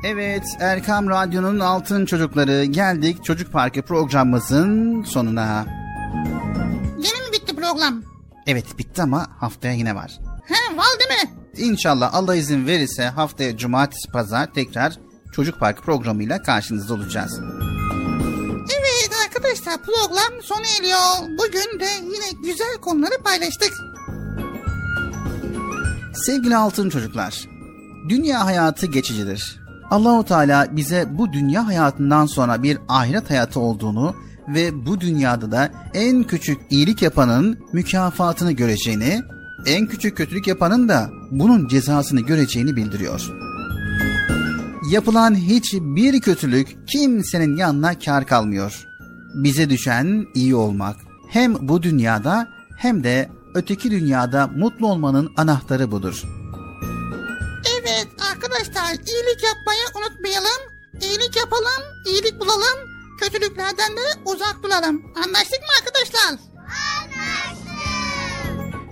Evet 0.04 0.42
Erkam 0.60 1.08
Radyo'nun 1.10 1.60
altın 1.60 2.06
çocukları 2.06 2.64
geldik 2.64 3.24
Çocuk 3.24 3.52
Parkı 3.52 3.82
programımızın 3.82 5.02
sonuna. 5.02 5.66
Yeni 6.98 7.26
mi 7.28 7.32
bitti 7.32 7.56
program? 7.56 8.02
Evet 8.46 8.78
bitti 8.78 9.02
ama 9.02 9.26
haftaya 9.40 9.74
yine 9.74 9.94
var. 9.94 10.12
He 10.44 10.76
var 10.76 10.86
değil 10.98 11.22
mi? 11.22 11.30
İnşallah 11.56 12.14
Allah 12.14 12.36
izin 12.36 12.66
verirse 12.66 13.04
haftaya 13.04 13.56
cumartesi 13.56 14.12
pazar 14.12 14.52
tekrar 14.54 14.98
Çocuk 15.32 15.60
Parkı 15.60 15.82
programıyla 15.82 16.42
karşınızda 16.42 16.94
olacağız. 16.94 17.40
Evet 18.78 19.10
arkadaşlar 19.26 19.76
program 19.82 20.42
sona 20.42 20.66
eriyor. 20.80 21.38
Bugün 21.38 21.80
de 21.80 21.88
yine 22.02 22.42
güzel 22.44 22.76
konuları 22.80 23.22
paylaştık. 23.24 23.72
Sevgili 26.14 26.56
altın 26.56 26.90
çocuklar, 26.90 27.48
dünya 28.09 28.44
hayatı 28.44 28.86
geçicidir. 28.86 29.62
Allahu 29.90 30.24
Teala 30.24 30.76
bize 30.76 31.06
bu 31.10 31.32
dünya 31.32 31.66
hayatından 31.66 32.26
sonra 32.26 32.62
bir 32.62 32.78
ahiret 32.88 33.30
hayatı 33.30 33.60
olduğunu 33.60 34.14
ve 34.48 34.86
bu 34.86 35.00
dünyada 35.00 35.52
da 35.52 35.70
en 35.94 36.22
küçük 36.22 36.59
iyilik 36.70 37.02
yapanın 37.02 37.59
mükafatını 37.72 38.52
göreceğini, 38.52 39.22
en 39.66 39.86
küçük 39.86 40.16
kötülük 40.16 40.46
yapanın 40.46 40.88
da 40.88 41.10
bunun 41.30 41.68
cezasını 41.68 42.20
göreceğini 42.20 42.76
bildiriyor. 42.76 43.41
Yapılan 44.93 45.35
hiçbir 45.35 46.20
kötülük 46.20 46.89
kimsenin 46.89 47.56
yanına 47.56 47.98
kar 47.98 48.27
kalmıyor. 48.27 48.86
Bize 49.35 49.70
düşen 49.70 50.27
iyi 50.35 50.55
olmak. 50.55 50.97
Hem 51.31 51.69
bu 51.69 51.82
dünyada 51.82 52.48
hem 52.78 53.05
de 53.05 53.28
öteki 53.55 53.90
dünyada 53.90 54.47
mutlu 54.47 54.86
olmanın 54.86 55.32
anahtarı 55.36 55.90
budur. 55.90 56.23
Evet 57.81 58.09
arkadaşlar 58.32 58.93
iyilik 58.93 59.44
yapmayı 59.44 59.82
unutmayalım. 59.97 60.60
İyilik 61.02 61.36
yapalım, 61.36 61.82
iyilik 62.06 62.40
bulalım. 62.40 62.78
Kötülüklerden 63.20 63.93
de 63.97 64.20
uzak 64.24 64.62
duralım. 64.62 65.02
Anlaştık 65.16 65.60
mı 65.60 65.73
arkadaşlar? 65.81 66.39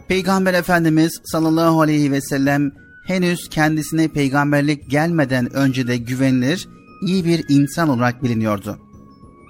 Peygamber 0.08 0.54
Efendimiz 0.54 1.20
sallallahu 1.24 1.80
aleyhi 1.80 2.12
ve 2.12 2.20
sellem 2.20 2.72
henüz 3.10 3.48
kendisine 3.48 4.08
peygamberlik 4.08 4.90
gelmeden 4.90 5.52
önce 5.52 5.86
de 5.86 5.96
güvenilir, 5.96 6.68
iyi 7.02 7.24
bir 7.24 7.44
insan 7.48 7.88
olarak 7.88 8.22
biliniyordu. 8.22 8.78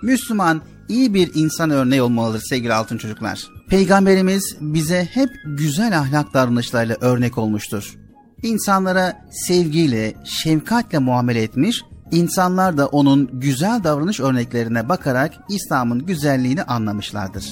Müslüman 0.03 0.63
iyi 0.89 1.15
bir 1.15 1.31
insan 1.35 1.71
örneği 1.71 2.03
olmalıdır 2.03 2.43
sevgili 2.49 2.75
altın 2.75 2.99
çocuklar. 2.99 3.49
Peygamberimiz 3.69 4.57
bize 4.61 5.09
hep 5.13 5.31
güzel 5.45 5.99
ahlak 5.99 6.35
davranışlarıyla 6.35 6.97
örnek 7.01 7.39
olmuştur. 7.39 7.95
İnsanlara 8.43 9.27
sevgiyle, 9.47 10.15
şefkatle 10.25 10.99
muamele 10.99 11.43
etmiş, 11.43 11.83
insanlar 12.13 12.77
da 12.79 12.87
onun 12.87 13.31
güzel 13.33 13.85
davranış 13.85 14.21
örneklerine 14.21 14.89
bakarak 14.89 15.33
İslam'ın 15.49 16.07
güzelliğini 16.07 16.63
anlamışlardır. 16.63 17.45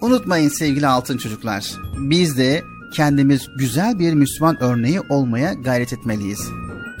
Unutmayın 0.00 0.48
sevgili 0.48 0.86
altın 0.86 1.18
çocuklar. 1.18 1.72
Biz 1.98 2.38
de 2.38 2.62
kendimiz 2.94 3.48
güzel 3.58 3.98
bir 3.98 4.14
Müslüman 4.14 4.62
örneği 4.62 5.00
olmaya 5.00 5.52
gayret 5.52 5.92
etmeliyiz. 5.92 6.40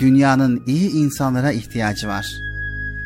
Dünyanın 0.00 0.62
iyi 0.66 0.90
insanlara 0.90 1.52
ihtiyacı 1.52 2.08
var. 2.08 2.26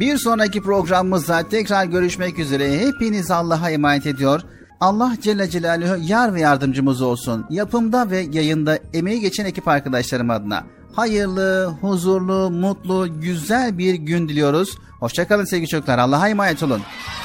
Bir 0.00 0.18
sonraki 0.18 0.62
programımızda 0.62 1.48
tekrar 1.48 1.84
görüşmek 1.84 2.38
üzere. 2.38 2.78
Hepiniz 2.78 3.30
Allah'a 3.30 3.70
emanet 3.70 4.06
ediyor. 4.06 4.40
Allah 4.80 5.16
Celle 5.22 5.50
Celaluhu 5.50 5.96
yar 6.00 6.34
ve 6.34 6.40
yardımcımız 6.40 7.02
olsun. 7.02 7.46
Yapımda 7.50 8.10
ve 8.10 8.26
yayında 8.32 8.78
emeği 8.94 9.20
geçen 9.20 9.44
ekip 9.44 9.68
arkadaşlarım 9.68 10.30
adına. 10.30 10.64
Hayırlı, 10.96 11.66
huzurlu, 11.80 12.50
mutlu, 12.50 13.20
güzel 13.20 13.78
bir 13.78 13.94
gün 13.94 14.28
diliyoruz. 14.28 14.78
Hoşçakalın 15.00 15.44
sevgili 15.44 15.68
çocuklar. 15.68 15.98
Allah'a 15.98 16.28
emanet 16.28 16.62
olun. 16.62 16.82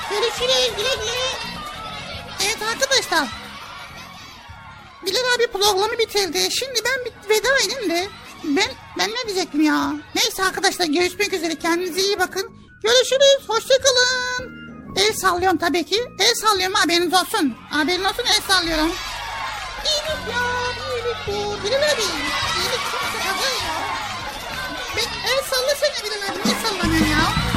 Görüşürüz 0.09 0.71
güle 0.77 0.95
güle. 1.03 1.17
Evet 2.45 2.57
arkadaşlar. 2.73 3.46
Bilal 5.07 5.35
abi 5.35 5.47
programı 5.47 5.97
bitirdi. 5.97 6.39
Şimdi 6.51 6.79
ben 6.85 7.05
bir 7.05 7.29
veda 7.29 7.59
edeyim 7.65 7.89
de 7.89 8.07
Ben 8.43 8.69
ben 8.99 9.09
ne 9.09 9.27
diyecektim 9.27 9.61
ya? 9.61 9.93
Neyse 10.15 10.43
arkadaşlar 10.43 10.85
görüşmek 10.85 11.33
üzere. 11.33 11.55
Kendinize 11.55 12.01
iyi 12.01 12.19
bakın. 12.19 12.51
Görüşürüz. 12.83 13.49
Hoşçakalın. 13.49 14.57
El 14.95 15.13
sallıyorum 15.13 15.57
tabii 15.57 15.83
ki. 15.83 16.03
El 16.19 16.33
sallıyorum 16.35 16.73
haberiniz 16.75 17.13
olsun. 17.13 17.55
Haberin 17.69 18.03
olsun 18.03 18.23
el 18.35 18.41
sallıyorum. 18.47 18.91
İyilik 19.85 20.33
ya. 20.33 20.43
iyilik 20.93 21.17
bu. 21.27 21.63
Bilal 21.67 21.77
abi. 21.93 22.01
İyilik 22.57 22.83
çok 22.91 23.01
sıkıntı 23.01 23.49
ya. 23.63 23.75
Ben 24.97 25.29
el 25.31 25.43
sallasana 25.43 26.03
Bilal 26.03 26.29
abi. 26.29 26.39
Niye 26.49 26.55
sallamıyorsun 26.63 27.07
ya? 27.11 27.56